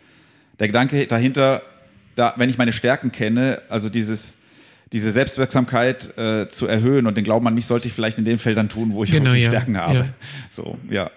Der 0.60 0.68
Gedanke 0.68 1.08
dahinter, 1.08 1.62
da, 2.16 2.34
wenn 2.38 2.50
ich 2.50 2.58
meine 2.58 2.74
Stärken 2.74 3.12
kenne, 3.12 3.62
also 3.70 3.90
dieses 3.90 4.36
diese 4.92 5.12
Selbstwirksamkeit 5.12 6.18
äh, 6.18 6.50
zu 6.50 6.68
erhöhen 6.68 7.08
und 7.08 7.16
den 7.16 7.24
Glauben 7.24 7.48
an 7.48 7.54
mich 7.54 7.66
sollte 7.66 7.88
ich 7.88 7.94
vielleicht 7.94 8.18
in 8.18 8.26
den 8.26 8.40
Feldern 8.40 8.68
tun, 8.68 8.94
wo 8.94 9.04
ich 9.04 9.12
genau, 9.12 9.34
ja. 9.34 9.48
Stärken 9.48 9.78
habe. 9.78 9.96
Ja. 9.96 10.06
So, 10.50 10.78
ja. 10.90 11.10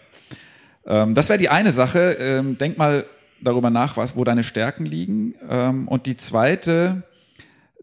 Ähm, 0.87 1.15
das 1.15 1.29
wäre 1.29 1.39
die 1.39 1.49
eine 1.49 1.71
Sache. 1.71 2.17
Ähm, 2.19 2.59
denk 2.59 2.79
mal 2.79 3.07
darüber 3.43 3.71
nach, 3.71 3.97
was, 3.97 4.17
wo 4.17 4.25
deine 4.25 4.45
Stärken 4.45 4.87
liegen. 4.87 5.35
Ähm, 5.49 5.89
und 5.89 6.07
die 6.07 6.17
zweite, 6.17 7.03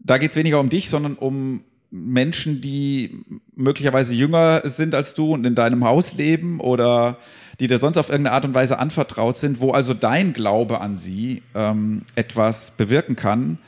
da 0.00 0.18
geht 0.18 0.30
es 0.30 0.36
weniger 0.36 0.60
um 0.60 0.68
dich, 0.68 0.88
sondern 0.88 1.14
um 1.14 1.64
Menschen, 1.90 2.60
die 2.60 3.24
möglicherweise 3.54 4.14
jünger 4.14 4.62
sind 4.64 4.94
als 4.94 5.14
du 5.14 5.32
und 5.34 5.44
in 5.44 5.54
deinem 5.54 5.84
Haus 5.84 6.14
leben 6.14 6.58
oder 6.58 7.18
die 7.60 7.66
dir 7.66 7.78
sonst 7.78 7.98
auf 7.98 8.08
irgendeine 8.08 8.34
Art 8.34 8.44
und 8.46 8.54
Weise 8.54 8.78
anvertraut 8.78 9.36
sind, 9.36 9.60
wo 9.60 9.72
also 9.72 9.92
dein 9.92 10.32
Glaube 10.32 10.80
an 10.80 10.96
sie 10.96 11.42
ähm, 11.54 12.02
etwas 12.14 12.70
bewirken 12.72 13.14
kann 13.14 13.58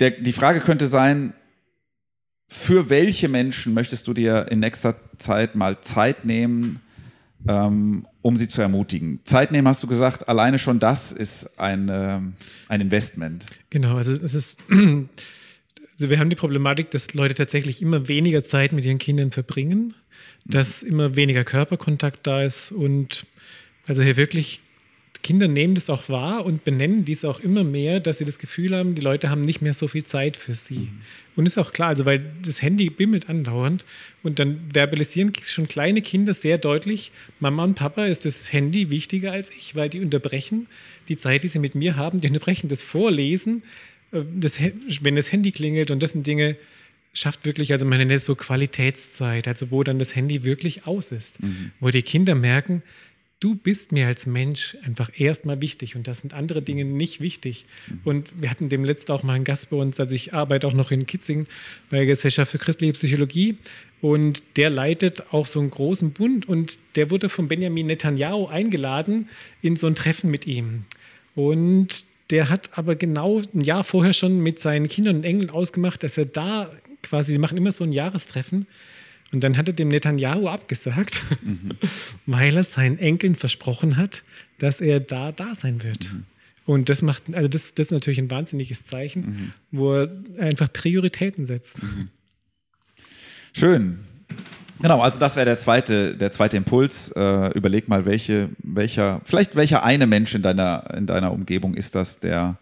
der, 0.00 0.10
die 0.12 0.32
Frage 0.32 0.60
könnte 0.60 0.86
sein, 0.86 1.32
für 2.46 2.88
welche 2.88 3.28
Menschen 3.28 3.74
möchtest 3.74 4.06
du 4.06 4.14
dir 4.14 4.46
in 4.50 4.60
nächster 4.60 4.94
Zeit 5.18 5.54
mal 5.54 5.80
Zeit 5.80 6.24
nehmen, 6.24 6.80
ähm, 7.46 8.06
um 8.28 8.36
sie 8.36 8.46
zu 8.46 8.60
ermutigen? 8.60 9.20
Zeit 9.24 9.52
nehmen, 9.52 9.66
hast 9.66 9.82
du 9.82 9.86
gesagt, 9.86 10.28
alleine 10.28 10.58
schon 10.58 10.78
das 10.78 11.12
ist 11.12 11.58
ein, 11.58 11.88
äh, 11.88 12.20
ein 12.68 12.80
Investment. 12.82 13.46
Genau, 13.70 13.96
also 13.96 14.12
es 14.12 14.34
ist. 14.34 14.58
Also 16.00 16.10
wir 16.10 16.20
haben 16.20 16.30
die 16.30 16.36
Problematik, 16.36 16.92
dass 16.92 17.12
Leute 17.12 17.34
tatsächlich 17.34 17.82
immer 17.82 18.06
weniger 18.06 18.44
Zeit 18.44 18.72
mit 18.72 18.84
ihren 18.84 18.98
Kindern 18.98 19.32
verbringen, 19.32 19.94
dass 20.44 20.84
immer 20.84 21.16
weniger 21.16 21.42
Körperkontakt 21.42 22.24
da 22.24 22.44
ist 22.44 22.70
und 22.70 23.26
also 23.88 24.04
hier 24.04 24.16
wirklich 24.16 24.60
Kinder 25.22 25.48
nehmen 25.48 25.74
das 25.74 25.90
auch 25.90 26.08
wahr 26.08 26.46
und 26.46 26.64
benennen 26.64 27.04
dies 27.04 27.24
auch 27.24 27.40
immer 27.40 27.64
mehr, 27.64 27.98
dass 28.00 28.18
sie 28.18 28.24
das 28.24 28.38
Gefühl 28.38 28.74
haben, 28.74 28.94
die 28.94 29.02
Leute 29.02 29.30
haben 29.30 29.40
nicht 29.40 29.60
mehr 29.60 29.74
so 29.74 29.88
viel 29.88 30.04
Zeit 30.04 30.36
für 30.36 30.54
sie. 30.54 30.78
Mhm. 30.78 31.00
Und 31.34 31.46
ist 31.46 31.58
auch 31.58 31.72
klar, 31.72 31.88
also 31.88 32.06
weil 32.06 32.24
das 32.42 32.62
Handy 32.62 32.88
bimmelt 32.88 33.28
andauernd 33.28 33.84
und 34.22 34.38
dann 34.38 34.60
verbalisieren 34.72 35.32
schon 35.42 35.66
kleine 35.66 36.02
Kinder 36.02 36.34
sehr 36.34 36.58
deutlich, 36.58 37.10
Mama 37.40 37.64
und 37.64 37.74
Papa 37.74 38.06
ist 38.06 38.24
das 38.24 38.52
Handy 38.52 38.90
wichtiger 38.90 39.32
als 39.32 39.50
ich, 39.50 39.74
weil 39.74 39.88
die 39.88 40.00
unterbrechen 40.00 40.66
die 41.08 41.16
Zeit, 41.16 41.42
die 41.42 41.48
sie 41.48 41.58
mit 41.58 41.74
mir 41.74 41.96
haben, 41.96 42.20
die 42.20 42.28
unterbrechen 42.28 42.68
das 42.68 42.82
Vorlesen, 42.82 43.62
äh, 44.12 44.22
das, 44.34 44.58
wenn 45.02 45.16
das 45.16 45.32
Handy 45.32 45.50
klingelt 45.50 45.90
und 45.90 46.02
das 46.02 46.12
sind 46.12 46.26
Dinge, 46.26 46.56
schafft 47.12 47.44
wirklich, 47.44 47.72
also 47.72 47.86
man 47.86 47.98
nennt 47.98 48.12
es 48.12 48.24
so 48.24 48.34
Qualitätszeit, 48.34 49.48
also 49.48 49.70
wo 49.70 49.82
dann 49.82 49.98
das 49.98 50.14
Handy 50.14 50.44
wirklich 50.44 50.86
aus 50.86 51.10
ist, 51.10 51.42
mhm. 51.42 51.72
wo 51.80 51.90
die 51.90 52.02
Kinder 52.02 52.34
merken, 52.34 52.82
du 53.40 53.54
bist 53.54 53.92
mir 53.92 54.06
als 54.06 54.26
Mensch 54.26 54.76
einfach 54.84 55.10
erstmal 55.16 55.60
wichtig 55.60 55.96
und 55.96 56.08
das 56.08 56.20
sind 56.20 56.34
andere 56.34 56.62
Dinge 56.62 56.84
nicht 56.84 57.20
wichtig. 57.20 57.66
Und 58.04 58.28
wir 58.40 58.50
hatten 58.50 58.68
dem 58.68 58.84
letzten 58.84 59.12
auch 59.12 59.22
mal 59.22 59.34
einen 59.34 59.44
Gast 59.44 59.70
bei 59.70 59.76
uns, 59.76 60.00
also 60.00 60.14
ich 60.14 60.34
arbeite 60.34 60.66
auch 60.66 60.72
noch 60.72 60.90
in 60.90 61.06
Kitzingen 61.06 61.46
bei 61.90 61.98
der 61.98 62.06
Gesellschaft 62.06 62.50
für 62.50 62.58
christliche 62.58 62.94
Psychologie 62.94 63.56
und 64.00 64.42
der 64.56 64.70
leitet 64.70 65.32
auch 65.32 65.46
so 65.46 65.60
einen 65.60 65.70
großen 65.70 66.12
Bund 66.12 66.48
und 66.48 66.78
der 66.96 67.10
wurde 67.10 67.28
von 67.28 67.48
Benjamin 67.48 67.86
Netanyahu 67.86 68.46
eingeladen 68.46 69.28
in 69.62 69.76
so 69.76 69.86
ein 69.86 69.94
Treffen 69.94 70.30
mit 70.30 70.46
ihm. 70.46 70.84
Und 71.34 72.04
der 72.30 72.50
hat 72.50 72.76
aber 72.76 72.94
genau 72.96 73.40
ein 73.54 73.60
Jahr 73.60 73.84
vorher 73.84 74.12
schon 74.12 74.40
mit 74.42 74.58
seinen 74.58 74.88
Kindern 74.88 75.16
und 75.16 75.24
Engeln 75.24 75.50
ausgemacht, 75.50 76.02
dass 76.02 76.18
er 76.18 76.26
da 76.26 76.70
quasi, 77.02 77.32
die 77.32 77.38
machen 77.38 77.56
immer 77.56 77.72
so 77.72 77.84
ein 77.84 77.92
Jahrestreffen, 77.92 78.66
und 79.32 79.44
dann 79.44 79.56
hat 79.56 79.68
er 79.68 79.74
dem 79.74 79.88
Netanyahu 79.88 80.48
abgesagt, 80.48 81.22
mhm. 81.42 81.70
weil 82.26 82.56
er 82.56 82.64
seinen 82.64 82.98
Enkeln 82.98 83.34
versprochen 83.34 83.96
hat, 83.96 84.22
dass 84.58 84.80
er 84.80 85.00
da 85.00 85.32
da 85.32 85.54
sein 85.54 85.82
wird. 85.82 86.12
Mhm. 86.12 86.24
Und 86.64 86.88
das 86.88 87.00
macht, 87.02 87.34
also 87.34 87.48
das, 87.48 87.74
das 87.74 87.86
ist 87.86 87.92
natürlich 87.92 88.18
ein 88.18 88.30
wahnsinniges 88.30 88.84
Zeichen, 88.84 89.20
mhm. 89.20 89.52
wo 89.70 89.94
er 89.94 90.10
einfach 90.38 90.72
Prioritäten 90.72 91.46
setzt. 91.46 91.82
Mhm. 91.82 92.08
Schön. 93.54 93.98
Genau, 94.80 95.00
also 95.00 95.18
das 95.18 95.34
wäre 95.34 95.46
der 95.46 95.58
zweite, 95.58 96.14
der 96.16 96.30
zweite 96.30 96.56
Impuls. 96.56 97.10
Äh, 97.16 97.56
überleg 97.56 97.88
mal, 97.88 98.04
welche, 98.04 98.50
welcher, 98.58 99.20
vielleicht 99.24 99.56
welcher 99.56 99.82
eine 99.82 100.06
Mensch 100.06 100.34
in 100.34 100.42
deiner, 100.42 100.94
in 100.96 101.06
deiner 101.06 101.32
Umgebung 101.32 101.74
ist 101.74 101.94
das, 101.94 102.20
der, 102.20 102.56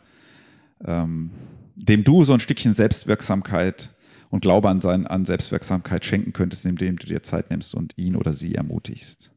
ähm, 0.86 1.30
dem 1.74 2.04
du 2.04 2.24
so 2.24 2.32
ein 2.32 2.40
Stückchen 2.40 2.74
Selbstwirksamkeit 2.74 3.90
und 4.30 4.40
Glaube 4.40 4.68
an, 4.68 4.80
sein, 4.80 5.06
an 5.06 5.24
Selbstwirksamkeit 5.24 6.04
schenken 6.04 6.32
könntest, 6.32 6.66
indem 6.66 6.96
du 6.96 7.06
dir 7.06 7.22
Zeit 7.22 7.50
nimmst 7.50 7.74
und 7.74 7.96
ihn 7.96 8.16
oder 8.16 8.32
sie 8.32 8.54
ermutigst. 8.54 9.30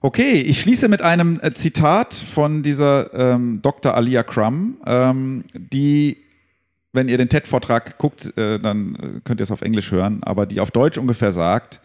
Okay, 0.00 0.34
ich 0.34 0.60
schließe 0.60 0.88
mit 0.88 1.02
einem 1.02 1.40
äh, 1.42 1.52
Zitat 1.54 2.14
von 2.14 2.62
dieser 2.62 3.12
ähm, 3.14 3.60
Dr. 3.62 3.94
Alia 3.94 4.22
Crum, 4.22 4.76
ähm, 4.86 5.44
die, 5.54 6.18
wenn 6.92 7.08
ihr 7.08 7.18
den 7.18 7.28
TED-Vortrag 7.28 7.98
guckt, 7.98 8.36
äh, 8.38 8.60
dann 8.60 8.94
äh, 8.94 9.20
könnt 9.24 9.40
ihr 9.40 9.44
es 9.44 9.50
auf 9.50 9.62
Englisch 9.62 9.90
hören, 9.90 10.22
aber 10.22 10.46
die 10.46 10.60
auf 10.60 10.70
Deutsch 10.70 10.98
ungefähr 10.98 11.32
sagt, 11.32 11.80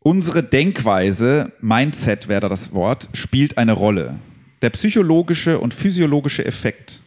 unsere 0.00 0.42
Denkweise, 0.42 1.52
Mindset 1.60 2.26
wäre 2.26 2.40
da 2.40 2.48
das 2.48 2.72
Wort, 2.72 3.08
spielt 3.12 3.58
eine 3.58 3.74
Rolle. 3.74 4.16
Der 4.62 4.70
psychologische 4.70 5.60
und 5.60 5.74
physiologische 5.74 6.44
Effekt 6.44 7.00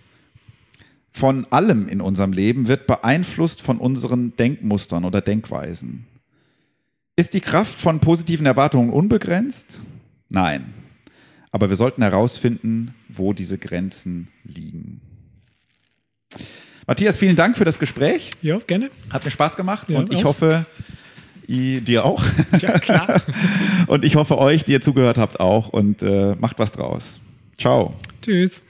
von 1.12 1.46
allem 1.50 1.88
in 1.88 2.02
unserem 2.02 2.34
Leben 2.34 2.68
wird 2.68 2.88
beeinflusst 2.88 3.62
von 3.62 3.78
unseren 3.78 4.36
Denkmustern 4.38 5.06
oder 5.06 5.22
Denkweisen. 5.22 6.08
Ist 7.16 7.34
die 7.34 7.42
Kraft 7.42 7.78
von 7.78 8.00
positiven 8.00 8.46
Erwartungen 8.46 8.92
unbegrenzt? 8.92 9.82
Nein. 10.30 10.74
Aber 11.52 11.70
wir 11.70 11.76
sollten 11.76 12.02
herausfinden, 12.02 12.96
wo 13.10 13.34
diese 13.34 13.58
Grenzen 13.58 14.30
liegen. 14.46 15.02
Matthias, 16.88 17.18
vielen 17.18 17.36
Dank 17.36 17.58
für 17.58 17.66
das 17.66 17.78
Gespräch. 17.78 18.32
Ja, 18.42 18.58
gerne. 18.60 18.90
Hat 19.10 19.26
mir 19.26 19.32
Spaß 19.32 19.58
gemacht 19.58 19.92
ja, 19.92 20.00
und 20.00 20.12
ich 20.14 20.20
auch. 20.20 20.30
hoffe, 20.30 20.66
I, 21.48 21.82
dir 21.82 22.06
auch. 22.06 22.24
Ja, 22.60 22.80
klar. 22.80 23.22
und 23.88 24.06
ich 24.06 24.16
hoffe 24.16 24.38
euch, 24.38 24.64
die 24.64 24.72
ihr 24.72 24.82
zugehört 24.82 25.18
habt, 25.18 25.40
auch 25.40 25.70
und 25.70 26.02
äh, 26.02 26.36
macht 26.40 26.58
was 26.60 26.72
draus. 26.72 27.20
Ciao. 27.58 27.94
Tschüss. 28.22 28.64